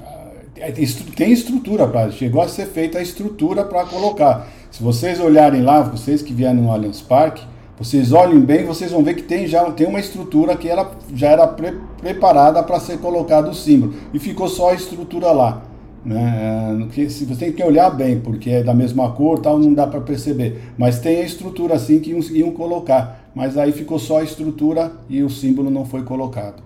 tem 0.71 1.31
estrutura 1.31 1.87
para 1.87 2.11
chegou 2.11 2.41
a 2.41 2.47
ser 2.47 2.67
feita 2.67 2.99
a 2.99 3.01
estrutura 3.01 3.65
para 3.65 3.85
colocar. 3.85 4.47
Se 4.71 4.81
vocês 4.81 5.19
olharem 5.19 5.61
lá, 5.61 5.81
vocês 5.81 6.21
que 6.21 6.33
vieram 6.33 6.61
no 6.61 6.71
Allianz 6.71 7.01
Parque, 7.01 7.43
vocês 7.77 8.13
olhem 8.13 8.39
bem, 8.39 8.65
vocês 8.65 8.91
vão 8.91 9.03
ver 9.03 9.15
que 9.15 9.23
tem 9.23 9.47
já 9.47 9.63
tem 9.71 9.87
uma 9.87 9.99
estrutura 9.99 10.55
que 10.55 10.69
ela 10.69 10.91
já 11.13 11.29
era 11.29 11.47
pre, 11.47 11.73
preparada 11.99 12.61
para 12.63 12.79
ser 12.79 12.99
colocado 12.99 13.49
o 13.49 13.53
símbolo 13.53 13.93
e 14.13 14.19
ficou 14.19 14.47
só 14.47 14.71
a 14.71 14.73
estrutura 14.73 15.31
lá. 15.31 15.63
Né? 16.05 16.87
Que, 16.91 17.09
se 17.09 17.25
você 17.25 17.45
tem 17.45 17.53
que 17.53 17.63
olhar 17.63 17.89
bem, 17.89 18.19
porque 18.19 18.49
é 18.49 18.63
da 18.63 18.73
mesma 18.73 19.11
cor, 19.11 19.39
tal, 19.39 19.57
não 19.57 19.73
dá 19.73 19.87
para 19.87 20.01
perceber. 20.01 20.61
Mas 20.77 20.99
tem 20.99 21.17
a 21.17 21.25
estrutura 21.25 21.75
assim 21.75 21.99
que 21.99 22.11
iam, 22.11 22.19
iam 22.19 22.51
colocar. 22.51 23.29
Mas 23.33 23.57
aí 23.57 23.71
ficou 23.71 23.97
só 23.97 24.19
a 24.19 24.23
estrutura 24.23 24.91
e 25.09 25.23
o 25.23 25.29
símbolo 25.29 25.69
não 25.69 25.85
foi 25.85 26.03
colocado. 26.03 26.61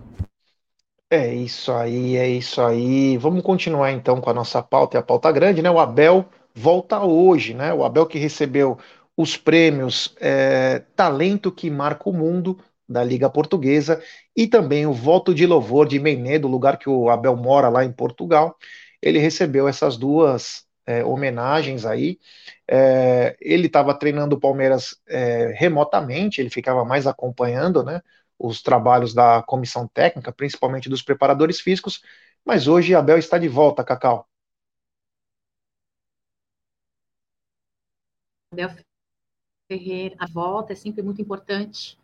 É 1.10 1.34
isso 1.34 1.72
aí, 1.72 2.18
é 2.18 2.28
isso 2.30 2.62
aí. 2.62 3.18
Vamos 3.18 3.42
continuar 3.44 3.92
então 3.94 4.20
com 4.20 4.30
a 4.30 4.34
nossa 4.34 4.62
pauta, 4.62 4.98
e 4.98 5.00
a 5.00 5.04
pauta 5.04 5.32
grande, 5.32 5.62
né? 5.62 5.72
O 5.72 5.80
Abel 5.80 6.26
volta 6.54 7.00
hoje, 7.02 7.54
né? 7.54 7.74
O 7.74 7.84
Abel 7.86 8.06
que 8.06 8.18
recebeu 8.20 8.78
os 9.16 9.38
prêmios 9.38 10.14
é, 10.20 10.80
Talento 10.96 11.50
que 11.52 11.70
Marca 11.70 12.10
o 12.10 12.14
Mundo 12.14 12.60
da 12.88 13.04
Liga 13.04 13.30
Portuguesa 13.30 14.02
e 14.36 14.48
também 14.48 14.86
o 14.86 14.94
voto 14.94 15.34
de 15.34 15.46
louvor 15.46 15.88
de 15.88 15.98
Menedo, 16.00 16.48
lugar 16.48 16.78
que 16.78 16.90
o 16.90 17.10
Abel 17.10 17.36
mora 17.38 17.70
lá 17.70 17.84
em 17.86 17.92
Portugal 17.92 18.58
ele 19.02 19.20
recebeu 19.20 19.68
essas 19.68 19.98
duas 19.98 20.66
é, 20.86 21.04
homenagens 21.06 21.86
aí. 21.86 22.20
É, 22.70 23.36
ele 23.40 23.68
estava 23.68 23.94
treinando 23.94 24.36
o 24.36 24.40
Palmeiras 24.40 24.98
é, 25.08 25.54
remotamente, 25.58 26.42
ele 26.42 26.50
ficava 26.50 26.84
mais 26.86 27.08
acompanhando 27.08 27.84
né, 27.84 28.02
os 28.40 28.62
trabalhos 28.62 29.14
da 29.14 29.42
comissão 29.44 29.88
técnica, 29.88 30.32
principalmente 30.32 30.90
dos 30.90 31.02
preparadores 31.02 31.60
físicos, 31.60 32.02
mas 32.46 32.68
hoje 32.68 32.96
Abel 32.96 33.18
está 33.18 33.38
de 33.38 33.48
volta, 33.48 33.84
Cacau. 33.84 34.28
Abel 38.52 38.70
Ferreira, 39.70 40.16
a 40.20 40.28
volta 40.28 40.74
é 40.74 40.76
sempre 40.76 41.02
muito 41.02 41.22
importante 41.22 41.98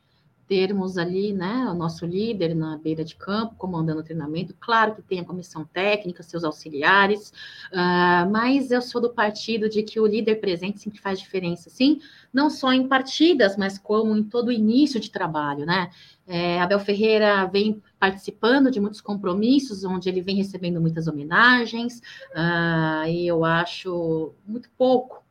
termos 0.48 0.98
ali, 0.98 1.34
né, 1.34 1.66
o 1.70 1.74
nosso 1.74 2.06
líder 2.06 2.54
na 2.54 2.78
beira 2.78 3.04
de 3.04 3.16
campo, 3.16 3.56
comandando 3.56 4.02
o 4.02 4.04
treinamento. 4.04 4.54
Claro 4.60 4.94
que 4.96 5.02
tem 5.02 5.20
a 5.20 5.26
comissão 5.26 5.66
técnica, 5.66 6.22
seus 6.22 6.44
auxiliares, 6.44 7.32
uh, 7.72 8.30
mas 8.30 8.70
eu 8.70 8.82
sou 8.82 9.02
do 9.02 9.14
partido 9.14 9.70
de 9.70 9.84
que 9.84 10.00
o 10.00 10.06
líder 10.06 10.36
presente 10.36 10.80
sempre 10.80 11.00
faz 11.00 11.20
diferença, 11.20 11.70
sim, 11.70 12.00
não 12.32 12.50
só 12.50 12.72
em 12.74 12.88
partidas, 12.88 13.56
mas 13.58 13.78
como 13.78 14.16
em 14.16 14.24
todo 14.24 14.52
início 14.52 15.00
de 15.00 15.10
trabalho, 15.10 15.66
né? 15.66 15.90
É, 16.26 16.62
Abel 16.62 16.80
Ferreira 16.80 17.46
vem 17.46 17.82
participando 18.00 18.72
de 18.72 18.80
muitos 18.80 19.02
compromissos, 19.02 19.84
onde 19.84 20.08
ele 20.08 20.22
vem 20.22 20.36
recebendo 20.36 20.80
muitas 20.80 21.08
homenagens, 21.08 22.00
uh, 22.32 23.08
e 23.08 23.28
eu 23.28 23.44
acho 23.44 24.34
muito 24.48 24.70
pouco 24.78 25.24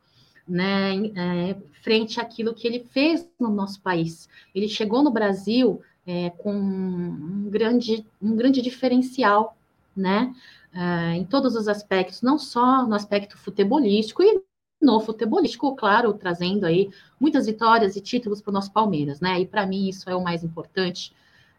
né, 0.46 0.94
é, 1.16 1.56
frente 1.82 2.20
àquilo 2.20 2.54
que 2.54 2.66
ele 2.66 2.80
fez 2.80 3.28
no 3.38 3.48
nosso 3.48 3.80
país. 3.80 4.28
Ele 4.54 4.68
chegou 4.68 5.02
no 5.02 5.10
Brasil 5.10 5.80
é, 6.06 6.30
com 6.30 6.52
um 6.52 7.48
grande, 7.48 8.04
um 8.20 8.36
grande 8.36 8.60
diferencial, 8.60 9.56
né, 9.96 10.34
é, 10.74 11.16
em 11.16 11.24
todos 11.24 11.54
os 11.54 11.68
aspectos, 11.68 12.22
não 12.22 12.38
só 12.38 12.86
no 12.86 12.94
aspecto 12.94 13.38
futebolístico 13.38 14.22
e 14.22 14.42
no 14.82 15.00
futebolístico, 15.00 15.74
claro, 15.76 16.12
trazendo 16.12 16.66
aí 16.66 16.90
muitas 17.18 17.46
vitórias 17.46 17.96
e 17.96 18.00
títulos 18.00 18.42
para 18.42 18.50
o 18.50 18.54
nosso 18.54 18.72
Palmeiras, 18.72 19.20
né? 19.20 19.40
E 19.40 19.46
para 19.46 19.66
mim 19.66 19.88
isso 19.88 20.10
é 20.10 20.14
o 20.14 20.22
mais 20.22 20.42
importante, 20.42 21.12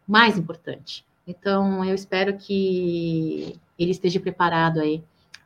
mais 0.06 0.36
importante. 0.36 1.04
Então 1.26 1.84
eu 1.84 1.94
espero 1.94 2.36
que 2.36 3.58
ele 3.78 3.90
esteja 3.90 4.20
preparado 4.20 4.80
aí 4.80 5.02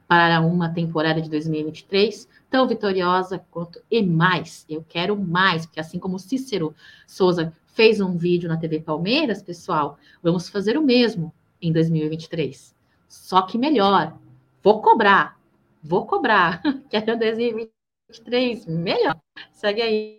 para 0.08 0.40
uma 0.40 0.70
temporada 0.70 1.20
de 1.20 1.30
2023 1.30 2.26
tão 2.50 2.66
vitoriosa 2.66 3.44
quanto 3.50 3.80
e 3.90 4.02
mais. 4.02 4.64
Eu 4.68 4.84
quero 4.88 5.16
mais, 5.16 5.66
porque 5.66 5.80
assim 5.80 5.98
como 5.98 6.18
Cícero 6.18 6.74
Souza 7.06 7.52
fez 7.66 8.00
um 8.00 8.16
vídeo 8.16 8.48
na 8.48 8.56
TV 8.56 8.80
Palmeiras, 8.80 9.42
pessoal, 9.42 9.98
vamos 10.22 10.48
fazer 10.48 10.76
o 10.76 10.82
mesmo 10.82 11.32
em 11.62 11.72
2023. 11.72 12.74
Só 13.08 13.42
que 13.42 13.56
melhor. 13.56 14.16
Vou 14.62 14.82
cobrar. 14.82 15.37
Vou 15.82 16.06
cobrar. 16.06 16.62
Quero 16.90 17.18
2023 17.18 18.66
melhor. 18.66 19.16
Segue 19.52 19.82
aí. 19.82 20.18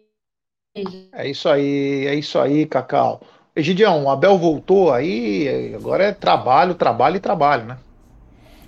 É 1.11 1.27
isso 1.27 1.49
aí, 1.49 2.05
é 2.07 2.15
isso 2.15 2.37
aí, 2.39 2.65
Cacau. 2.65 3.21
Egidião, 3.55 4.05
o 4.05 4.09
Abel 4.09 4.37
voltou 4.37 4.93
aí, 4.93 5.73
agora 5.75 6.05
é 6.05 6.11
trabalho, 6.13 6.75
trabalho 6.75 7.17
e 7.17 7.19
trabalho, 7.19 7.65
né? 7.65 7.77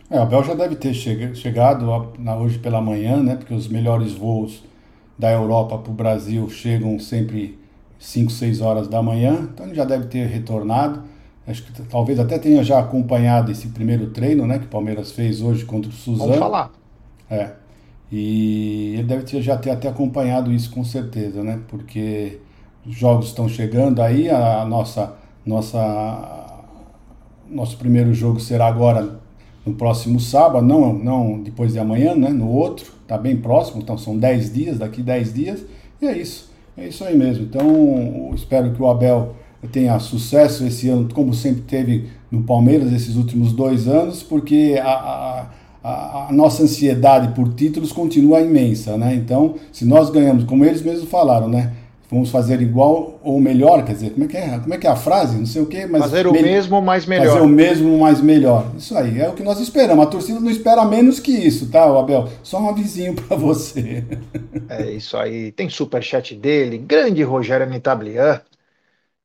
É, 0.10 0.20
o 0.20 0.24
Abel 0.24 0.44
já 0.44 0.54
deve 0.54 0.76
ter 0.76 0.94
chegado 0.94 1.88
hoje 2.42 2.60
pela 2.60 2.82
manhã, 2.82 3.24
né? 3.24 3.36
Porque 3.38 3.54
os 3.54 3.68
melhores 3.68 4.12
voos 4.12 4.64
da 5.18 5.32
Europa 5.32 5.78
para 5.78 5.92
o 5.92 5.96
Brasil 5.96 6.50
chegam 6.50 7.00
sempre 7.00 7.58
5, 7.98 8.32
6 8.32 8.60
horas 8.60 8.88
da 8.88 9.02
manhã. 9.02 9.48
Então 9.54 9.68
ele 9.68 9.76
já 9.76 9.86
deve 9.86 10.08
ter 10.08 10.26
retornado. 10.26 11.04
Acho 11.48 11.64
que 11.64 11.82
talvez 11.84 12.20
até 12.20 12.38
tenha 12.38 12.64
já 12.64 12.80
acompanhado 12.80 13.52
esse 13.52 13.70
primeiro 13.70 14.10
treino, 14.10 14.46
né? 14.46 14.60
Que 14.60 14.66
o 14.66 14.70
Palmeiras 14.70 15.12
fez 15.12 15.42
hoje 15.42 15.64
contra 15.64 15.90
o 15.90 15.94
Suzano. 15.94 16.34
Vamos 16.34 16.40
falar. 16.40 16.81
É. 17.32 17.52
E 18.12 18.96
ele 18.96 19.04
deve 19.04 19.24
ter, 19.24 19.42
já 19.42 19.58
ter 19.58 19.70
até 19.70 19.88
acompanhado 19.88 20.52
isso 20.52 20.70
com 20.72 20.84
certeza, 20.84 21.42
né? 21.42 21.60
Porque 21.70 22.40
os 22.86 22.94
jogos 22.94 23.28
estão 23.28 23.48
chegando 23.48 24.02
aí, 24.02 24.30
a 24.30 24.66
nossa, 24.66 25.16
nossa, 25.46 26.66
nosso 27.50 27.78
primeiro 27.78 28.14
jogo 28.14 28.40
será 28.40 28.68
agora 28.68 29.22
no 29.66 29.74
próximo 29.76 30.20
sábado, 30.20 30.66
não, 30.66 30.94
não 30.94 31.42
depois 31.42 31.72
de 31.72 31.80
amanhã, 31.80 32.14
né? 32.14 32.30
No 32.30 32.50
outro, 32.50 32.92
tá 33.08 33.18
bem 33.18 33.38
próximo, 33.38 33.82
então 33.82 33.98
são 33.98 34.18
10 34.18 34.54
dias, 34.54 34.78
daqui 34.80 35.02
10 35.02 35.34
dias, 35.34 35.66
e 36.02 36.08
é 36.08 36.18
isso. 36.18 36.52
É 36.76 36.88
isso 36.88 37.04
aí 37.04 37.18
mesmo. 37.18 37.44
Então, 37.44 38.32
espero 38.34 38.74
que 38.74 38.82
o 38.82 38.90
Abel 38.90 39.36
tenha 39.72 39.98
sucesso 40.00 40.66
esse 40.66 40.90
ano, 40.90 41.08
como 41.14 41.34
sempre 41.34 41.62
teve 41.62 42.10
no 42.32 42.44
Palmeiras 42.44 42.92
esses 42.92 43.16
últimos 43.16 43.54
dois 43.54 43.88
anos, 43.88 44.24
porque 44.24 44.80
a, 44.82 44.90
a, 44.90 45.50
a, 45.84 46.28
a 46.30 46.32
nossa 46.32 46.64
ansiedade 46.64 47.34
por 47.34 47.54
títulos 47.54 47.92
continua 47.92 48.42
imensa, 48.42 48.98
né? 48.98 49.16
Então, 49.16 49.56
se 49.72 49.86
nós 49.86 50.10
ganhamos, 50.10 50.44
como 50.44 50.64
eles 50.66 50.82
mesmos 50.82 51.10
falaram, 51.10 51.48
né? 51.48 51.74
vamos 52.12 52.30
fazer 52.30 52.62
igual 52.62 53.20
ou 53.24 53.40
melhor, 53.40 53.86
quer 53.86 53.94
dizer, 53.94 54.10
como 54.12 54.26
é 54.26 54.28
que 54.28 54.36
é, 54.36 54.60
como 54.60 54.74
é, 54.74 54.78
que 54.78 54.86
é 54.86 54.90
a 54.90 54.98
frase? 54.98 55.38
Não 55.38 55.46
sei 55.46 55.62
o 55.62 55.66
quê, 55.66 55.86
mas 55.86 56.02
fazer 56.02 56.28
o 56.28 56.34
me... 56.34 56.42
mesmo, 56.42 56.82
mais 56.82 57.06
melhor. 57.06 57.28
Fazer 57.28 57.40
o 57.40 57.48
mesmo, 57.48 57.98
mais 57.98 58.20
melhor. 58.20 58.70
Isso 58.78 58.98
aí 58.98 59.22
é 59.22 59.30
o 59.30 59.34
que 59.34 59.42
nós 59.42 59.62
esperamos. 59.62 60.06
A 60.06 60.10
torcida 60.10 60.40
não 60.42 60.52
espera 60.52 60.84
menos 60.84 61.22
que 61.22 61.32
isso, 61.32 61.72
tá, 61.72 61.86
Abel? 61.86 62.28
Só 62.44 62.60
um 62.60 62.70
avisinho 62.70 63.16
para 63.28 63.38
você. 63.38 64.04
É 64.68 64.92
isso 64.92 65.16
aí. 65.16 65.54
Tem 65.54 65.70
super 65.70 66.04
chat 66.04 66.36
dele, 66.36 66.78
grande 66.78 67.24
Rogério 67.24 67.66
Nitablian. 67.66 68.42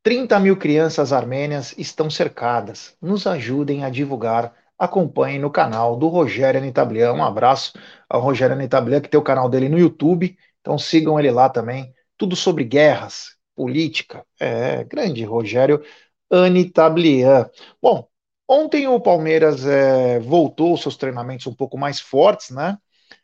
30 0.04 0.38
mil 0.38 0.56
crianças 0.56 1.12
armênias 1.12 1.74
estão 1.76 2.08
cercadas. 2.08 2.94
Nos 3.02 3.26
ajudem 3.26 3.82
a 3.82 3.90
divulgar. 3.90 4.54
Acompanhem 4.78 5.38
no 5.38 5.50
canal 5.50 5.96
do 5.96 6.08
Rogério 6.08 6.60
Anitablian. 6.60 7.12
Um 7.14 7.24
abraço 7.24 7.72
ao 8.08 8.20
Rogério 8.20 8.54
Anitablian, 8.54 9.00
que 9.00 9.08
tem 9.08 9.18
o 9.18 9.24
canal 9.24 9.48
dele 9.48 9.68
no 9.68 9.78
YouTube. 9.78 10.36
Então 10.60 10.78
sigam 10.78 11.18
ele 11.18 11.30
lá 11.30 11.48
também. 11.48 11.92
Tudo 12.16 12.36
sobre 12.36 12.64
guerras, 12.64 13.36
política. 13.54 14.24
É, 14.38 14.84
grande 14.84 15.24
Rogério 15.24 15.82
Anitablian. 16.30 17.48
Bom, 17.80 18.08
ontem 18.48 18.86
o 18.86 19.00
Palmeiras 19.00 19.66
é, 19.66 20.18
voltou 20.20 20.76
seus 20.76 20.96
treinamentos 20.96 21.46
um 21.46 21.54
pouco 21.54 21.78
mais 21.78 22.00
fortes, 22.00 22.50
né? 22.50 22.78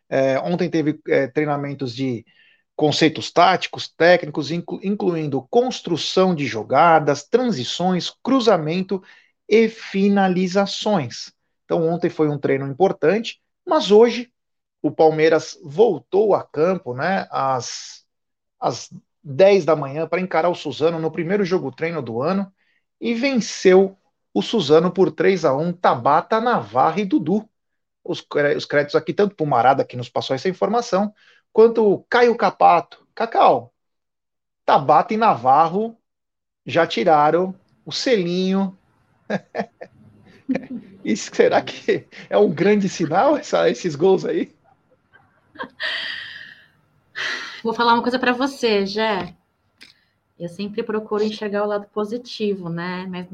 É, 0.08 0.38
ontem 0.40 0.68
teve 0.70 1.00
é, 1.08 1.26
treinamentos 1.26 1.94
de 1.94 2.24
conceitos 2.76 3.30
táticos, 3.30 3.88
técnicos, 3.88 4.50
inclu 4.50 4.80
incluindo 4.82 5.46
construção 5.50 6.34
de 6.34 6.46
jogadas, 6.46 7.24
transições, 7.24 8.10
cruzamento 8.22 9.02
e 9.48 9.68
finalizações. 9.68 11.32
Então, 11.72 11.88
ontem 11.88 12.10
foi 12.10 12.28
um 12.28 12.36
treino 12.36 12.68
importante, 12.68 13.40
mas 13.66 13.90
hoje 13.90 14.30
o 14.82 14.90
Palmeiras 14.90 15.58
voltou 15.64 16.34
a 16.34 16.44
campo, 16.44 16.92
né, 16.92 17.26
às, 17.30 18.04
às 18.60 18.90
10 19.24 19.64
da 19.64 19.74
manhã, 19.74 20.06
para 20.06 20.20
encarar 20.20 20.50
o 20.50 20.54
Suzano 20.54 20.98
no 20.98 21.10
primeiro 21.10 21.46
jogo 21.46 21.72
treino 21.72 22.02
do 22.02 22.20
ano 22.20 22.52
e 23.00 23.14
venceu 23.14 23.96
o 24.34 24.42
Suzano 24.42 24.92
por 24.92 25.10
3 25.10 25.46
a 25.46 25.56
1 25.56 25.72
Tabata, 25.72 26.42
Navarra 26.42 27.00
e 27.00 27.06
Dudu. 27.06 27.48
Os, 28.04 28.22
os 28.54 28.66
créditos 28.66 28.94
aqui, 28.94 29.14
tanto 29.14 29.34
para 29.34 29.44
o 29.44 29.48
Marada, 29.48 29.82
que 29.82 29.96
nos 29.96 30.10
passou 30.10 30.36
essa 30.36 30.50
informação, 30.50 31.14
quanto 31.54 32.04
Caio 32.10 32.36
Capato. 32.36 33.06
Cacau, 33.14 33.72
Tabata 34.66 35.14
e 35.14 35.16
Navarro 35.16 35.96
já 36.66 36.86
tiraram 36.86 37.54
o 37.82 37.90
selinho. 37.92 38.76
Isso, 41.04 41.30
será 41.34 41.60
que 41.62 42.06
é 42.30 42.38
um 42.38 42.50
grande 42.50 42.88
sinal, 42.88 43.36
essa, 43.36 43.68
esses 43.68 43.94
gols 43.94 44.24
aí? 44.24 44.54
Vou 47.62 47.74
falar 47.74 47.94
uma 47.94 48.02
coisa 48.02 48.18
para 48.18 48.32
você, 48.32 48.86
Jé. 48.86 49.34
Eu 50.38 50.48
sempre 50.48 50.82
procuro 50.82 51.22
enxergar 51.22 51.64
o 51.64 51.68
lado 51.68 51.86
positivo, 51.92 52.68
né? 52.68 53.06
Mas 53.08 53.28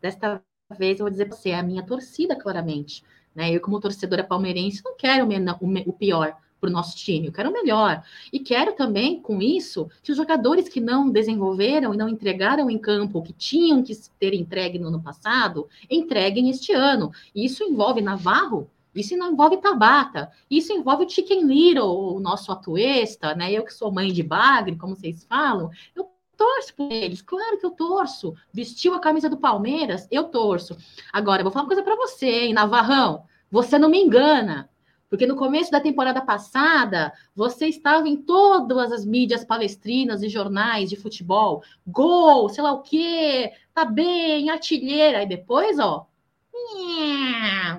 desta 0.00 0.42
vez 0.76 0.98
eu 0.98 1.04
vou 1.04 1.10
dizer 1.10 1.26
para 1.26 1.36
você, 1.36 1.50
é 1.50 1.58
a 1.58 1.62
minha 1.62 1.82
torcida, 1.84 2.34
claramente. 2.34 3.04
Né? 3.34 3.52
Eu, 3.52 3.60
como 3.60 3.80
torcedora 3.80 4.24
palmeirense, 4.24 4.82
não 4.84 4.96
quero 4.96 5.26
o, 5.26 5.90
o 5.90 5.92
pior 5.92 6.36
para 6.60 6.68
o 6.68 6.72
nosso 6.72 6.96
time, 6.96 7.26
eu 7.26 7.32
quero 7.32 7.50
o 7.50 7.52
melhor. 7.52 8.02
E 8.32 8.38
quero 8.40 8.72
também, 8.72 9.20
com 9.20 9.40
isso, 9.40 9.88
que 10.02 10.10
os 10.10 10.16
jogadores 10.16 10.68
que 10.68 10.80
não 10.80 11.10
desenvolveram 11.10 11.94
e 11.94 11.96
não 11.96 12.08
entregaram 12.08 12.70
em 12.70 12.78
campo 12.78 13.22
que 13.22 13.32
tinham 13.32 13.82
que 13.82 13.96
ter 14.18 14.34
entregue 14.34 14.78
no 14.78 14.88
ano 14.88 15.02
passado, 15.02 15.68
entreguem 15.90 16.50
este 16.50 16.72
ano. 16.72 17.12
E 17.34 17.44
isso 17.44 17.64
envolve 17.64 18.00
Navarro, 18.00 18.70
isso 18.94 19.16
não 19.16 19.32
envolve 19.32 19.58
Tabata, 19.58 20.30
isso 20.50 20.72
envolve 20.72 21.04
o 21.04 21.08
Chicken 21.08 21.44
Little, 21.44 22.16
o 22.16 22.20
nosso 22.20 22.50
atuesta, 22.50 23.34
né? 23.34 23.52
Eu 23.52 23.64
que 23.64 23.72
sou 23.72 23.92
mãe 23.92 24.12
de 24.12 24.22
bagre, 24.22 24.76
como 24.76 24.96
vocês 24.96 25.24
falam, 25.24 25.70
eu 25.94 26.10
torço 26.36 26.74
por 26.74 26.90
eles, 26.90 27.20
claro 27.20 27.58
que 27.58 27.66
eu 27.66 27.70
torço. 27.70 28.34
Vestiu 28.52 28.94
a 28.94 29.00
camisa 29.00 29.28
do 29.28 29.36
Palmeiras, 29.36 30.06
eu 30.10 30.24
torço. 30.24 30.76
Agora, 31.12 31.40
eu 31.40 31.44
vou 31.44 31.52
falar 31.52 31.64
uma 31.64 31.68
coisa 31.68 31.82
para 31.82 31.96
você, 31.96 32.44
hein, 32.44 32.54
Navarrão, 32.54 33.24
você 33.50 33.78
não 33.78 33.88
me 33.88 33.98
engana. 33.98 34.70
Porque 35.08 35.26
no 35.26 35.36
começo 35.36 35.70
da 35.70 35.80
temporada 35.80 36.20
passada, 36.20 37.12
você 37.34 37.66
estava 37.66 38.08
em 38.08 38.16
todas 38.16 38.92
as 38.92 39.04
mídias 39.04 39.44
palestrinas 39.44 40.22
e 40.22 40.28
jornais 40.28 40.90
de 40.90 40.96
futebol. 40.96 41.62
Gol, 41.86 42.48
sei 42.48 42.62
lá 42.62 42.72
o 42.72 42.82
quê, 42.82 43.52
tá 43.72 43.84
bem, 43.84 44.50
artilheira. 44.50 45.22
E 45.22 45.26
depois, 45.26 45.78
ó. 45.78 46.06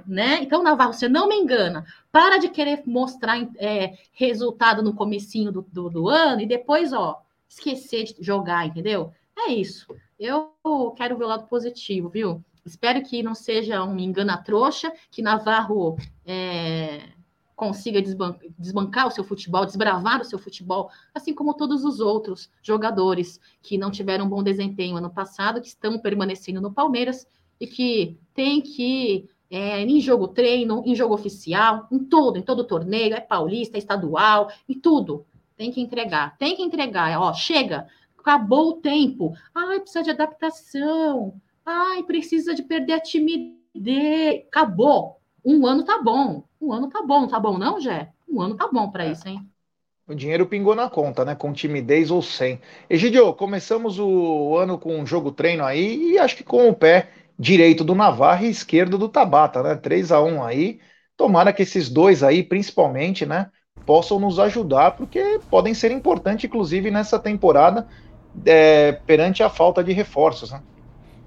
Né? 0.08 0.40
Então, 0.42 0.64
Navarro, 0.64 0.94
você 0.94 1.08
não 1.08 1.28
me 1.28 1.36
engana. 1.36 1.86
Para 2.12 2.40
de 2.40 2.50
querer 2.50 2.82
mostrar 2.86 3.38
é, 3.58 3.94
resultado 4.14 4.82
no 4.82 4.96
comecinho 4.96 5.52
do, 5.52 5.62
do, 5.62 5.90
do 5.90 6.10
ano 6.10 6.42
e 6.42 6.48
depois, 6.48 6.92
ó, 6.94 7.22
esquecer 7.48 8.06
de 8.06 8.16
jogar, 8.20 8.66
entendeu? 8.66 9.14
É 9.38 9.52
isso. 9.52 9.88
Eu 10.20 10.52
quero 10.98 11.18
ver 11.18 11.26
o 11.26 11.28
lado 11.28 11.48
positivo, 11.48 12.10
viu? 12.10 12.44
Espero 12.66 13.02
que 13.04 13.24
não 13.24 13.34
seja 13.34 13.84
um 13.84 13.98
engana 13.98 14.38
trouxa, 14.38 14.92
que 15.10 15.22
Navarro 15.22 15.98
é, 16.26 17.02
consiga 17.60 18.02
desban 18.02 18.38
desbancar 18.58 19.06
o 19.06 19.12
seu 19.12 19.22
futebol, 19.22 19.66
desbravar 19.66 20.22
o 20.22 20.24
seu 20.24 20.40
futebol, 20.40 20.90
assim 21.14 21.34
como 21.34 21.54
todos 21.54 21.84
os 21.84 22.00
outros 22.00 22.50
jogadores 22.62 23.38
que 23.62 23.78
não 23.78 23.92
tiveram 23.92 24.26
um 24.26 24.30
bom 24.30 24.42
desempenho 24.42 24.96
ano 24.96 25.10
passado, 25.10 25.60
que 25.60 25.68
estão 25.68 26.00
permanecendo 26.00 26.62
no 26.62 26.72
Palmeiras 26.72 27.28
e 27.60 27.68
que 27.68 28.18
tem 28.34 28.62
que 28.62 29.28
é, 29.52 29.82
em 29.82 30.00
jogo 30.00 30.30
treino, 30.30 30.82
em 30.86 30.96
jogo 30.96 31.14
oficial, 31.14 31.86
em 31.92 32.00
tudo, 32.00 32.38
em 32.38 32.42
todo 32.42 32.64
torneio, 32.64 33.14
é 33.14 33.20
paulista, 33.20 33.76
é 33.76 33.80
estadual, 33.80 34.50
e 34.68 34.76
tudo. 34.76 35.26
Tem 35.58 35.70
que 35.70 35.82
entregar, 35.82 36.38
tem 36.38 36.56
que 36.56 36.64
entregar. 36.64 37.20
Ó, 37.20 37.34
chega, 37.34 37.88
acabou 38.18 38.70
o 38.70 38.74
tempo. 38.76 39.34
Ai, 39.54 39.82
precisa 39.82 40.04
de 40.04 40.12
adaptação. 40.12 41.34
Ai, 41.66 42.04
precisa 42.04 42.56
de 42.56 42.64
perder 42.64 42.94
a 42.94 43.02
timidez. 43.02 44.46
Acabou. 44.48 45.19
Um 45.44 45.66
ano 45.66 45.84
tá 45.84 46.02
bom. 46.02 46.44
Um 46.62 46.74
ano 46.74 46.90
tá 46.90 47.02
bom, 47.02 47.28
tá 47.28 47.40
bom, 47.40 47.58
não, 47.58 47.80
Jé? 47.80 48.10
Um 48.28 48.42
ano 48.42 48.56
tá 48.56 48.68
bom 48.72 48.90
para 48.90 49.06
é. 49.06 49.12
isso, 49.12 49.28
hein? 49.28 49.46
O 50.08 50.16
dinheiro 50.16 50.48
pingou 50.48 50.76
na 50.76 50.90
conta, 50.90 51.24
né? 51.24 51.36
Com 51.36 51.54
timidez 51.54 52.10
ou 52.10 52.22
sem. 52.22 52.60
Egidio, 52.90 53.32
começamos 53.34 54.00
o 54.00 54.58
ano 54.58 54.78
com 54.78 55.00
um 55.00 55.06
jogo 55.06 55.32
treino 55.32 55.64
aí 55.64 56.14
e 56.14 56.18
acho 56.18 56.36
que 56.36 56.44
com 56.44 56.68
o 56.68 56.74
pé 56.74 57.10
direito 57.38 57.84
do 57.84 57.94
Navarra 57.96 58.46
e 58.46 58.50
esquerdo 58.50 58.98
do 58.98 59.08
Tabata, 59.08 59.62
né? 59.62 59.76
3 59.76 60.12
a 60.12 60.22
1 60.22 60.44
aí. 60.44 60.80
Tomara 61.16 61.54
que 61.54 61.62
esses 61.62 61.90
dois 61.90 62.24
aí, 62.24 62.42
principalmente, 62.42 63.26
né, 63.26 63.48
possam 63.86 64.20
nos 64.20 64.40
ajudar, 64.40 64.92
porque 64.92 65.40
podem 65.50 65.74
ser 65.74 65.92
importantes, 65.92 66.46
inclusive, 66.46 66.90
nessa 66.90 67.20
temporada, 67.20 67.86
é, 68.46 68.94
perante 68.94 69.44
a 69.44 69.50
falta 69.50 69.84
de 69.84 69.92
reforços, 69.92 70.52
né? 70.52 70.62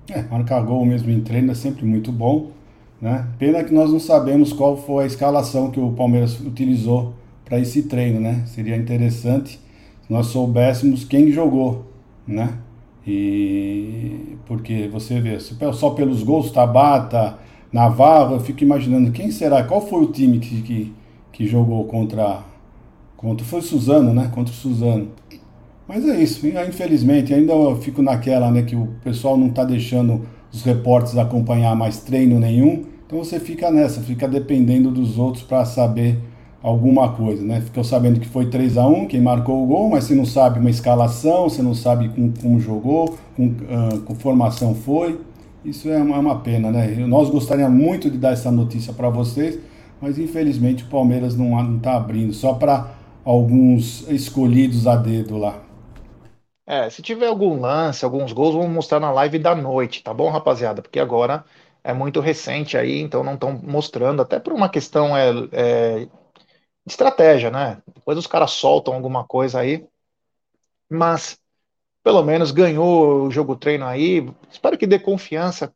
É, 0.09 0.23
marcar 0.23 0.61
gol 0.63 0.85
mesmo 0.85 1.11
em 1.11 1.21
treino 1.21 1.53
é 1.53 1.55
sempre 1.55 1.85
muito 1.85 2.11
bom. 2.11 2.51
Né? 3.03 3.27
Pena 3.37 3.65
que 3.65 3.75
nós 3.75 3.91
não 3.91 3.99
sabemos 3.99 4.53
qual 4.53 4.77
foi 4.77 5.03
a 5.03 5.07
escalação 5.09 5.73
que 5.73 5.81
o 5.81 5.91
Palmeiras 5.91 6.39
utilizou 6.39 7.15
para 7.45 7.59
esse 7.59 7.83
treino, 7.83 8.21
né? 8.21 8.45
Seria 8.47 8.77
interessante 8.77 9.61
se 10.03 10.13
nós 10.13 10.29
soubéssemos 10.29 11.03
quem 11.03 11.33
jogou, 11.33 11.85
né? 12.25 12.59
E 13.05 14.37
porque 14.47 14.89
você 14.93 15.21
vê, 15.21 15.37
só 15.41 15.91
pelos 15.91 16.23
gols, 16.23 16.53
Tabata, 16.53 17.39
Navarro, 17.73 18.37
eu 18.37 18.41
fico 18.41 18.63
imaginando 18.63 19.11
quem 19.11 19.33
será, 19.33 19.65
qual 19.65 19.81
foi 19.81 20.05
o 20.05 20.13
time 20.13 20.39
que, 20.39 20.63
que, 20.63 20.93
que 21.33 21.47
jogou 21.49 21.85
contra 21.87 22.45
contra 23.17 23.45
foi 23.45 23.59
o 23.59 23.63
Suzano, 23.63 24.15
né? 24.15 24.31
Contra 24.33 24.53
o 24.53 24.57
Suzano. 24.57 25.09
Mas 25.89 26.09
é 26.09 26.23
isso, 26.23 26.47
infelizmente, 26.47 27.35
ainda 27.35 27.53
eu 27.53 27.77
fico 27.77 28.01
naquela, 28.01 28.51
né, 28.51 28.63
que 28.63 28.77
o 28.77 28.89
pessoal 29.03 29.37
não 29.37 29.49
está 29.49 29.65
deixando 29.65 30.23
os 30.53 30.63
repórteres 30.63 31.19
acompanhar 31.19 31.75
mais 31.75 32.01
treino 32.01 32.39
nenhum. 32.39 32.92
Então 33.13 33.23
você 33.23 33.39
fica 33.39 33.71
nessa, 33.71 34.01
fica 34.01 34.27
dependendo 34.27 34.91
dos 34.91 35.19
outros 35.19 35.45
para 35.45 35.67
saber 35.67 36.19
alguma 36.63 37.13
coisa, 37.13 37.43
né? 37.43 37.61
Ficou 37.61 37.85
sabendo 37.85 38.19
que 38.19 38.27
foi 38.27 38.47
3 38.49 38.79
a 38.79 38.87
1 38.87 39.07
quem 39.07 39.21
marcou 39.21 39.63
o 39.63 39.67
gol, 39.67 39.91
mas 39.91 40.05
você 40.05 40.15
não 40.15 40.25
sabe 40.25 40.59
uma 40.59 40.71
escalação, 40.71 41.47
você 41.47 41.61
não 41.61 41.75
sabe 41.75 42.09
com, 42.09 42.33
como 42.33 42.59
jogou, 42.59 43.19
com, 43.37 43.49
uh, 43.49 44.01
com 44.07 44.15
formação 44.15 44.75
foi. 44.75 45.21
Isso 45.63 45.91
é 45.91 45.99
uma, 45.99 46.17
é 46.17 46.19
uma 46.21 46.39
pena, 46.39 46.71
né? 46.71 46.87
Nós 47.07 47.29
gostaríamos 47.29 47.79
muito 47.79 48.11
de 48.11 48.17
dar 48.17 48.33
essa 48.33 48.51
notícia 48.51 48.95
para 48.95 49.11
vocês, 49.11 49.59
mas 50.01 50.19
infelizmente 50.19 50.85
o 50.85 50.87
Palmeiras 50.87 51.37
não 51.37 51.77
está 51.77 51.97
abrindo, 51.97 52.33
só 52.33 52.55
para 52.55 52.95
alguns 53.27 54.09
escolhidos 54.09 54.87
a 54.87 54.97
dedo 54.97 55.37
lá. 55.37 55.63
É, 56.67 56.89
se 56.89 57.03
tiver 57.03 57.27
algum 57.27 57.61
lance, 57.61 58.07
alguns 58.07 58.33
gols, 58.33 58.55
vamos 58.55 58.71
mostrar 58.71 58.99
na 58.99 59.13
live 59.13 59.39
da 59.39 59.55
noite, 59.55 60.03
tá 60.03 60.15
bom, 60.15 60.31
rapaziada? 60.31 60.81
Porque 60.81 60.99
agora 60.99 61.45
é 61.85 61.93
muito 61.93 62.21
recente 62.21 62.77
aí, 62.77 63.01
então 63.01 63.25
não 63.25 63.35
estão 63.35 63.53
mostrando, 63.53 64.23
até 64.23 64.39
por 64.39 64.53
uma 64.53 64.69
questão 64.69 65.17
é, 65.17 65.31
é, 65.53 66.09
estratégia, 66.87 67.51
né? 67.51 67.83
Depois 67.95 68.17
os 68.19 68.27
caras 68.27 68.53
soltam 68.53 68.95
alguma 68.95 69.25
coisa 69.25 69.61
aí, 69.61 69.87
mas 70.89 71.39
pelo 72.03 72.23
menos 72.23 72.51
ganhou 72.51 73.25
o 73.27 73.31
jogo 73.31 73.57
treino 73.57 73.87
aí. 73.87 74.29
Espero 74.51 74.79
que 74.79 74.87
dê 74.87 74.99
confiança, 74.99 75.75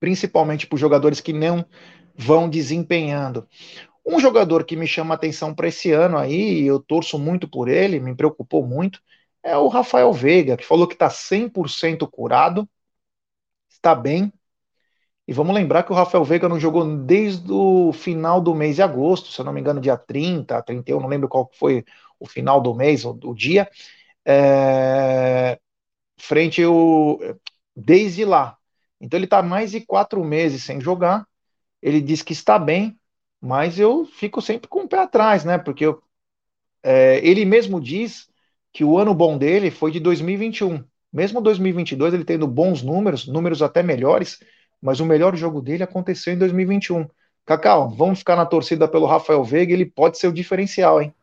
principalmente 0.00 0.66
para 0.66 0.74
os 0.74 0.80
jogadores 0.80 1.20
que 1.20 1.32
não 1.32 1.64
vão 2.16 2.48
desempenhando. 2.48 3.48
Um 4.04 4.20
jogador 4.20 4.64
que 4.64 4.76
me 4.76 4.86
chama 4.86 5.14
atenção 5.14 5.54
para 5.54 5.68
esse 5.68 5.92
ano 5.92 6.16
aí, 6.16 6.64
eu 6.64 6.78
torço 6.80 7.18
muito 7.18 7.48
por 7.48 7.68
ele, 7.68 7.98
me 7.98 8.14
preocupou 8.14 8.64
muito, 8.64 9.00
é 9.42 9.56
o 9.56 9.68
Rafael 9.68 10.12
Veiga, 10.12 10.56
que 10.56 10.64
falou 10.64 10.86
que 10.86 10.94
está 10.94 11.10
100% 11.10 12.08
curado, 12.08 12.68
está 13.68 13.94
bem, 13.94 14.32
e 15.28 15.32
vamos 15.32 15.54
lembrar 15.54 15.82
que 15.82 15.92
o 15.92 15.94
Rafael 15.94 16.24
Veiga 16.24 16.48
não 16.48 16.60
jogou 16.60 16.84
desde 16.98 17.50
o 17.50 17.92
final 17.92 18.40
do 18.40 18.54
mês 18.54 18.76
de 18.76 18.82
agosto, 18.82 19.32
se 19.32 19.40
eu 19.40 19.44
não 19.44 19.52
me 19.52 19.60
engano, 19.60 19.80
dia 19.80 19.96
30, 19.96 20.62
31, 20.62 21.00
não 21.00 21.08
lembro 21.08 21.28
qual 21.28 21.50
foi 21.54 21.84
o 22.20 22.26
final 22.26 22.60
do 22.60 22.74
mês, 22.74 23.04
o, 23.04 23.10
o 23.24 23.34
dia. 23.34 23.68
É... 24.24 25.58
frente 26.18 26.64
o 26.64 27.18
desde 27.74 28.24
lá. 28.24 28.56
Então 29.00 29.18
ele 29.18 29.26
está 29.26 29.42
mais 29.42 29.72
de 29.72 29.80
quatro 29.80 30.24
meses 30.24 30.64
sem 30.64 30.80
jogar. 30.80 31.26
Ele 31.82 32.00
diz 32.00 32.22
que 32.22 32.32
está 32.32 32.58
bem, 32.58 32.98
mas 33.40 33.78
eu 33.78 34.06
fico 34.06 34.40
sempre 34.40 34.68
com 34.68 34.84
o 34.84 34.88
pé 34.88 34.98
atrás, 35.00 35.44
né? 35.44 35.58
Porque 35.58 35.84
eu, 35.86 36.02
é, 36.82 37.20
ele 37.26 37.44
mesmo 37.44 37.80
diz 37.80 38.28
que 38.72 38.84
o 38.84 38.98
ano 38.98 39.14
bom 39.14 39.36
dele 39.36 39.70
foi 39.70 39.90
de 39.90 40.00
2021. 40.00 40.84
Mesmo 41.12 41.40
2022 41.40 42.14
ele 42.14 42.24
tendo 42.24 42.46
bons 42.46 42.82
números, 42.82 43.26
números 43.26 43.62
até 43.62 43.82
melhores, 43.82 44.38
mas 44.80 45.00
o 45.00 45.06
melhor 45.06 45.36
jogo 45.36 45.60
dele 45.60 45.82
aconteceu 45.82 46.32
em 46.32 46.38
2021. 46.38 47.08
Cacau, 47.44 47.88
vamos 47.88 48.18
ficar 48.18 48.36
na 48.36 48.44
torcida 48.44 48.88
pelo 48.88 49.06
Rafael 49.06 49.42
Veiga, 49.44 49.72
ele 49.72 49.86
pode 49.86 50.18
ser 50.18 50.28
o 50.28 50.32
diferencial, 50.32 51.00
hein? 51.00 51.14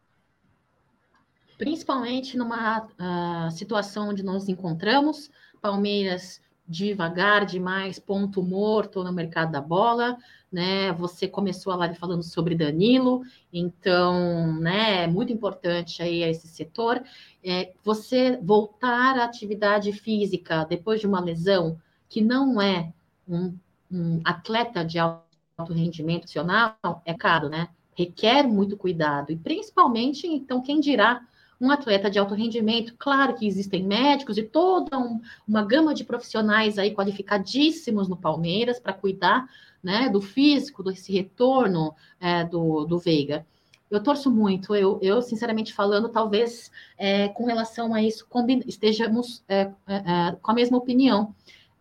Principalmente 1.57 2.37
numa 2.37 2.79
uh, 2.79 3.51
situação 3.51 4.09
onde 4.09 4.23
nós 4.23 4.47
encontramos, 4.47 5.29
Palmeiras 5.61 6.41
devagar 6.67 7.45
demais, 7.45 7.99
ponto 7.99 8.41
morto 8.41 9.03
no 9.03 9.11
mercado 9.11 9.51
da 9.51 9.61
bola, 9.61 10.17
né? 10.51 10.91
Você 10.93 11.27
começou 11.27 11.73
a 11.73 11.75
live 11.75 11.95
falando 11.95 12.23
sobre 12.23 12.55
Danilo, 12.55 13.21
então, 13.51 14.53
né, 14.59 15.03
é 15.03 15.07
muito 15.07 15.33
importante 15.33 16.01
aí 16.01 16.23
esse 16.23 16.47
setor. 16.47 17.03
É, 17.43 17.73
você 17.83 18.37
voltar 18.41 19.17
à 19.17 19.25
atividade 19.25 19.91
física 19.91 20.65
depois 20.65 21.01
de 21.01 21.07
uma 21.07 21.19
lesão 21.19 21.77
que 22.07 22.21
não 22.21 22.61
é 22.61 22.93
um, 23.27 23.57
um 23.91 24.21
atleta 24.23 24.83
de 24.83 24.99
alto 24.99 25.73
rendimento 25.73 26.21
profissional 26.21 26.75
é 27.05 27.13
caro, 27.13 27.49
né? 27.49 27.69
Requer 27.95 28.47
muito 28.47 28.75
cuidado, 28.75 29.31
e 29.31 29.35
principalmente, 29.35 30.27
então, 30.27 30.61
quem 30.61 30.79
dirá 30.79 31.21
um 31.63 31.71
atleta 31.71 32.09
de 32.09 32.19
alto 32.19 32.33
rendimento. 32.33 32.93
Claro 32.97 33.35
que 33.35 33.47
existem 33.47 33.83
médicos 33.83 34.37
e 34.37 34.43
toda 34.43 34.97
um, 34.97 35.21
uma 35.47 35.63
gama 35.63 35.93
de 35.93 36.03
profissionais 36.03 36.77
aí 36.77 36.93
qualificadíssimos 36.93 38.09
no 38.09 38.17
Palmeiras 38.17 38.79
para 38.79 38.91
cuidar 38.91 39.47
né, 39.81 40.09
do 40.09 40.21
físico, 40.21 40.83
desse 40.83 41.13
retorno 41.13 41.95
é, 42.19 42.43
do, 42.43 42.83
do 42.83 42.99
Veiga. 42.99 43.45
Eu 43.89 44.01
torço 44.01 44.31
muito, 44.31 44.75
eu, 44.75 44.99
eu 45.01 45.21
sinceramente 45.21 45.71
falando, 45.71 46.09
talvez 46.09 46.71
é, 46.97 47.27
com 47.29 47.45
relação 47.45 47.93
a 47.93 48.01
isso 48.01 48.27
estejamos 48.65 49.43
é, 49.47 49.71
é, 49.87 49.95
é, 49.95 50.37
com 50.41 50.51
a 50.51 50.53
mesma 50.53 50.77
opinião. 50.77 51.33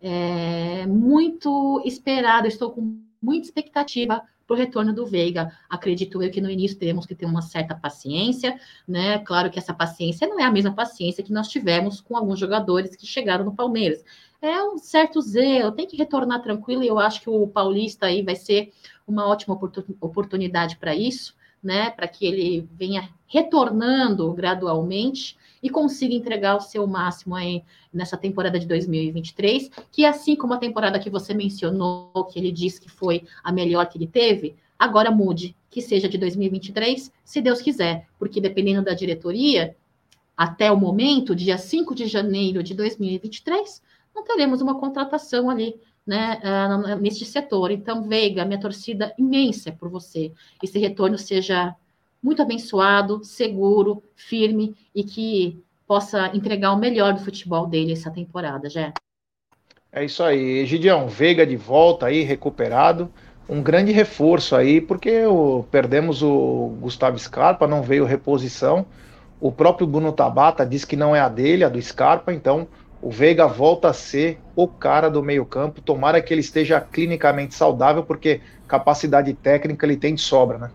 É, 0.05 0.85
muito 0.85 1.81
esperado, 1.85 2.45
estou 2.45 2.71
com 2.71 3.01
muita 3.21 3.47
expectativa 3.47 4.21
para 4.45 4.53
o 4.53 4.57
retorno 4.57 4.93
do 4.93 5.05
Veiga. 5.05 5.49
Acredito 5.69 6.21
eu 6.21 6.29
que 6.29 6.41
no 6.41 6.49
início 6.49 6.77
teremos 6.77 7.05
que 7.05 7.15
ter 7.15 7.25
uma 7.25 7.41
certa 7.41 7.73
paciência, 7.73 8.59
né? 8.85 9.19
Claro 9.19 9.49
que 9.49 9.57
essa 9.57 9.73
paciência 9.73 10.27
não 10.27 10.37
é 10.37 10.43
a 10.43 10.51
mesma 10.51 10.73
paciência 10.73 11.23
que 11.23 11.31
nós 11.31 11.47
tivemos 11.47 12.01
com 12.01 12.17
alguns 12.17 12.37
jogadores 12.37 12.97
que 12.97 13.07
chegaram 13.07 13.45
no 13.45 13.55
Palmeiras. 13.55 14.03
É 14.41 14.61
um 14.61 14.77
certo 14.77 15.21
zelo, 15.21 15.71
tem 15.71 15.87
que 15.87 15.95
retornar 15.95 16.41
tranquilo, 16.41 16.83
e 16.83 16.87
eu 16.87 16.99
acho 16.99 17.21
que 17.21 17.29
o 17.29 17.47
Paulista 17.47 18.07
aí 18.07 18.21
vai 18.21 18.35
ser 18.35 18.73
uma 19.07 19.25
ótima 19.25 19.57
oportunidade 20.01 20.75
para 20.75 20.93
isso, 20.93 21.33
né? 21.63 21.91
Para 21.91 22.09
que 22.09 22.25
ele 22.25 22.67
venha 22.73 23.09
retornando 23.25 24.33
gradualmente 24.33 25.37
e 25.63 25.69
consiga 25.69 26.13
entregar 26.13 26.57
o 26.57 26.61
seu 26.61 26.85
máximo 26.85 27.33
aí 27.33 27.63
nessa 27.91 28.17
temporada 28.17 28.59
de 28.59 28.67
2023, 28.67 29.71
que 29.89 30.05
assim 30.05 30.35
como 30.35 30.53
a 30.53 30.57
temporada 30.57 30.99
que 30.99 31.09
você 31.09 31.33
mencionou, 31.33 32.11
que 32.25 32.37
ele 32.37 32.51
disse 32.51 32.81
que 32.81 32.91
foi 32.91 33.23
a 33.41 33.49
melhor 33.49 33.87
que 33.87 33.97
ele 33.97 34.07
teve, 34.07 34.57
agora 34.77 35.09
mude, 35.09 35.55
que 35.69 35.81
seja 35.81 36.09
de 36.09 36.17
2023, 36.17 37.09
se 37.23 37.41
Deus 37.41 37.61
quiser, 37.61 38.07
porque 38.19 38.41
dependendo 38.41 38.83
da 38.83 38.93
diretoria, 38.93 39.75
até 40.35 40.69
o 40.69 40.77
momento, 40.77 41.33
dia 41.33 41.57
5 41.57 41.95
de 41.95 42.07
janeiro 42.07 42.61
de 42.61 42.73
2023, 42.73 43.81
não 44.13 44.23
teremos 44.25 44.61
uma 44.61 44.77
contratação 44.77 45.49
ali 45.49 45.79
né, 46.05 46.41
uh, 46.43 46.99
neste 46.99 47.23
setor. 47.23 47.71
Então, 47.71 48.03
Veiga, 48.03 48.43
minha 48.43 48.59
torcida 48.59 49.13
imensa 49.17 49.71
por 49.71 49.89
você. 49.89 50.31
Esse 50.61 50.77
retorno 50.77 51.17
seja 51.17 51.75
muito 52.23 52.41
abençoado, 52.41 53.23
seguro, 53.23 54.01
firme 54.15 54.75
e 54.95 55.03
que 55.03 55.61
possa 55.85 56.31
entregar 56.33 56.71
o 56.71 56.77
melhor 56.77 57.13
do 57.13 57.19
futebol 57.19 57.67
dele 57.67 57.91
essa 57.91 58.09
temporada, 58.09 58.69
já. 58.69 58.93
É 59.91 60.05
isso 60.05 60.23
aí, 60.23 60.65
Gideão, 60.65 61.07
Veiga 61.07 61.45
de 61.45 61.55
volta 61.55 62.07
aí, 62.07 62.21
recuperado, 62.21 63.11
um 63.47 63.61
grande 63.61 63.91
reforço 63.91 64.55
aí, 64.55 64.79
porque 64.79 65.25
o, 65.25 65.65
perdemos 65.69 66.23
o 66.23 66.75
Gustavo 66.79 67.19
Scarpa, 67.19 67.67
não 67.67 67.83
veio 67.83 68.05
reposição, 68.05 68.85
o 69.39 69.51
próprio 69.51 69.85
Bruno 69.85 70.13
Tabata 70.13 70.65
disse 70.65 70.87
que 70.87 70.95
não 70.95 71.15
é 71.15 71.19
a 71.19 71.27
dele, 71.27 71.63
a 71.63 71.69
do 71.69 71.79
Scarpa, 71.79 72.33
então 72.33 72.67
o 73.01 73.11
Veiga 73.11 73.45
volta 73.45 73.89
a 73.89 73.93
ser 73.93 74.39
o 74.55 74.67
cara 74.67 75.09
do 75.09 75.21
meio 75.21 75.45
campo, 75.45 75.81
tomara 75.81 76.21
que 76.21 76.33
ele 76.33 76.41
esteja 76.41 76.79
clinicamente 76.79 77.53
saudável, 77.53 78.01
porque 78.01 78.39
capacidade 78.67 79.33
técnica 79.33 79.85
ele 79.85 79.97
tem 79.97 80.15
de 80.15 80.21
sobra, 80.21 80.57
né? 80.57 80.71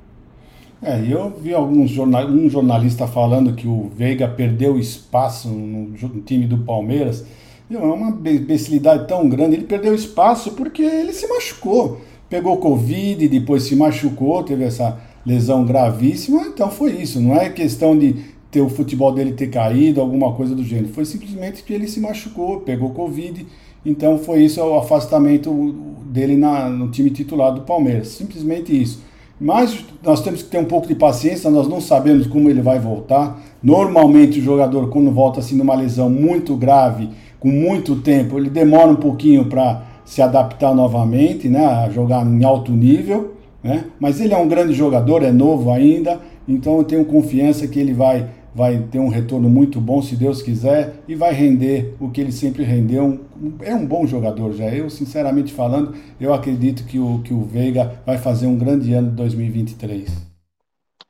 É, 0.80 1.00
eu 1.08 1.30
vi 1.30 1.52
alguns 1.52 1.90
jornal, 1.90 2.26
um 2.28 2.48
jornalista 2.48 3.06
falando 3.06 3.54
que 3.54 3.66
o 3.66 3.90
Veiga 3.96 4.28
perdeu 4.28 4.78
espaço 4.78 5.48
no, 5.48 5.88
no 5.88 6.20
time 6.20 6.46
do 6.46 6.58
Palmeiras. 6.58 7.24
Meu, 7.68 7.82
é 7.82 7.92
uma 7.92 8.10
imbecilidade 8.30 9.08
tão 9.08 9.28
grande. 9.28 9.56
Ele 9.56 9.64
perdeu 9.64 9.94
espaço 9.94 10.52
porque 10.52 10.82
ele 10.82 11.12
se 11.12 11.26
machucou. 11.26 12.00
Pegou 12.30 12.56
Covid, 12.58 13.26
depois 13.28 13.64
se 13.64 13.74
machucou, 13.74 14.42
teve 14.44 14.64
essa 14.64 15.00
lesão 15.26 15.64
gravíssima. 15.64 16.42
Então 16.42 16.70
foi 16.70 16.92
isso. 16.92 17.20
Não 17.20 17.34
é 17.34 17.50
questão 17.50 17.98
de 17.98 18.14
ter 18.50 18.60
o 18.60 18.68
futebol 18.68 19.12
dele 19.12 19.32
ter 19.32 19.48
caído, 19.48 20.00
alguma 20.00 20.32
coisa 20.32 20.54
do 20.54 20.62
gênero. 20.62 20.88
Foi 20.88 21.04
simplesmente 21.04 21.62
que 21.64 21.72
ele 21.72 21.88
se 21.88 22.00
machucou, 22.00 22.60
pegou 22.60 22.90
Covid. 22.90 23.46
Então 23.84 24.16
foi 24.18 24.44
isso 24.44 24.62
o 24.62 24.78
afastamento 24.78 25.74
dele 26.06 26.36
na, 26.36 26.68
no 26.68 26.88
time 26.88 27.10
titular 27.10 27.52
do 27.52 27.62
Palmeiras. 27.62 28.08
Simplesmente 28.08 28.80
isso. 28.80 29.07
Mas 29.40 29.84
nós 30.02 30.20
temos 30.20 30.42
que 30.42 30.48
ter 30.48 30.58
um 30.58 30.64
pouco 30.64 30.88
de 30.88 30.94
paciência, 30.94 31.50
nós 31.50 31.68
não 31.68 31.80
sabemos 31.80 32.26
como 32.26 32.50
ele 32.50 32.60
vai 32.60 32.78
voltar. 32.78 33.40
Normalmente 33.62 34.40
o 34.40 34.42
jogador, 34.42 34.88
quando 34.88 35.10
volta 35.10 35.40
assim 35.40 35.56
numa 35.56 35.74
lesão 35.74 36.10
muito 36.10 36.56
grave, 36.56 37.10
com 37.38 37.48
muito 37.48 37.96
tempo, 37.96 38.36
ele 38.36 38.50
demora 38.50 38.88
um 38.88 38.96
pouquinho 38.96 39.44
para 39.44 39.82
se 40.04 40.20
adaptar 40.20 40.74
novamente, 40.74 41.48
né, 41.48 41.64
a 41.64 41.90
jogar 41.90 42.26
em 42.26 42.44
alto 42.44 42.72
nível. 42.72 43.34
Né? 43.62 43.84
Mas 44.00 44.20
ele 44.20 44.34
é 44.34 44.38
um 44.38 44.48
grande 44.48 44.72
jogador, 44.72 45.22
é 45.22 45.30
novo 45.30 45.70
ainda, 45.70 46.20
então 46.48 46.78
eu 46.78 46.84
tenho 46.84 47.04
confiança 47.04 47.66
que 47.68 47.78
ele 47.78 47.92
vai 47.92 48.26
vai 48.58 48.76
ter 48.90 48.98
um 48.98 49.08
retorno 49.08 49.48
muito 49.48 49.80
bom, 49.80 50.02
se 50.02 50.16
Deus 50.16 50.42
quiser, 50.42 50.96
e 51.08 51.14
vai 51.14 51.32
render 51.32 51.94
o 52.00 52.10
que 52.10 52.20
ele 52.20 52.32
sempre 52.32 52.64
rendeu. 52.64 53.20
É 53.62 53.72
um 53.74 53.86
bom 53.86 54.04
jogador 54.06 54.52
já. 54.52 54.66
Eu, 54.74 54.90
sinceramente 54.90 55.52
falando, 55.52 55.94
eu 56.20 56.34
acredito 56.34 56.84
que 56.84 56.98
o, 56.98 57.22
que 57.22 57.32
o 57.32 57.44
Veiga 57.44 58.02
vai 58.04 58.18
fazer 58.18 58.46
um 58.48 58.58
grande 58.58 58.92
ano 58.92 59.10
de 59.10 59.16
2023. 59.16 60.10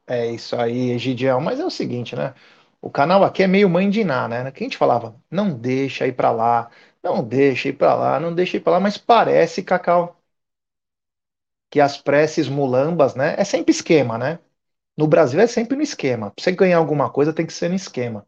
É 0.07 0.27
isso 0.33 0.57
aí, 0.57 0.91
Egidião. 0.91 1.41
Mas 1.41 1.61
é 1.61 1.65
o 1.65 1.71
seguinte, 1.71 2.17
né? 2.17 2.35
O 2.81 2.91
canal 2.91 3.25
aqui 3.25 3.43
é 3.43 3.47
meio 3.47 3.69
mãe 3.69 3.91
de 3.91 4.01
Iná, 4.01 4.27
né? 4.29 4.51
Que 4.51 4.65
a 4.65 4.67
gente 4.67 4.77
falava, 4.77 5.21
não 5.31 5.57
deixa 5.59 6.07
ir 6.07 6.13
para 6.15 6.31
lá, 6.31 6.71
não 7.03 7.23
deixa 7.27 7.69
ir 7.69 7.73
para 7.75 7.95
lá, 7.95 8.21
não 8.21 8.35
deixa 8.35 8.57
ir 8.57 8.61
para 8.61 8.73
lá, 8.75 8.81
mas 8.81 8.97
parece, 8.99 9.63
Cacau, 9.63 10.17
que 11.71 11.81
as 11.81 11.97
preces 11.97 12.49
mulambas, 12.49 13.15
né? 13.15 13.35
É 13.39 13.45
sempre 13.45 13.71
esquema, 13.73 14.19
né? 14.19 14.39
No 14.99 15.07
Brasil 15.07 15.39
é 15.39 15.47
sempre 15.47 15.77
no 15.77 15.83
esquema. 15.83 16.33
Para 16.33 16.43
você 16.43 16.51
ganhar 16.51 16.79
alguma 16.79 17.09
coisa 17.09 17.33
tem 17.33 17.47
que 17.47 17.53
ser 17.53 17.69
no 17.69 17.77
esquema. 17.77 18.27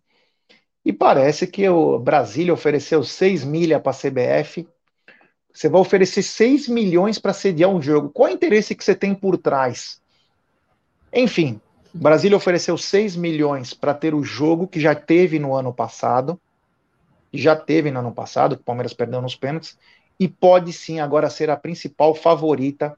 E 0.84 0.92
parece 0.92 1.44
que 1.48 1.68
o 1.68 1.98
Brasília 1.98 2.54
ofereceu 2.54 3.02
6 3.02 3.42
milha 3.42 3.80
para 3.80 3.90
a 3.90 3.92
CBF. 3.92 4.68
Você 5.52 5.68
vai 5.68 5.80
oferecer 5.80 6.22
6 6.22 6.68
milhões 6.68 7.18
para 7.18 7.32
sediar 7.32 7.68
um 7.68 7.82
jogo. 7.82 8.10
Qual 8.10 8.28
é 8.28 8.30
o 8.30 8.34
interesse 8.34 8.76
que 8.76 8.84
você 8.84 8.94
tem 8.94 9.16
por 9.16 9.36
trás? 9.36 10.00
Enfim, 11.12 11.60
Brasília 11.92 12.36
ofereceu 12.36 12.78
6 12.78 13.16
milhões 13.16 13.74
para 13.74 13.92
ter 13.92 14.14
o 14.14 14.22
jogo 14.22 14.68
que 14.68 14.78
já 14.78 14.94
teve 14.94 15.40
no 15.40 15.56
ano 15.56 15.74
passado. 15.74 16.40
Já 17.34 17.56
teve 17.56 17.90
no 17.90 17.98
ano 17.98 18.12
passado, 18.12 18.54
que 18.54 18.62
o 18.62 18.64
Palmeiras 18.64 18.94
perdeu 18.94 19.20
nos 19.20 19.34
pênaltis. 19.34 19.76
E 20.20 20.28
pode 20.28 20.72
sim 20.72 21.00
agora 21.00 21.28
ser 21.30 21.50
a 21.50 21.56
principal 21.56 22.14
favorita 22.14 22.96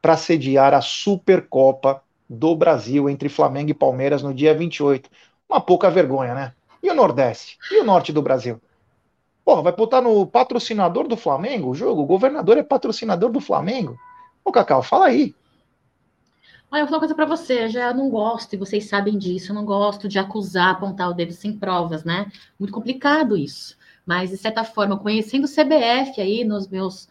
para 0.00 0.16
sediar 0.16 0.74
a 0.74 0.80
Supercopa 0.80 2.04
do 2.32 2.54
Brasil 2.54 3.10
entre 3.10 3.28
Flamengo 3.28 3.72
e 3.72 3.74
Palmeiras 3.74 4.22
no 4.22 4.32
dia 4.32 4.54
28. 4.54 5.10
Uma 5.48 5.60
pouca 5.60 5.90
vergonha, 5.90 6.32
né? 6.32 6.52
E 6.80 6.88
o 6.88 6.94
Nordeste? 6.94 7.58
E 7.72 7.80
o 7.80 7.84
Norte 7.84 8.12
do 8.12 8.22
Brasil? 8.22 8.60
Porra, 9.44 9.62
vai 9.62 9.72
botar 9.72 10.00
no 10.00 10.24
patrocinador 10.24 11.08
do 11.08 11.16
Flamengo 11.16 11.70
o 11.70 11.74
jogo? 11.74 12.02
O 12.02 12.06
governador 12.06 12.56
é 12.56 12.62
patrocinador 12.62 13.32
do 13.32 13.40
Flamengo? 13.40 13.98
Ô, 14.44 14.52
Cacau, 14.52 14.80
fala 14.80 15.06
aí. 15.06 15.34
Olha, 16.70 16.82
eu 16.82 16.86
vou 16.86 16.86
falar 16.86 16.98
uma 16.98 17.00
coisa 17.00 17.14
para 17.16 17.26
você, 17.26 17.64
eu 17.64 17.68
já 17.68 17.92
não 17.92 18.08
gosto, 18.08 18.54
e 18.54 18.56
vocês 18.56 18.88
sabem 18.88 19.18
disso, 19.18 19.50
eu 19.50 19.56
não 19.56 19.64
gosto 19.64 20.08
de 20.08 20.20
acusar, 20.20 20.70
apontar 20.70 21.10
o 21.10 21.14
dedo 21.14 21.32
sem 21.32 21.58
provas, 21.58 22.04
né? 22.04 22.30
Muito 22.56 22.72
complicado 22.72 23.36
isso. 23.36 23.76
Mas, 24.06 24.30
de 24.30 24.36
certa 24.36 24.62
forma, 24.62 24.96
conhecendo 24.96 25.46
o 25.46 25.48
CBF 25.48 26.20
aí 26.20 26.44
nos 26.44 26.68
meus 26.68 27.08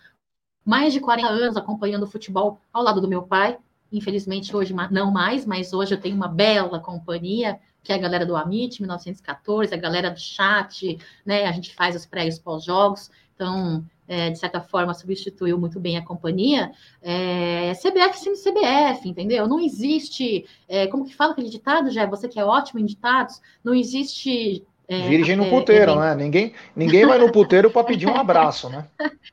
mais 0.65 0.93
de 0.93 1.01
40 1.01 1.27
anos 1.27 1.57
acompanhando 1.57 2.03
o 2.03 2.07
futebol 2.07 2.57
ao 2.71 2.83
lado 2.83 3.01
do 3.01 3.07
meu 3.07 3.23
pai, 3.23 3.57
Infelizmente, 3.91 4.55
hoje 4.55 4.73
não 4.91 5.11
mais, 5.11 5.45
mas 5.45 5.73
hoje 5.73 5.93
eu 5.93 5.99
tenho 5.99 6.15
uma 6.15 6.27
bela 6.27 6.79
companhia, 6.79 7.59
que 7.83 7.91
é 7.91 7.95
a 7.95 7.99
galera 7.99 8.25
do 8.25 8.35
Amit 8.35 8.81
1914, 8.81 9.73
a 9.73 9.77
galera 9.77 10.11
do 10.11 10.19
chat, 10.19 10.97
né? 11.25 11.45
A 11.45 11.51
gente 11.51 11.73
faz 11.73 11.95
os 11.95 12.05
pré 12.05 12.25
e 12.25 12.29
os 12.29 12.37
pós-jogos, 12.37 13.09
então, 13.33 13.85
é, 14.07 14.29
de 14.29 14.37
certa 14.37 14.59
forma, 14.59 14.93
substituiu 14.93 15.57
muito 15.57 15.79
bem 15.79 15.97
a 15.97 16.05
companhia. 16.05 16.71
É, 17.01 17.73
CBF 17.73 18.19
sendo 18.19 18.37
CBF, 18.37 19.07
entendeu? 19.07 19.47
Não 19.47 19.59
existe, 19.59 20.45
é, 20.67 20.87
como 20.87 21.05
que 21.05 21.15
fala 21.15 21.31
aquele 21.31 21.49
ditado, 21.49 21.89
já? 21.89 22.05
Você 22.05 22.27
que 22.27 22.39
é 22.39 22.43
ótimo 22.43 22.79
em 22.79 22.85
ditados, 22.85 23.41
não 23.63 23.73
existe 23.73 24.63
é, 24.89 25.07
Virgem 25.07 25.35
no 25.35 25.45
é, 25.45 25.49
puteiro, 25.51 25.91
é, 25.91 25.95
né? 25.95 26.15
Ninguém, 26.15 26.53
ninguém 26.75 27.05
vai 27.05 27.19
no 27.19 27.31
puteiro 27.31 27.69
para 27.69 27.83
pedir 27.83 28.07
um 28.07 28.15
abraço, 28.17 28.69
né? 28.69 28.87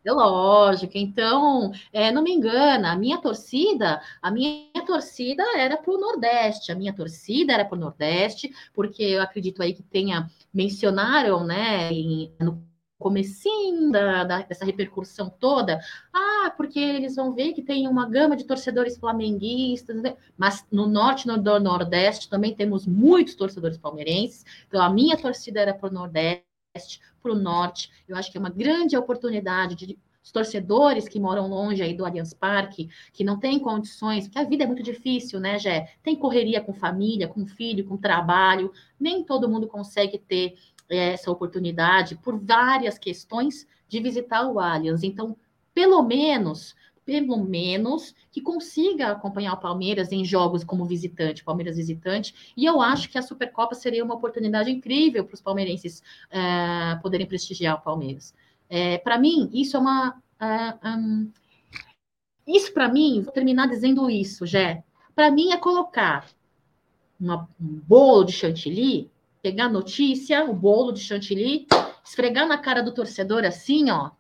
É 0.04 0.12
lógico. 0.12 0.92
Então, 0.94 1.72
é, 1.90 2.12
não 2.12 2.22
me 2.22 2.30
engana, 2.30 2.92
a 2.92 2.96
minha 2.96 3.16
torcida, 3.16 4.02
a 4.20 4.30
minha 4.30 4.84
torcida 4.86 5.42
era 5.56 5.78
para 5.78 5.94
o 5.94 5.98
Nordeste, 5.98 6.70
a 6.70 6.74
minha 6.74 6.92
torcida 6.92 7.54
era 7.54 7.64
para 7.64 7.74
o 7.74 7.80
Nordeste, 7.80 8.52
porque 8.74 9.02
eu 9.02 9.22
acredito 9.22 9.62
aí 9.62 9.72
que 9.72 9.82
tenha 9.82 10.28
mencionaram, 10.52 11.44
né, 11.44 11.90
em, 11.90 12.30
no 12.38 12.62
comecinho 12.98 13.90
da, 13.90 14.24
da, 14.24 14.42
dessa 14.42 14.64
repercussão 14.64 15.28
toda, 15.28 15.80
ah, 16.12 16.52
porque 16.56 16.78
eles 16.78 17.16
vão 17.16 17.34
ver 17.34 17.52
que 17.52 17.62
tem 17.62 17.86
uma 17.86 18.08
gama 18.08 18.36
de 18.36 18.44
torcedores 18.44 18.96
flamenguistas, 18.96 20.00
né? 20.00 20.16
mas 20.36 20.64
no 20.70 20.86
norte 20.86 21.26
no 21.26 21.36
nordeste 21.60 22.28
também 22.28 22.54
temos 22.54 22.86
muitos 22.86 23.34
torcedores 23.34 23.76
palmeirenses, 23.76 24.44
então 24.66 24.82
a 24.82 24.88
minha 24.90 25.16
torcida 25.16 25.60
era 25.60 25.74
para 25.74 25.90
o 25.90 25.92
nordeste, 25.92 27.00
para 27.22 27.32
o 27.32 27.34
norte, 27.34 27.90
eu 28.08 28.16
acho 28.16 28.30
que 28.30 28.38
é 28.38 28.40
uma 28.40 28.50
grande 28.50 28.96
oportunidade 28.96 29.74
de 29.74 29.98
os 30.26 30.32
torcedores 30.32 31.06
que 31.06 31.20
moram 31.20 31.46
longe 31.46 31.80
aí 31.80 31.94
do 31.94 32.04
Allianz 32.04 32.34
Parque, 32.34 32.88
que 33.12 33.22
não 33.22 33.38
têm 33.38 33.60
condições, 33.60 34.24
porque 34.24 34.40
a 34.40 34.42
vida 34.42 34.64
é 34.64 34.66
muito 34.66 34.82
difícil, 34.82 35.38
né, 35.38 35.56
Jé? 35.56 35.88
Tem 36.02 36.16
correria 36.16 36.60
com 36.60 36.72
família, 36.72 37.28
com 37.28 37.46
filho, 37.46 37.84
com 37.84 37.96
trabalho, 37.96 38.72
nem 38.98 39.22
todo 39.22 39.48
mundo 39.48 39.68
consegue 39.68 40.18
ter 40.18 40.56
essa 40.88 41.30
oportunidade 41.30 42.16
por 42.16 42.38
várias 42.38 42.98
questões 42.98 43.66
de 43.88 44.00
visitar 44.00 44.46
o 44.46 44.58
Allianz. 44.60 45.02
Então, 45.02 45.36
pelo 45.74 46.02
menos, 46.02 46.74
pelo 47.04 47.36
menos 47.38 48.14
que 48.32 48.40
consiga 48.40 49.12
acompanhar 49.12 49.54
o 49.54 49.60
Palmeiras 49.60 50.10
em 50.10 50.24
jogos 50.24 50.64
como 50.64 50.84
visitante, 50.84 51.44
Palmeiras 51.44 51.76
visitante. 51.76 52.52
E 52.56 52.64
eu 52.64 52.80
acho 52.80 53.08
que 53.08 53.16
a 53.16 53.22
Supercopa 53.22 53.74
seria 53.74 54.04
uma 54.04 54.14
oportunidade 54.14 54.70
incrível 54.70 55.24
para 55.24 55.34
os 55.34 55.40
palmeirenses 55.40 56.02
é, 56.30 56.96
poderem 57.00 57.26
prestigiar 57.26 57.76
o 57.76 57.80
Palmeiras. 57.80 58.34
É, 58.68 58.98
para 58.98 59.18
mim, 59.18 59.48
isso 59.52 59.76
é 59.76 59.80
uma. 59.80 60.20
Uh, 60.40 60.88
um, 60.88 61.32
isso 62.46 62.72
para 62.72 62.88
mim, 62.88 63.22
vou 63.22 63.32
terminar 63.32 63.68
dizendo 63.68 64.10
isso, 64.10 64.44
Jé. 64.44 64.84
Para 65.14 65.30
mim 65.30 65.52
é 65.52 65.56
colocar 65.56 66.26
uma, 67.18 67.48
um 67.60 67.80
bolo 67.86 68.24
de 68.24 68.32
chantilly 68.32 69.10
pegar 69.46 69.66
a 69.66 69.68
notícia, 69.68 70.44
o 70.44 70.52
bolo 70.52 70.90
de 70.90 70.98
chantilly, 70.98 71.68
esfregar 72.04 72.48
na 72.48 72.58
cara 72.58 72.82
do 72.82 72.92
torcedor 72.92 73.44
assim, 73.44 73.92
ó, 73.92 74.10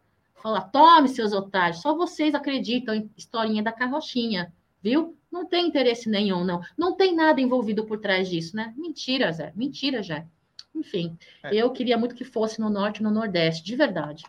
falar: 0.40 0.60
tome, 0.60 1.08
seus 1.08 1.32
otários, 1.32 1.82
só 1.82 1.96
vocês 1.96 2.32
acreditam 2.32 2.94
em 2.94 3.10
historinha 3.16 3.60
da 3.60 3.72
carrochinha, 3.72 4.52
viu? 4.80 5.16
Não 5.28 5.44
tem 5.44 5.66
interesse 5.66 6.08
nenhum, 6.08 6.44
não. 6.44 6.60
Não 6.78 6.94
tem 6.94 7.12
nada 7.12 7.40
envolvido 7.40 7.84
por 7.84 7.98
trás 7.98 8.28
disso, 8.28 8.54
né? 8.54 8.72
Mentira, 8.76 9.32
Zé. 9.32 9.52
Mentira, 9.56 10.00
Zé. 10.00 10.24
Enfim, 10.72 11.18
é. 11.42 11.56
eu 11.56 11.72
queria 11.72 11.98
muito 11.98 12.14
que 12.14 12.24
fosse 12.24 12.60
no 12.60 12.70
norte 12.70 12.98
e 12.98 13.02
no 13.02 13.10
nordeste, 13.10 13.64
de 13.64 13.74
verdade. 13.74 14.22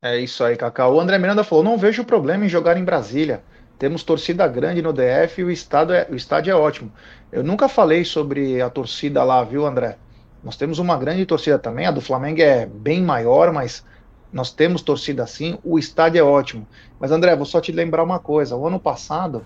É 0.00 0.20
isso 0.20 0.44
aí, 0.44 0.56
Cacau. 0.56 0.94
O 0.94 1.00
André 1.00 1.18
Miranda 1.18 1.42
falou: 1.42 1.64
não 1.64 1.76
vejo 1.76 2.04
problema 2.04 2.44
em 2.44 2.48
jogar 2.48 2.76
em 2.76 2.84
Brasília. 2.84 3.42
Temos 3.76 4.04
torcida 4.04 4.46
grande 4.46 4.80
no 4.80 4.92
DF 4.92 5.40
e 5.40 5.44
o, 5.44 5.50
estado 5.50 5.92
é, 5.92 6.06
o 6.08 6.14
estádio 6.14 6.52
é 6.52 6.54
ótimo. 6.54 6.92
Eu 7.32 7.42
nunca 7.42 7.68
falei 7.68 8.04
sobre 8.04 8.62
a 8.62 8.70
torcida 8.70 9.24
lá, 9.24 9.42
viu, 9.42 9.66
André? 9.66 9.98
Nós 10.42 10.56
temos 10.56 10.78
uma 10.78 10.96
grande 10.96 11.24
torcida 11.24 11.58
também, 11.58 11.86
a 11.86 11.90
do 11.90 12.00
Flamengo 12.00 12.40
é 12.40 12.66
bem 12.66 13.00
maior, 13.00 13.52
mas 13.52 13.84
nós 14.32 14.50
temos 14.50 14.82
torcida 14.82 15.22
assim, 15.22 15.58
o 15.62 15.78
estádio 15.78 16.18
é 16.18 16.22
ótimo. 16.22 16.66
Mas 16.98 17.12
André, 17.12 17.36
vou 17.36 17.46
só 17.46 17.60
te 17.60 17.70
lembrar 17.70 18.02
uma 18.02 18.18
coisa, 18.18 18.56
o 18.56 18.66
ano 18.66 18.80
passado 18.80 19.44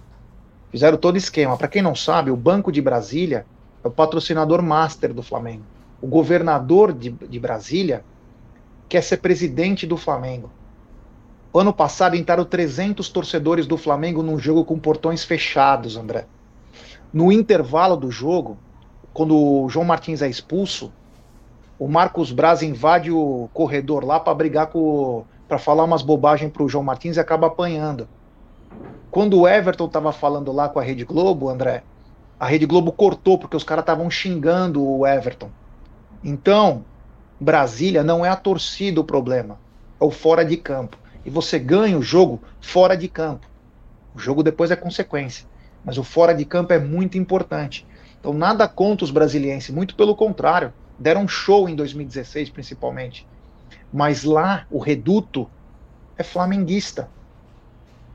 fizeram 0.70 0.96
todo 0.96 1.18
esquema. 1.18 1.56
Para 1.56 1.68
quem 1.68 1.82
não 1.82 1.94
sabe, 1.94 2.30
o 2.30 2.36
Banco 2.36 2.72
de 2.72 2.80
Brasília 2.80 3.44
é 3.84 3.88
o 3.88 3.90
patrocinador 3.90 4.62
master 4.62 5.12
do 5.12 5.22
Flamengo. 5.22 5.64
O 6.00 6.06
governador 6.06 6.92
de, 6.92 7.10
de 7.10 7.38
Brasília 7.38 8.04
quer 8.88 9.02
ser 9.02 9.18
presidente 9.18 9.86
do 9.86 9.96
Flamengo. 9.96 10.50
Ano 11.52 11.72
passado 11.72 12.16
entraram 12.16 12.44
300 12.44 13.08
torcedores 13.08 13.66
do 13.66 13.76
Flamengo 13.76 14.22
num 14.22 14.38
jogo 14.38 14.64
com 14.64 14.78
portões 14.78 15.24
fechados, 15.24 15.96
André. 15.96 16.26
No 17.12 17.32
intervalo 17.32 17.96
do 17.96 18.10
jogo, 18.10 18.58
quando 19.16 19.34
o 19.34 19.66
João 19.70 19.86
Martins 19.86 20.20
é 20.20 20.28
expulso, 20.28 20.92
o 21.78 21.88
Marcos 21.88 22.30
Braz 22.30 22.62
invade 22.62 23.10
o 23.10 23.48
corredor 23.54 24.04
lá 24.04 24.20
para 24.20 24.34
brigar 24.34 24.66
com 24.66 25.24
para 25.48 25.56
falar 25.56 25.84
umas 25.84 26.02
bobagens 26.02 26.52
pro 26.52 26.68
João 26.68 26.84
Martins 26.84 27.16
e 27.16 27.20
acaba 27.20 27.46
apanhando. 27.46 28.06
Quando 29.10 29.40
o 29.40 29.48
Everton 29.48 29.88
tava 29.88 30.12
falando 30.12 30.52
lá 30.52 30.68
com 30.68 30.78
a 30.78 30.82
Rede 30.82 31.02
Globo, 31.02 31.48
André, 31.48 31.82
a 32.38 32.46
Rede 32.46 32.66
Globo 32.66 32.92
cortou 32.92 33.38
porque 33.38 33.56
os 33.56 33.64
caras 33.64 33.84
estavam 33.84 34.10
xingando 34.10 34.86
o 34.86 35.06
Everton. 35.06 35.48
Então, 36.22 36.84
Brasília 37.40 38.04
não 38.04 38.22
é 38.22 38.28
a 38.28 38.36
torcida 38.36 39.00
o 39.00 39.04
problema, 39.04 39.58
é 39.98 40.04
o 40.04 40.10
fora 40.10 40.44
de 40.44 40.58
campo. 40.58 40.98
E 41.24 41.30
você 41.30 41.58
ganha 41.58 41.96
o 41.96 42.02
jogo 42.02 42.42
fora 42.60 42.94
de 42.94 43.08
campo. 43.08 43.46
O 44.14 44.18
jogo 44.18 44.42
depois 44.42 44.70
é 44.70 44.76
consequência, 44.76 45.46
mas 45.82 45.96
o 45.96 46.04
fora 46.04 46.34
de 46.34 46.44
campo 46.44 46.74
é 46.74 46.78
muito 46.78 47.16
importante. 47.16 47.85
Então, 48.26 48.36
nada 48.36 48.66
contra 48.66 49.04
os 49.04 49.12
brasilienses, 49.12 49.72
muito 49.72 49.94
pelo 49.94 50.16
contrário. 50.16 50.72
Deram 50.98 51.22
um 51.22 51.28
show 51.28 51.68
em 51.68 51.76
2016, 51.76 52.50
principalmente. 52.50 53.24
Mas 53.92 54.24
lá, 54.24 54.66
o 54.68 54.80
reduto 54.80 55.48
é 56.18 56.24
flamenguista. 56.24 57.08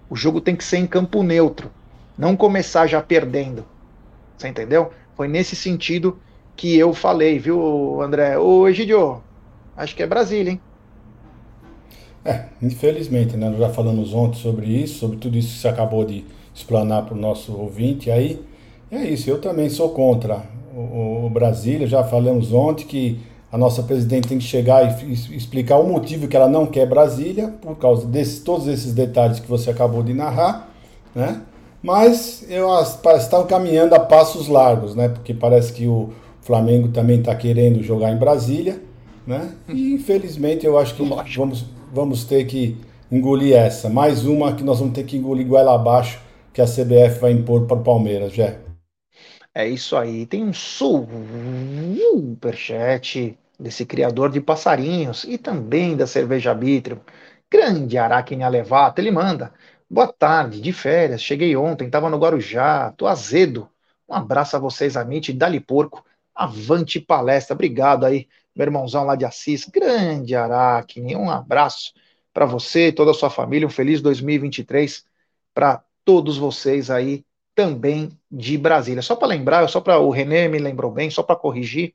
O 0.10 0.16
jogo 0.18 0.42
tem 0.42 0.54
que 0.54 0.66
ser 0.66 0.80
em 0.80 0.86
campo 0.86 1.24
neutro. 1.24 1.72
Não 2.18 2.36
começar 2.36 2.88
já 2.88 3.02
perdendo. 3.02 3.66
Você 4.38 4.50
entendeu? 4.50 4.92
Foi 5.16 5.30
nesse 5.30 5.56
sentido 5.56 6.20
que 6.58 6.78
eu 6.78 6.94
falei, 6.94 7.40
viu, 7.40 8.02
André? 8.02 8.38
Ô, 8.38 8.68
Egidio, 8.68 9.24
acho 9.78 9.96
que 9.96 10.04
é 10.04 10.08
Brasília, 10.08 10.52
hein? 10.52 10.62
É, 12.26 12.48
infelizmente, 12.62 13.38
né? 13.38 13.48
Nós 13.48 13.60
já 13.60 13.70
falamos 13.70 14.14
ontem 14.14 14.42
sobre 14.42 14.66
isso, 14.66 15.00
sobre 15.00 15.16
tudo 15.16 15.38
isso 15.38 15.54
que 15.54 15.62
você 15.62 15.70
acabou 15.70 16.04
de 16.04 16.26
explanar 16.54 17.06
para 17.06 17.16
o 17.16 17.18
nosso 17.18 17.54
ouvinte 17.54 18.12
aí. 18.12 18.51
É 18.92 19.04
isso, 19.06 19.30
eu 19.30 19.40
também 19.40 19.70
sou 19.70 19.90
contra 19.90 20.44
o, 20.76 21.26
o 21.26 21.30
Brasília. 21.30 21.88
Já 21.88 22.04
falamos 22.04 22.52
ontem 22.52 22.86
que 22.86 23.20
a 23.52 23.58
nossa 23.58 23.84
presidente 23.84 24.28
tem 24.28 24.38
que 24.38 24.44
chegar 24.44 25.02
e, 25.04 25.14
explicar 25.14 25.78
o 25.78 25.88
motivo 25.88 26.28
que 26.28 26.36
ela 26.36 26.50
não 26.50 26.66
quer 26.66 26.88
Brasília, 26.88 27.54
por 27.62 27.78
causa 27.78 28.06
de 28.06 28.26
todos 28.42 28.68
esses 28.68 28.94
detalhes 28.94 29.40
que 29.40 29.48
você 29.48 29.70
acabou 29.70 30.04
de 30.04 30.14
narrar, 30.14 30.70
né? 31.16 31.42
Mas 31.82 32.46
eu 32.50 32.68
estão 33.18 33.46
caminhando 33.46 33.96
a 33.96 34.00
passos 34.00 34.48
largos, 34.48 34.96
né? 34.96 35.10
Porque 35.10 35.34
parece 35.34 35.74
que 35.74 35.88
o 35.88 36.12
Flamengo 36.42 36.90
também 36.90 37.20
está 37.20 37.34
querendo 37.34 37.82
jogar 37.82 38.12
em 38.12 38.18
Brasília, 38.18 38.82
né? 39.26 39.52
E 39.68 39.94
infelizmente 39.94 40.66
eu 40.66 40.78
acho 40.78 40.96
que 40.96 41.04
vamos, 41.38 41.66
vamos 41.94 42.24
ter 42.24 42.46
que 42.46 42.78
engolir 43.12 43.56
essa. 43.56 43.90
Mais 43.90 44.26
uma 44.26 44.54
que 44.54 44.64
nós 44.64 44.80
vamos 44.80 44.94
ter 44.94 45.04
que 45.04 45.18
engolir 45.18 45.48
goela 45.48 45.76
abaixo 45.76 46.22
que 46.54 46.62
a 46.62 46.66
CBF 46.66 47.20
vai 47.20 47.32
impor 47.32 47.66
para 47.66 47.78
o 47.78 47.84
Palmeiras, 47.84 48.34
já. 48.34 48.54
É 49.54 49.68
isso 49.68 49.98
aí. 49.98 50.26
Tem 50.26 50.44
um 50.44 50.54
superchat 50.54 51.98
desse 53.60 53.86
criador 53.86 54.32
de 54.32 54.40
passarinhos 54.42 55.24
e 55.26 55.38
também 55.38 55.96
da 55.96 56.08
cerveja 56.08 56.52
Arbítrio. 56.52 57.04
Grande 57.50 57.98
Aracne 57.98 58.44
Alevato, 58.44 59.00
ele 59.02 59.12
manda. 59.12 59.54
Boa 59.90 60.08
tarde, 60.12 60.62
de 60.62 60.72
férias, 60.72 61.22
cheguei 61.22 61.56
ontem, 61.56 61.90
tava 61.90 62.10
no 62.10 62.18
Guarujá, 62.18 62.92
tô 62.94 63.08
azedo. 63.08 63.70
Um 64.08 64.14
abraço 64.14 64.56
a 64.56 64.60
vocês, 64.60 64.96
Amit, 64.96 65.34
Dali 65.34 65.60
Porco, 65.60 66.06
avante 66.34 67.00
palestra. 67.00 67.54
Obrigado 67.54 68.06
aí, 68.06 68.28
meu 68.56 68.66
irmãozão 68.66 69.04
lá 69.04 69.16
de 69.18 69.26
Assis. 69.26 69.66
Grande 69.66 70.34
Aracne, 70.36 71.16
um 71.16 71.30
abraço 71.30 71.94
para 72.34 72.46
você 72.46 72.88
e 72.88 72.94
toda 72.94 73.12
a 73.12 73.14
sua 73.14 73.30
família. 73.30 73.68
Um 73.68 73.72
feliz 73.72 74.02
2023 74.02 75.06
para 75.54 75.84
todos 76.06 76.38
vocês 76.38 76.90
aí 76.90 77.26
também 77.62 78.10
de 78.32 78.58
Brasília. 78.58 79.02
Só 79.02 79.16
para 79.16 79.28
lembrar, 79.28 79.68
só 79.70 79.80
para 79.82 80.00
o 80.00 80.10
René 80.10 80.48
me 80.48 80.58
lembrou 80.60 80.92
bem, 80.92 81.10
só 81.10 81.22
para 81.24 81.36
corrigir, 81.36 81.94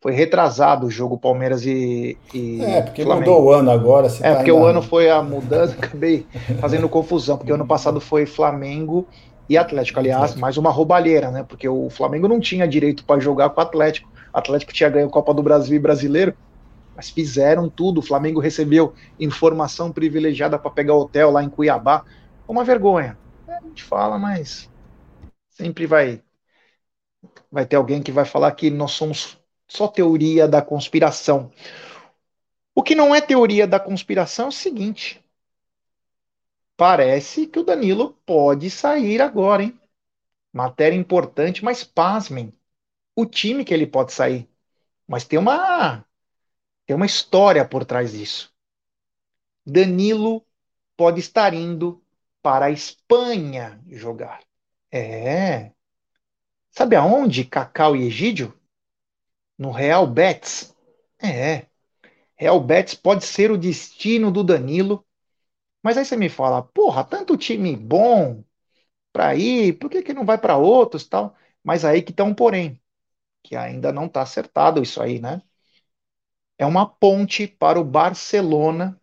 foi 0.00 0.12
retrasado 0.12 0.86
o 0.86 0.90
jogo 0.90 1.18
Palmeiras 1.18 1.64
e, 1.66 2.18
e 2.34 2.60
É, 2.64 2.82
porque 2.82 3.02
Flamengo. 3.04 3.30
mudou 3.30 3.44
o 3.46 3.52
ano 3.52 3.70
agora. 3.70 4.08
é, 4.20 4.30
tá 4.30 4.36
porque 4.36 4.52
o 4.52 4.64
ano 4.64 4.82
foi 4.82 5.10
a 5.10 5.22
mudança, 5.22 5.74
acabei 5.78 6.26
fazendo 6.60 6.88
confusão, 6.88 7.36
porque 7.36 7.52
o 7.52 7.54
ano 7.54 7.66
passado 7.66 8.00
foi 8.00 8.26
Flamengo 8.26 9.08
e 9.48 9.56
Atlético, 9.56 9.98
aliás, 10.00 10.34
mais 10.34 10.56
uma 10.56 10.70
roubalheira, 10.70 11.30
né? 11.30 11.42
Porque 11.44 11.68
o 11.68 11.90
Flamengo 11.90 12.28
não 12.28 12.40
tinha 12.40 12.66
direito 12.66 13.04
para 13.04 13.20
jogar 13.20 13.50
com 13.50 13.60
o 13.60 13.64
Atlético. 13.64 14.08
O 14.34 14.38
Atlético 14.38 14.72
tinha 14.72 14.88
ganho 14.90 15.10
Copa 15.10 15.34
do 15.34 15.42
Brasil 15.42 15.76
e 15.76 15.80
Brasileiro, 15.80 16.34
mas 16.94 17.10
fizeram 17.10 17.68
tudo. 17.70 17.98
O 17.98 18.02
Flamengo 18.02 18.40
recebeu 18.40 18.94
informação 19.18 19.92
privilegiada 19.92 20.58
para 20.58 20.70
pegar 20.70 20.94
hotel 20.94 21.30
lá 21.30 21.42
em 21.44 21.50
Cuiabá. 21.50 22.04
Uma 22.46 22.64
vergonha. 22.64 23.18
É, 23.46 23.56
a 23.56 23.60
gente 23.62 23.82
fala, 23.84 24.18
mas 24.18 24.71
sempre 25.62 25.86
vai 25.86 26.20
vai 27.50 27.64
ter 27.64 27.76
alguém 27.76 28.02
que 28.02 28.10
vai 28.10 28.24
falar 28.24 28.50
que 28.52 28.68
nós 28.68 28.90
somos 28.92 29.38
só 29.68 29.86
teoria 29.86 30.48
da 30.48 30.60
conspiração. 30.60 31.52
O 32.74 32.82
que 32.82 32.96
não 32.96 33.14
é 33.14 33.20
teoria 33.20 33.66
da 33.66 33.78
conspiração 33.78 34.46
é 34.46 34.48
o 34.48 34.52
seguinte: 34.52 35.22
parece 36.76 37.46
que 37.46 37.60
o 37.60 37.64
Danilo 37.64 38.14
pode 38.26 38.68
sair 38.70 39.22
agora, 39.22 39.62
hein? 39.62 39.78
Matéria 40.52 40.96
importante, 40.96 41.64
mas 41.64 41.84
pasmem, 41.84 42.52
o 43.14 43.24
time 43.24 43.64
que 43.64 43.72
ele 43.72 43.86
pode 43.86 44.12
sair. 44.12 44.48
Mas 45.06 45.24
tem 45.24 45.38
uma 45.38 46.04
tem 46.86 46.96
uma 46.96 47.06
história 47.06 47.64
por 47.64 47.84
trás 47.84 48.12
disso. 48.12 48.52
Danilo 49.64 50.44
pode 50.96 51.20
estar 51.20 51.54
indo 51.54 52.02
para 52.42 52.66
a 52.66 52.70
Espanha 52.70 53.80
jogar. 53.88 54.42
É. 54.92 55.72
Sabe 56.72 56.96
aonde 56.96 57.44
Cacau 57.44 57.96
e 57.96 58.06
Egídio? 58.06 58.54
No 59.58 59.70
Real 59.70 60.06
Betis. 60.06 60.74
É. 61.22 61.66
Real 62.36 62.60
Betis 62.60 62.94
pode 62.94 63.24
ser 63.26 63.50
o 63.50 63.58
destino 63.58 64.30
do 64.32 64.44
Danilo. 64.44 65.06
Mas 65.82 65.98
aí 65.98 66.04
você 66.04 66.16
me 66.16 66.28
fala, 66.28 66.62
porra, 66.62 67.04
tanto 67.04 67.36
time 67.36 67.76
bom 67.76 68.44
para 69.12 69.36
ir, 69.36 69.78
por 69.78 69.90
que, 69.90 70.02
que 70.02 70.14
não 70.14 70.26
vai 70.26 70.38
para 70.38 70.56
outros 70.58 71.06
tal? 71.08 71.36
Mas 71.64 71.84
aí 71.84 72.02
que 72.02 72.12
tá 72.12 72.24
um 72.24 72.34
porém, 72.34 72.80
que 73.42 73.56
ainda 73.56 73.92
não 73.92 74.06
está 74.06 74.22
acertado 74.22 74.82
isso 74.82 75.02
aí, 75.02 75.20
né? 75.20 75.42
É 76.58 76.64
uma 76.66 76.86
ponte 76.86 77.46
para 77.46 77.78
o 77.80 77.84
Barcelona, 77.84 78.98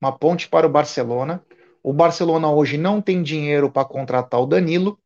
uma 0.00 0.16
ponte 0.16 0.48
para 0.48 0.66
o 0.66 0.70
Barcelona. 0.70 1.44
O 1.82 1.92
Barcelona 1.92 2.50
hoje 2.52 2.78
não 2.78 3.02
tem 3.02 3.22
dinheiro 3.22 3.70
para 3.72 3.88
contratar 3.88 4.40
o 4.40 4.46
Danilo 4.46 5.00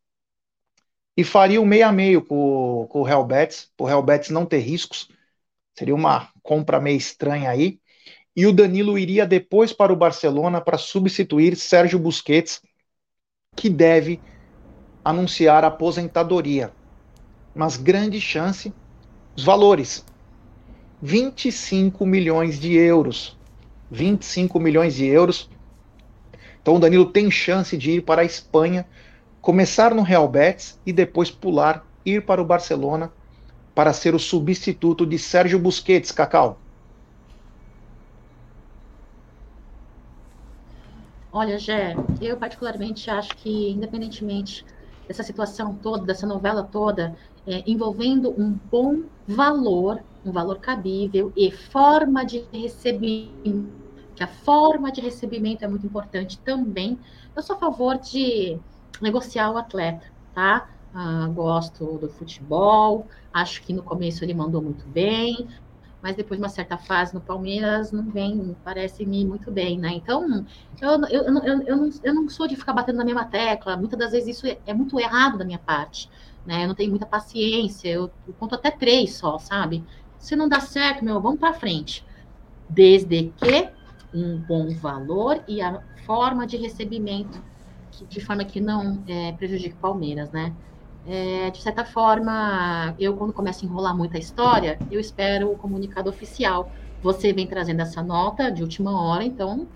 e 1.18 1.24
faria 1.24 1.60
o 1.60 1.66
meio 1.66 1.84
a 1.84 1.90
meio 1.90 2.22
com, 2.22 2.88
o 2.88 3.02
Real 3.02 3.24
Betis, 3.24 3.68
para 3.76 3.82
o 3.82 3.88
Real 3.88 4.00
Betis 4.00 4.30
não 4.30 4.46
ter 4.46 4.60
riscos. 4.60 5.08
Seria 5.76 5.92
uma 5.92 6.28
compra 6.44 6.80
meio 6.80 6.96
estranha 6.96 7.50
aí. 7.50 7.80
E 8.36 8.46
o 8.46 8.52
Danilo 8.52 8.96
iria 8.96 9.26
depois 9.26 9.72
para 9.72 9.92
o 9.92 9.96
Barcelona 9.96 10.60
para 10.60 10.78
substituir 10.78 11.56
Sérgio 11.56 11.98
Busquets, 11.98 12.62
que 13.56 13.68
deve 13.68 14.20
anunciar 15.04 15.64
aposentadoria. 15.64 16.72
Mas 17.52 17.76
grande 17.76 18.20
chance, 18.20 18.72
os 19.36 19.42
valores: 19.42 20.04
25 21.02 22.06
milhões 22.06 22.60
de 22.60 22.74
euros. 22.76 23.36
25 23.90 24.60
milhões 24.60 24.94
de 24.94 25.06
euros. 25.06 25.50
Então 26.62 26.76
o 26.76 26.78
Danilo 26.78 27.06
tem 27.06 27.28
chance 27.28 27.76
de 27.76 27.90
ir 27.90 28.02
para 28.02 28.22
a 28.22 28.24
Espanha, 28.24 28.86
começar 29.48 29.94
no 29.94 30.02
Real 30.02 30.28
Betis 30.28 30.78
e 30.84 30.92
depois 30.92 31.30
pular, 31.30 31.82
ir 32.04 32.26
para 32.26 32.42
o 32.42 32.44
Barcelona 32.44 33.10
para 33.74 33.94
ser 33.94 34.14
o 34.14 34.18
substituto 34.18 35.06
de 35.06 35.18
Sérgio 35.18 35.58
Busquets, 35.58 36.12
Cacau. 36.12 36.60
Olha, 41.32 41.56
Gé, 41.58 41.94
eu 42.20 42.36
particularmente 42.36 43.10
acho 43.10 43.34
que, 43.36 43.70
independentemente 43.70 44.66
dessa 45.08 45.22
situação 45.22 45.74
toda, 45.76 46.04
dessa 46.04 46.26
novela 46.26 46.62
toda, 46.62 47.16
é, 47.46 47.64
envolvendo 47.66 48.30
um 48.38 48.52
bom 48.52 49.04
valor, 49.26 50.04
um 50.26 50.30
valor 50.30 50.60
cabível 50.60 51.32
e 51.34 51.50
forma 51.50 52.22
de 52.22 52.46
recebimento, 52.52 53.72
que 54.14 54.22
a 54.22 54.28
forma 54.28 54.92
de 54.92 55.00
recebimento 55.00 55.64
é 55.64 55.68
muito 55.68 55.86
importante 55.86 56.38
também. 56.40 57.00
Eu 57.34 57.42
sou 57.42 57.56
a 57.56 57.58
favor 57.58 57.96
de 57.98 58.60
negociar 59.02 59.50
o 59.50 59.58
atleta, 59.58 60.06
tá? 60.32 60.68
Ah, 60.92 61.28
gosto 61.28 61.98
do 61.98 62.08
futebol, 62.08 63.08
acho 63.32 63.62
que 63.62 63.72
no 63.72 63.82
começo 63.82 64.24
ele 64.24 64.34
mandou 64.34 64.62
muito 64.62 64.88
bem, 64.88 65.48
mas 66.00 66.16
depois 66.16 66.38
de 66.38 66.44
uma 66.44 66.48
certa 66.48 66.78
fase 66.78 67.12
no 67.12 67.20
Palmeiras 67.20 67.92
não 67.92 68.10
vem, 68.10 68.56
parece-me 68.64 69.24
muito 69.26 69.50
bem, 69.50 69.78
né? 69.78 69.90
Então, 69.94 70.44
eu, 70.80 70.90
eu, 71.10 71.24
eu, 71.24 71.62
eu, 71.66 71.76
não, 71.76 71.90
eu 72.02 72.14
não 72.14 72.28
sou 72.28 72.46
de 72.46 72.56
ficar 72.56 72.72
batendo 72.72 72.96
na 72.98 73.04
mesma 73.04 73.24
tecla, 73.24 73.76
muitas 73.76 73.98
das 73.98 74.12
vezes 74.12 74.36
isso 74.36 74.46
é, 74.46 74.60
é 74.64 74.72
muito 74.72 74.98
errado 74.98 75.36
da 75.38 75.44
minha 75.44 75.58
parte, 75.58 76.08
né? 76.44 76.64
Eu 76.64 76.68
não 76.68 76.74
tenho 76.74 76.90
muita 76.90 77.06
paciência, 77.06 77.88
eu, 77.88 78.10
eu 78.26 78.34
conto 78.34 78.54
até 78.54 78.70
três 78.70 79.18
só, 79.18 79.38
sabe? 79.38 79.84
Se 80.18 80.36
não 80.36 80.48
dá 80.48 80.60
certo, 80.60 81.04
meu, 81.04 81.20
vamos 81.20 81.38
para 81.40 81.52
frente. 81.52 82.04
Desde 82.68 83.30
que 83.32 83.70
um 84.12 84.38
bom 84.38 84.68
valor 84.74 85.42
e 85.46 85.60
a 85.60 85.82
forma 86.06 86.46
de 86.46 86.56
recebimento, 86.56 87.42
que, 87.98 88.06
de 88.06 88.20
forma 88.20 88.44
que 88.44 88.60
não 88.60 89.02
é, 89.06 89.32
prejudique 89.32 89.74
o 89.74 89.78
Palmeiras, 89.78 90.30
né? 90.30 90.54
é, 91.08 91.50
de 91.50 91.62
certa 91.62 91.86
forma, 91.86 92.94
eu 92.98 93.16
quando 93.16 93.32
começo 93.32 93.64
a 93.64 93.68
enrolar 93.68 93.96
muito 93.96 94.14
a 94.14 94.20
história, 94.20 94.78
eu 94.90 95.00
espero 95.00 95.50
o 95.50 95.56
comunicado 95.56 96.10
oficial. 96.10 96.70
Você 97.02 97.32
vem 97.32 97.46
trazendo 97.46 97.80
essa 97.80 98.02
nota 98.02 98.50
de 98.50 98.62
última 98.62 99.00
hora, 99.00 99.24
então 99.24 99.66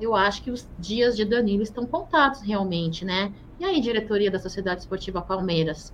eu 0.00 0.14
acho 0.14 0.40
que 0.40 0.52
os 0.52 0.68
dias 0.78 1.16
de 1.16 1.24
Danilo 1.24 1.64
estão 1.64 1.84
contados 1.84 2.42
realmente, 2.42 3.04
né? 3.04 3.32
E 3.58 3.64
aí, 3.64 3.80
diretoria 3.80 4.30
da 4.30 4.38
Sociedade 4.38 4.82
Esportiva 4.82 5.20
Palmeiras 5.20 5.92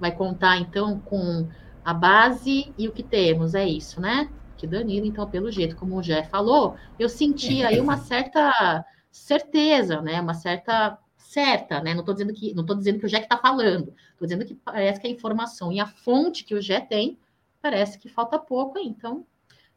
vai 0.00 0.10
contar 0.10 0.56
então 0.58 0.98
com 0.98 1.46
a 1.84 1.94
base 1.94 2.74
e 2.76 2.88
o 2.88 2.92
que 2.92 3.04
temos, 3.04 3.54
é 3.54 3.64
isso, 3.64 4.00
né? 4.00 4.28
Que 4.56 4.66
Danilo, 4.66 5.06
então, 5.06 5.28
pelo 5.30 5.48
jeito 5.52 5.76
como 5.76 5.96
o 5.96 6.02
Jé 6.02 6.24
falou, 6.24 6.74
eu 6.98 7.08
senti 7.08 7.62
aí 7.62 7.78
uma 7.78 7.98
certa 7.98 8.84
certeza, 9.12 10.02
né? 10.02 10.20
Uma 10.20 10.34
certa 10.34 10.98
certa, 11.34 11.80
né? 11.80 11.92
Não 11.92 12.00
estou 12.00 12.14
dizendo 12.14 12.32
que 12.32 12.54
não 12.54 12.64
tô 12.64 12.76
dizendo 12.76 13.00
que 13.00 13.06
o 13.06 13.08
Jack 13.08 13.24
está 13.24 13.36
falando, 13.36 13.92
estou 14.12 14.28
dizendo 14.28 14.44
que 14.44 14.54
parece 14.54 15.00
que 15.00 15.08
a 15.08 15.10
informação 15.10 15.72
e 15.72 15.80
a 15.80 15.86
fonte 15.86 16.44
que 16.44 16.54
o 16.54 16.62
Jé 16.62 16.80
tem 16.80 17.18
parece 17.60 17.98
que 17.98 18.08
falta 18.08 18.38
pouco, 18.38 18.78
então 18.78 19.24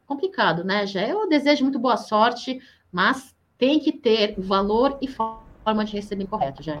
complicado, 0.06 0.62
né, 0.62 0.86
Jé? 0.86 1.10
Eu 1.10 1.28
desejo 1.28 1.64
muito 1.64 1.78
boa 1.78 1.96
sorte, 1.96 2.60
mas 2.92 3.34
tem 3.58 3.80
que 3.80 3.90
ter 3.90 4.36
valor 4.38 4.96
e 5.02 5.08
forma 5.08 5.84
de 5.84 5.94
receber 5.94 6.26
correto, 6.26 6.62
Jé. 6.62 6.80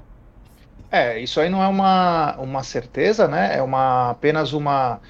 É, 0.90 1.20
isso 1.20 1.40
aí 1.40 1.50
não 1.50 1.62
é 1.62 1.66
uma, 1.66 2.36
uma 2.36 2.62
certeza, 2.62 3.26
né? 3.26 3.58
É 3.58 3.62
uma 3.62 4.10
apenas 4.10 4.52
uma 4.52 5.00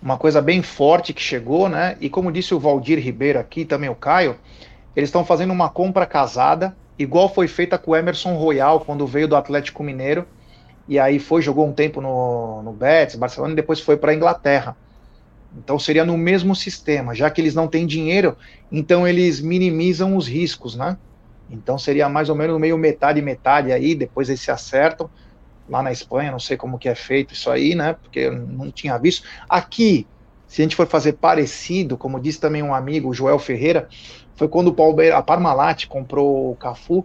uma 0.00 0.16
coisa 0.16 0.40
bem 0.40 0.62
forte 0.62 1.12
que 1.12 1.20
chegou, 1.20 1.68
né? 1.68 1.96
E 2.00 2.08
como 2.08 2.30
disse 2.30 2.54
o 2.54 2.60
Valdir 2.60 3.00
Ribeiro 3.00 3.40
aqui, 3.40 3.64
também 3.64 3.88
o 3.88 3.96
Caio, 3.96 4.38
eles 4.94 5.08
estão 5.08 5.24
fazendo 5.24 5.52
uma 5.52 5.68
compra 5.68 6.06
casada 6.06 6.76
igual 6.98 7.32
foi 7.32 7.46
feita 7.46 7.78
com 7.78 7.92
o 7.92 7.96
Emerson 7.96 8.34
Royal 8.34 8.80
quando 8.80 9.06
veio 9.06 9.28
do 9.28 9.36
Atlético 9.36 9.82
Mineiro 9.82 10.26
e 10.88 10.98
aí 10.98 11.18
foi 11.18 11.42
jogou 11.42 11.66
um 11.66 11.72
tempo 11.72 12.00
no, 12.00 12.62
no 12.62 12.72
Betis, 12.72 13.16
Barcelona 13.16 13.52
e 13.52 13.56
depois 13.56 13.80
foi 13.80 13.96
para 13.96 14.10
a 14.10 14.14
Inglaterra. 14.14 14.76
Então 15.56 15.78
seria 15.78 16.04
no 16.04 16.16
mesmo 16.16 16.54
sistema, 16.54 17.14
já 17.14 17.30
que 17.30 17.40
eles 17.40 17.54
não 17.54 17.68
têm 17.68 17.86
dinheiro, 17.86 18.36
então 18.70 19.06
eles 19.06 19.40
minimizam 19.40 20.16
os 20.16 20.26
riscos, 20.26 20.74
né? 20.74 20.96
Então 21.50 21.78
seria 21.78 22.08
mais 22.08 22.28
ou 22.28 22.34
menos 22.34 22.58
meio 22.60 22.76
metade 22.76 23.22
metade 23.22 23.72
aí, 23.72 23.94
depois 23.94 24.28
eles 24.28 24.40
se 24.40 24.50
acertam 24.50 25.10
lá 25.68 25.82
na 25.82 25.92
Espanha, 25.92 26.30
não 26.30 26.38
sei 26.38 26.56
como 26.56 26.78
que 26.78 26.88
é 26.88 26.94
feito 26.94 27.34
isso 27.34 27.50
aí, 27.50 27.74
né? 27.74 27.94
Porque 27.94 28.20
eu 28.20 28.34
não 28.34 28.70
tinha 28.70 28.96
visto. 28.98 29.26
Aqui, 29.48 30.06
se 30.46 30.62
a 30.62 30.64
gente 30.64 30.76
for 30.76 30.86
fazer 30.86 31.14
parecido, 31.14 31.96
como 31.96 32.20
disse 32.20 32.40
também 32.40 32.62
um 32.62 32.74
amigo, 32.74 33.10
o 33.10 33.14
Joel 33.14 33.38
Ferreira, 33.38 33.88
foi 34.38 34.46
quando 34.46 34.68
o 34.68 34.72
Palmeiras, 34.72 35.18
a 35.18 35.22
Parmalat 35.22 35.86
comprou 35.88 36.52
o 36.52 36.54
Cafu, 36.54 37.04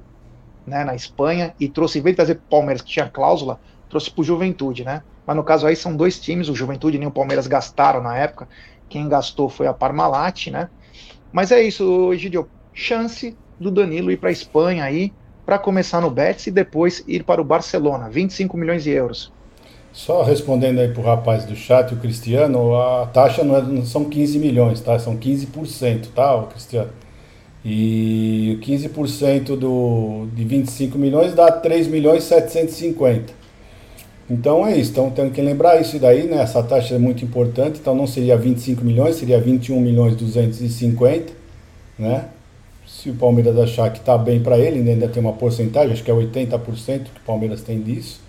né, 0.68 0.84
na 0.84 0.94
Espanha, 0.94 1.56
e 1.60 1.68
trouxe, 1.68 1.98
em 1.98 2.02
vez 2.04 2.14
de 2.14 2.18
trazer 2.18 2.34
o 2.34 2.50
Palmeiras, 2.50 2.84
que 2.84 2.92
tinha 2.92 3.10
cláusula, 3.10 3.60
trouxe 3.90 4.12
para 4.12 4.22
o 4.22 4.24
Juventude, 4.24 4.86
né? 4.86 5.02
Mas 5.26 5.36
no 5.36 5.44
caso 5.44 5.66
aí 5.66 5.76
são 5.76 5.96
dois 5.96 6.20
times, 6.20 6.48
o 6.48 6.56
Juventude 6.56 7.00
nem 7.00 7.08
o 7.08 7.12
Palmeiras 7.12 7.48
gastaram 7.48 8.04
na 8.04 8.16
época, 8.16 8.48
quem 8.88 9.10
gastou 9.10 9.50
foi 9.50 9.66
a 9.66 9.74
Parmalat, 9.74 10.52
né? 10.52 10.70
Mas 11.32 11.52
é 11.52 11.60
isso, 11.60 12.14
Egidio, 12.14 12.48
chance 12.72 13.36
do 13.60 13.72
Danilo 13.72 14.12
ir 14.12 14.18
para 14.18 14.30
a 14.30 14.32
Espanha 14.32 14.84
aí, 14.84 15.12
para 15.44 15.58
começar 15.58 16.02
no 16.02 16.12
Betis 16.12 16.46
e 16.46 16.52
depois 16.52 17.04
ir 17.08 17.24
para 17.24 17.42
o 17.42 17.44
Barcelona, 17.44 18.12
25 18.12 18.56
milhões 18.56 18.84
de 18.84 18.92
euros. 18.92 19.34
Só 19.92 20.22
respondendo 20.22 20.80
aí 20.80 20.88
para 20.88 21.02
o 21.02 21.06
rapaz 21.06 21.46
do 21.46 21.56
chat, 21.56 21.94
o 21.96 21.98
Cristiano, 21.98 22.76
a 22.76 23.08
taxa 23.08 23.44
não, 23.44 23.58
é, 23.58 23.62
não 23.64 23.86
são 23.86 24.06
15 24.06 24.38
milhões, 24.38 24.82
tá? 24.82 24.98
São 25.00 25.18
15%, 25.18 26.10
tá, 26.14 26.44
Cristiano? 26.52 26.90
E 27.66 28.60
15% 28.62 29.56
do, 29.56 30.28
de 30.36 30.44
25 30.44 30.98
milhões 30.98 31.34
dá 31.34 31.50
3 31.50 31.88
milhões 31.88 32.24
750. 32.26 33.44
Então 34.30 34.66
é 34.66 34.78
isso, 34.78 34.92
então 34.92 35.10
tem 35.10 35.30
que 35.30 35.42
lembrar 35.42 35.80
isso 35.82 36.00
daí, 36.00 36.24
né? 36.24 36.42
Essa 36.42 36.64
taxa 36.64 36.96
é 36.96 36.98
muito 36.98 37.24
importante, 37.24 37.80
então 37.80 37.94
não 37.94 38.08
seria 38.08 38.38
25 38.38 38.84
milhões, 38.84 39.16
seria 39.16 39.40
21 39.40 39.80
milhões 39.80 40.16
250, 40.16 41.34
né? 42.00 42.26
Se 42.88 43.10
o 43.10 43.16
Palmeiras 43.16 43.58
achar 43.58 43.92
que 43.92 44.00
está 44.00 44.18
bem 44.18 44.42
para 44.42 44.58
ele, 44.58 44.80
né? 44.80 44.94
ainda 44.94 45.08
tem 45.08 45.22
uma 45.22 45.34
porcentagem, 45.34 45.92
acho 45.92 46.04
que 46.04 46.12
é 46.12 46.14
80% 46.14 47.04
que 47.04 47.20
o 47.20 47.26
Palmeiras 47.26 47.62
tem 47.62 47.82
disso, 47.82 48.22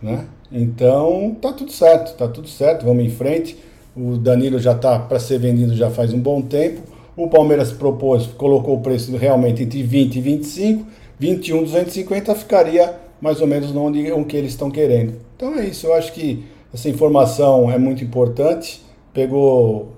né? 0.00 0.24
Então 0.52 1.36
tá 1.40 1.52
tudo 1.52 1.72
certo, 1.72 2.16
tá 2.16 2.28
tudo 2.28 2.48
certo, 2.48 2.84
vamos 2.84 3.04
em 3.04 3.10
frente. 3.10 3.56
O 3.96 4.16
Danilo 4.16 4.58
já 4.58 4.72
está 4.72 4.98
para 4.98 5.18
ser 5.20 5.38
vendido 5.38 5.74
já 5.74 5.90
faz 5.90 6.12
um 6.12 6.18
bom 6.18 6.42
tempo. 6.42 6.93
O 7.16 7.28
Palmeiras 7.28 7.72
propôs, 7.72 8.26
colocou 8.26 8.76
o 8.76 8.80
preço 8.80 9.16
realmente 9.16 9.62
entre 9.62 9.82
20 9.82 10.16
e 10.16 10.20
25, 10.20 10.86
21, 11.18 11.62
250 11.62 12.34
ficaria 12.34 12.94
mais 13.20 13.40
ou 13.40 13.46
menos 13.46 13.74
onde, 13.74 14.12
onde 14.12 14.36
eles 14.36 14.50
estão 14.50 14.70
querendo. 14.70 15.14
Então 15.36 15.54
é 15.54 15.66
isso, 15.66 15.86
eu 15.86 15.94
acho 15.94 16.12
que 16.12 16.44
Essa 16.72 16.88
informação 16.88 17.70
é 17.70 17.78
muito 17.78 18.02
importante. 18.02 18.82
Pegou 19.12 19.92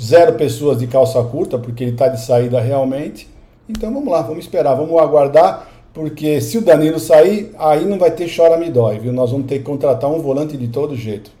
zero 0.00 0.34
pessoas 0.34 0.78
de 0.78 0.86
calça 0.86 1.20
curta, 1.24 1.58
porque 1.58 1.82
ele 1.82 1.90
está 1.90 2.06
de 2.06 2.20
saída 2.20 2.60
realmente. 2.60 3.28
Então 3.68 3.92
vamos 3.92 4.08
lá, 4.08 4.22
vamos 4.22 4.44
esperar, 4.44 4.74
vamos 4.74 4.96
aguardar, 5.00 5.68
porque 5.92 6.40
se 6.40 6.58
o 6.58 6.60
Danilo 6.62 7.00
sair, 7.00 7.50
aí 7.58 7.84
não 7.84 7.98
vai 7.98 8.12
ter 8.12 8.30
chora 8.34 8.56
me 8.56 8.70
dói, 8.70 9.00
viu? 9.00 9.12
Nós 9.12 9.32
vamos 9.32 9.46
ter 9.46 9.58
que 9.58 9.64
contratar 9.64 10.08
um 10.08 10.20
volante 10.20 10.56
de 10.56 10.68
todo 10.68 10.94
jeito. 10.94 11.32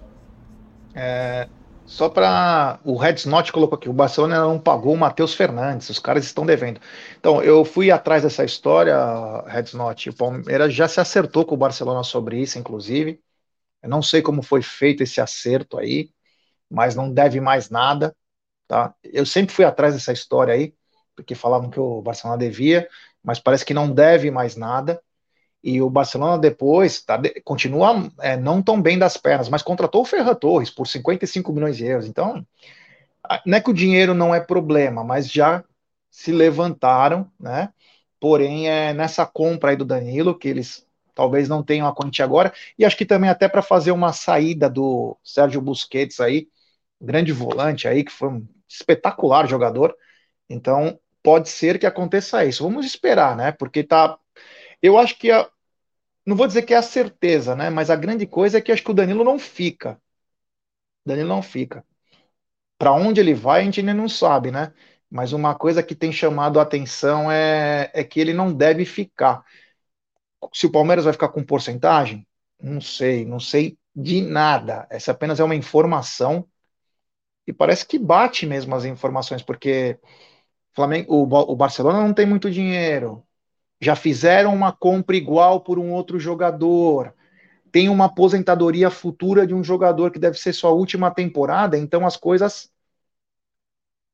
É, 0.94 1.46
só 1.86 2.08
para 2.08 2.80
o 2.84 2.96
Red 2.96 3.14
Snot 3.14 3.52
colocou 3.52 3.76
aqui, 3.76 3.88
o 3.88 3.92
Barcelona 3.92 4.40
não 4.40 4.58
pagou 4.58 4.94
o 4.94 4.96
Matheus 4.96 5.34
Fernandes, 5.34 5.90
os 5.90 5.98
caras 5.98 6.24
estão 6.24 6.46
devendo. 6.46 6.80
Então, 7.18 7.42
eu 7.42 7.64
fui 7.64 7.90
atrás 7.90 8.22
dessa 8.22 8.44
história, 8.44 8.96
Red 9.46 9.64
Snot, 9.64 10.10
o 10.10 10.16
Palmeiras 10.16 10.74
já 10.74 10.88
se 10.88 11.00
acertou 11.00 11.44
com 11.44 11.54
o 11.54 11.58
Barcelona 11.58 12.02
sobre 12.02 12.40
isso, 12.40 12.58
inclusive. 12.58 13.20
Eu 13.82 13.90
não 13.90 14.02
sei 14.02 14.22
como 14.22 14.42
foi 14.42 14.62
feito 14.62 15.02
esse 15.02 15.20
acerto 15.20 15.78
aí, 15.78 16.10
mas 16.70 16.94
não 16.94 17.12
deve 17.12 17.40
mais 17.40 17.70
nada, 17.70 18.16
tá? 18.68 18.94
Eu 19.04 19.26
sempre 19.26 19.54
fui 19.54 19.64
atrás 19.64 19.94
dessa 19.94 20.12
história 20.12 20.54
aí, 20.54 20.74
porque 21.16 21.34
falavam 21.34 21.70
que 21.70 21.80
o 21.80 22.02
Barcelona 22.02 22.38
devia, 22.38 22.88
mas 23.22 23.38
parece 23.40 23.64
que 23.64 23.74
não 23.74 23.92
deve 23.92 24.30
mais 24.30 24.56
nada. 24.56 25.02
E 25.64 25.80
o 25.80 25.88
Barcelona 25.88 26.36
depois 26.36 27.00
tá, 27.00 27.18
continua 27.42 28.10
é, 28.20 28.36
não 28.36 28.62
tão 28.62 28.82
bem 28.82 28.98
das 28.98 29.16
pernas, 29.16 29.48
mas 29.48 29.62
contratou 29.62 30.02
o 30.02 30.04
Ferran 30.04 30.34
Torres 30.34 30.68
por 30.68 30.86
55 30.86 31.50
milhões 31.54 31.78
de 31.78 31.86
euros. 31.86 32.06
Então, 32.06 32.46
não 33.46 33.56
é 33.56 33.60
que 33.62 33.70
o 33.70 33.74
dinheiro 33.74 34.12
não 34.12 34.34
é 34.34 34.40
problema, 34.40 35.02
mas 35.02 35.30
já 35.30 35.64
se 36.10 36.30
levantaram, 36.32 37.30
né? 37.40 37.70
Porém, 38.20 38.68
é 38.68 38.92
nessa 38.92 39.24
compra 39.24 39.70
aí 39.70 39.76
do 39.76 39.86
Danilo, 39.86 40.38
que 40.38 40.48
eles 40.48 40.86
talvez 41.14 41.48
não 41.48 41.62
tenham 41.62 41.86
a 41.86 41.94
quantia 41.94 42.24
agora, 42.26 42.52
e 42.78 42.84
acho 42.84 42.96
que 42.96 43.06
também 43.06 43.30
até 43.30 43.48
para 43.48 43.62
fazer 43.62 43.92
uma 43.92 44.12
saída 44.12 44.68
do 44.68 45.16
Sérgio 45.24 45.62
Busquets 45.62 46.20
aí, 46.20 46.48
grande 47.00 47.32
volante 47.32 47.88
aí, 47.88 48.04
que 48.04 48.12
foi 48.12 48.28
um 48.28 48.46
espetacular 48.68 49.48
jogador. 49.48 49.96
Então, 50.48 50.98
pode 51.22 51.48
ser 51.48 51.78
que 51.78 51.86
aconteça 51.86 52.44
isso. 52.44 52.64
Vamos 52.64 52.84
esperar, 52.84 53.34
né? 53.34 53.52
Porque 53.52 53.82
tá. 53.82 54.18
Eu 54.82 54.98
acho 54.98 55.18
que 55.18 55.30
a, 55.30 55.48
não 56.26 56.36
vou 56.36 56.46
dizer 56.46 56.62
que 56.62 56.74
é 56.74 56.76
a 56.76 56.82
certeza, 56.82 57.54
né? 57.56 57.70
Mas 57.70 57.90
a 57.90 57.96
grande 57.96 58.26
coisa 58.26 58.58
é 58.58 58.60
que 58.60 58.72
acho 58.72 58.82
que 58.84 58.90
o 58.90 58.94
Danilo 58.94 59.24
não 59.24 59.38
fica. 59.38 60.00
Danilo 61.04 61.28
não 61.28 61.42
fica. 61.42 61.84
Para 62.78 62.92
onde 62.92 63.20
ele 63.20 63.34
vai, 63.34 63.62
a 63.62 63.64
gente 63.64 63.80
ainda 63.80 63.94
não 63.94 64.08
sabe, 64.08 64.50
né? 64.50 64.72
Mas 65.10 65.32
uma 65.32 65.54
coisa 65.54 65.82
que 65.82 65.94
tem 65.94 66.12
chamado 66.12 66.60
a 66.60 66.62
atenção 66.62 67.30
é, 67.30 67.90
é 67.94 68.04
que 68.04 68.20
ele 68.20 68.32
não 68.34 68.52
deve 68.54 68.84
ficar. 68.84 69.44
Se 70.52 70.66
o 70.66 70.72
Palmeiras 70.72 71.04
vai 71.04 71.12
ficar 71.12 71.28
com 71.30 71.42
porcentagem, 71.44 72.26
não 72.60 72.80
sei, 72.80 73.24
não 73.24 73.40
sei 73.40 73.78
de 73.94 74.20
nada. 74.22 74.86
Essa 74.90 75.12
apenas 75.12 75.40
é 75.40 75.44
uma 75.44 75.54
informação 75.54 76.46
e 77.46 77.52
parece 77.52 77.86
que 77.86 77.98
bate 77.98 78.46
mesmo 78.46 78.74
as 78.74 78.84
informações, 78.84 79.42
porque 79.42 79.98
Flamengo, 80.74 81.14
o, 81.14 81.52
o 81.52 81.56
Barcelona 81.56 82.00
não 82.02 82.14
tem 82.14 82.26
muito 82.26 82.50
dinheiro, 82.50 83.24
já 83.84 83.94
fizeram 83.96 84.54
uma 84.54 84.72
compra 84.72 85.16
igual 85.16 85.60
por 85.60 85.78
um 85.78 85.92
outro 85.92 86.18
jogador, 86.18 87.14
tem 87.72 87.88
uma 87.88 88.06
aposentadoria 88.06 88.90
futura 88.90 89.46
de 89.46 89.54
um 89.54 89.64
jogador 89.64 90.10
que 90.10 90.18
deve 90.18 90.38
ser 90.38 90.52
sua 90.52 90.70
última 90.70 91.10
temporada, 91.10 91.76
então 91.78 92.06
as 92.06 92.16
coisas 92.16 92.70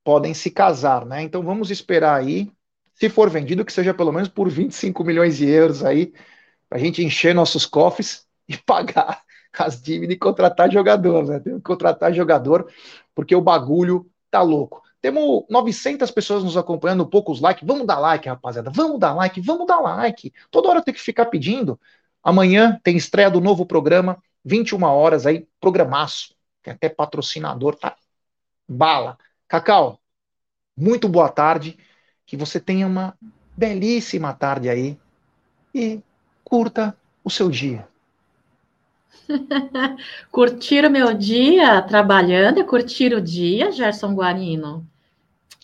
podem 0.04 0.34
se 0.34 0.50
casar, 0.50 1.04
né? 1.06 1.22
Então 1.22 1.42
vamos 1.42 1.70
esperar 1.70 2.18
aí, 2.18 2.50
se 2.94 3.08
for 3.08 3.30
vendido, 3.30 3.64
que 3.64 3.72
seja 3.72 3.94
pelo 3.94 4.12
menos 4.12 4.28
por 4.28 4.48
25 4.48 5.04
milhões 5.04 5.36
de 5.36 5.48
euros 5.48 5.84
aí, 5.84 6.12
para 6.68 6.78
a 6.78 6.80
gente 6.80 7.04
encher 7.04 7.34
nossos 7.34 7.66
cofres 7.66 8.26
e 8.48 8.56
pagar 8.64 9.22
as 9.58 9.80
dívidas 9.80 10.14
e 10.16 10.18
contratar 10.18 10.70
jogador, 10.70 11.26
né? 11.26 11.40
Tem 11.40 11.54
que 11.56 11.62
contratar 11.62 12.12
jogador, 12.14 12.70
porque 13.14 13.34
o 13.34 13.40
bagulho 13.42 14.10
tá 14.30 14.42
louco. 14.42 14.82
Temos 15.00 15.44
900 15.48 16.10
pessoas 16.10 16.44
nos 16.44 16.56
acompanhando, 16.56 17.06
poucos 17.06 17.40
likes. 17.40 17.66
Vamos 17.66 17.86
dar 17.86 17.98
like, 17.98 18.28
rapaziada. 18.28 18.70
Vamos 18.70 18.98
dar 18.98 19.14
like, 19.14 19.40
vamos 19.40 19.66
dar 19.66 19.80
like. 19.80 20.32
Toda 20.50 20.68
hora 20.68 20.82
tem 20.82 20.92
que 20.92 21.00
ficar 21.00 21.26
pedindo. 21.26 21.80
Amanhã 22.22 22.78
tem 22.82 22.96
estreia 22.96 23.30
do 23.30 23.40
novo 23.40 23.64
programa, 23.64 24.22
21 24.44 24.82
horas 24.84 25.26
aí, 25.26 25.46
programaço. 25.58 26.34
Tem 26.62 26.74
até 26.74 26.88
patrocinador, 26.88 27.76
tá? 27.76 27.96
Bala. 28.68 29.18
Cacau, 29.48 29.98
muito 30.76 31.08
boa 31.08 31.30
tarde. 31.30 31.78
Que 32.26 32.36
você 32.36 32.60
tenha 32.60 32.86
uma 32.86 33.16
belíssima 33.56 34.34
tarde 34.34 34.68
aí. 34.68 34.98
E 35.74 36.02
curta 36.44 36.96
o 37.24 37.30
seu 37.30 37.48
dia. 37.48 37.88
curtir 40.30 40.84
o 40.84 40.90
meu 40.90 41.14
dia 41.14 41.80
trabalhando 41.82 42.60
e 42.60 42.64
curtir 42.64 43.14
o 43.14 43.20
dia, 43.20 43.72
Gerson 43.72 44.14
Guarino? 44.14 44.89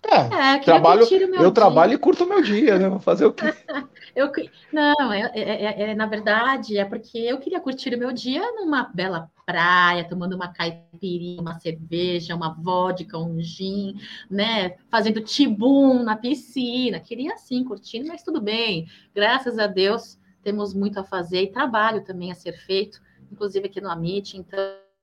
É, 0.08 0.56
é 0.56 0.58
trabalho, 0.60 1.02
eu 1.02 1.06
dia. 1.06 1.50
trabalho 1.50 1.92
e 1.92 1.98
curto 1.98 2.24
o 2.24 2.28
meu 2.28 2.42
dia, 2.42 2.78
né? 2.78 2.88
Vou 2.88 3.00
fazer 3.00 3.26
o 3.26 3.32
quê? 3.32 3.46
eu, 4.14 4.30
não, 4.72 5.12
é, 5.12 5.30
é, 5.34 5.40
é, 5.40 5.82
é, 5.90 5.94
na 5.94 6.06
verdade, 6.06 6.78
é 6.78 6.84
porque 6.84 7.18
eu 7.18 7.38
queria 7.38 7.60
curtir 7.60 7.94
o 7.94 7.98
meu 7.98 8.12
dia 8.12 8.42
numa 8.52 8.84
bela 8.94 9.30
praia, 9.44 10.08
tomando 10.08 10.34
uma 10.34 10.48
caipirinha, 10.52 11.40
uma 11.40 11.58
cerveja, 11.58 12.34
uma 12.34 12.54
vodka, 12.54 13.18
um 13.18 13.40
gin, 13.40 13.94
né? 14.30 14.76
Fazendo 14.90 15.20
tibum 15.20 16.02
na 16.02 16.16
piscina. 16.16 17.00
Queria 17.00 17.34
assim, 17.34 17.64
curtindo, 17.64 18.08
mas 18.08 18.22
tudo 18.22 18.40
bem. 18.40 18.86
Graças 19.14 19.58
a 19.58 19.66
Deus, 19.66 20.18
temos 20.42 20.74
muito 20.74 21.00
a 21.00 21.04
fazer 21.04 21.42
e 21.42 21.52
trabalho 21.52 22.04
também 22.04 22.30
a 22.30 22.34
ser 22.34 22.52
feito 22.52 23.00
inclusive 23.30 23.66
aqui 23.66 23.80
no 23.80 23.90
Amit. 23.90 24.36
Então, 24.36 24.58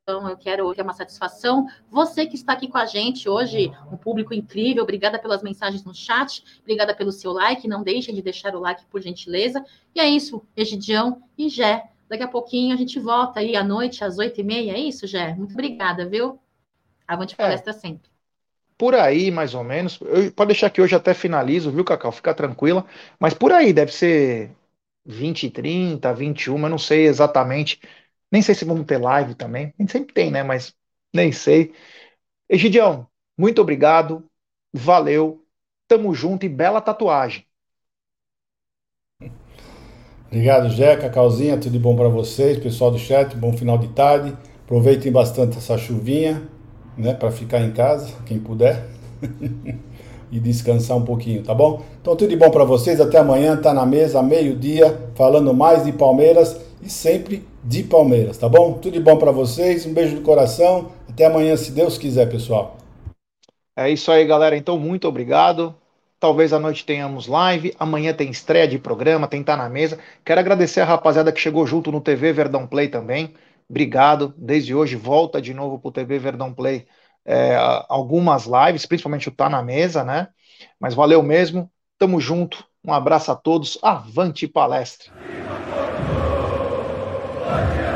eu 0.05 0.38
quero 0.38 0.73
que 0.73 0.81
é 0.81 0.84
uma 0.84 0.93
satisfação. 0.93 1.65
Você 1.89 2.25
que 2.25 2.35
está 2.35 2.53
aqui 2.53 2.67
com 2.67 2.77
a 2.77 2.85
gente 2.85 3.30
hoje, 3.30 3.71
um 3.91 3.95
público 3.95 4.34
incrível, 4.34 4.84
obrigada 4.84 5.17
pelas 5.17 5.41
mensagens 5.41 5.84
no 5.85 5.95
chat, 5.95 6.43
obrigada 6.61 6.93
pelo 6.93 7.11
seu 7.11 7.31
like. 7.31 7.67
Não 7.67 7.84
deixem 7.84 8.13
de 8.13 8.21
deixar 8.21 8.53
o 8.55 8.59
like, 8.59 8.85
por 8.88 9.01
gentileza. 9.01 9.63
E 9.95 9.99
é 9.99 10.07
isso, 10.07 10.45
Egidião 10.55 11.23
e 11.38 11.47
Gé. 11.47 11.89
Daqui 12.09 12.23
a 12.23 12.27
pouquinho 12.27 12.73
a 12.73 12.77
gente 12.77 12.99
volta 12.99 13.39
aí 13.39 13.55
à 13.55 13.63
noite, 13.63 14.03
às 14.03 14.17
oito 14.17 14.41
e 14.41 14.43
meia. 14.43 14.73
É 14.73 14.80
isso, 14.80 15.07
Gé? 15.07 15.34
Muito 15.35 15.53
obrigada, 15.53 16.05
viu? 16.05 16.38
Avante 17.07 17.34
é. 17.35 17.38
palestra 17.38 17.71
é. 17.71 17.73
sempre. 17.73 18.11
Por 18.77 18.95
aí, 18.95 19.31
mais 19.31 19.53
ou 19.53 19.63
menos. 19.63 19.99
Eu, 20.01 20.31
pode 20.34 20.49
deixar 20.49 20.69
que 20.69 20.81
hoje 20.81 20.95
até 20.95 21.13
finalizo, 21.13 21.71
viu, 21.71 21.85
Cacau? 21.85 22.11
Fica 22.11 22.34
tranquila. 22.34 22.85
Mas 23.17 23.34
por 23.34 23.53
aí, 23.53 23.71
deve 23.71 23.93
ser 23.93 24.51
20 25.05 25.49
30, 25.49 26.13
21, 26.13 26.61
eu 26.61 26.69
não 26.69 26.77
sei 26.77 27.05
exatamente 27.07 27.80
nem 28.34 28.41
sei 28.41 28.55
se 28.55 28.65
vamos 28.65 28.88
ter 28.88 28.97
live 28.97 29.35
também. 29.35 29.72
A 29.77 29.84
gente 29.84 29.91
sempre 29.91 30.11
tem, 30.11 30.31
né? 30.31 30.41
Mas 30.41 30.73
nem 31.14 31.31
sei. 31.31 31.72
Egidião, 32.49 33.07
muito 33.38 33.61
obrigado. 33.61 34.27
Valeu. 34.73 35.45
Tamo 35.88 36.15
junto 36.15 36.43
e 36.43 36.49
bela 36.49 36.81
tatuagem. 36.81 37.45
Obrigado, 40.26 40.68
Jeca, 40.69 41.11
Calzinha, 41.11 41.57
tudo 41.57 41.73
de 41.73 41.77
bom 41.77 41.95
para 41.95 42.10
vocês, 42.10 42.57
pessoal 42.57 42.89
do 42.89 42.97
chat, 42.97 43.35
bom 43.35 43.55
final 43.55 43.77
de 43.77 43.89
tarde. 43.89 44.35
Aproveitem 44.64 45.11
bastante 45.11 45.60
essa 45.60 45.77
chuvinha, 45.77 46.41
né, 46.97 47.14
para 47.14 47.30
ficar 47.30 47.61
em 47.61 47.72
casa, 47.72 48.11
quem 48.26 48.39
puder. 48.39 48.84
e 50.31 50.39
descansar 50.39 50.97
um 50.97 51.05
pouquinho, 51.05 51.43
tá 51.43 51.53
bom? 51.53 51.85
Então 52.01 52.15
tudo 52.15 52.31
de 52.31 52.35
bom 52.35 52.49
para 52.49 52.64
vocês, 52.64 52.99
até 52.99 53.19
amanhã, 53.19 53.55
tá 53.55 53.72
na 53.72 53.85
mesa, 53.85 54.23
meio-dia, 54.23 55.11
falando 55.14 55.53
mais 55.53 55.85
de 55.85 55.91
Palmeiras 55.91 56.60
e 56.81 56.89
sempre 56.89 57.45
de 57.64 57.84
Palmeiras, 57.84 58.38
tá 58.38 58.49
bom? 58.49 58.73
Tudo 58.73 58.94
de 58.94 58.99
bom 58.99 59.18
para 59.18 59.31
vocês, 59.31 59.85
um 59.85 59.94
beijo 59.94 60.15
no 60.15 60.22
coração. 60.22 60.91
Até 61.10 61.26
amanhã, 61.26 61.56
se 61.56 61.72
Deus 61.72 61.98
quiser, 61.98 62.30
pessoal. 62.30 62.77
É 63.76 63.90
isso 63.90 64.11
aí, 64.11 64.26
galera. 64.26 64.57
Então, 64.57 64.77
muito 64.77 65.07
obrigado. 65.07 65.76
Talvez 66.19 66.53
à 66.53 66.60
noite 66.60 66.85
tenhamos 66.85 67.27
live. 67.27 67.73
Amanhã 67.80 68.14
tem 68.14 68.30
estreia 68.30 68.68
de 68.68 68.77
programa, 68.77 69.27
tem 69.27 69.44
Tá 69.44 69.57
na 69.57 69.69
Mesa. 69.69 69.99
Quero 70.23 70.40
agradecer 70.40 70.81
a 70.81 70.85
rapaziada 70.85 71.31
que 71.31 71.40
chegou 71.40 71.65
junto 71.65 71.91
no 71.91 72.02
TV 72.02 72.31
Verdão 72.34 72.68
Play 72.68 72.88
também. 72.88 73.34
Obrigado. 73.69 74.34
Desde 74.38 74.76
hoje, 74.76 74.95
volta 74.95 75.41
de 75.41 75.53
novo 75.53 75.80
pro 75.80 75.91
TV 75.91 76.19
Verdão 76.19 76.53
Play 76.53 76.85
é, 77.26 77.56
algumas 77.88 78.45
lives, 78.45 78.85
principalmente 78.85 79.30
o 79.30 79.31
Tá 79.31 79.49
na 79.49 79.61
Mesa, 79.61 80.03
né? 80.03 80.27
Mas 80.80 80.94
valeu 80.94 81.23
mesmo. 81.23 81.72
Tamo 81.98 82.19
junto. 82.19 82.65
Um 82.85 82.94
abraço 82.94 83.31
a 83.31 83.35
todos. 83.35 83.77
Avante 83.81 84.48
palestra. 84.48 85.11
Yeah. 87.53 87.93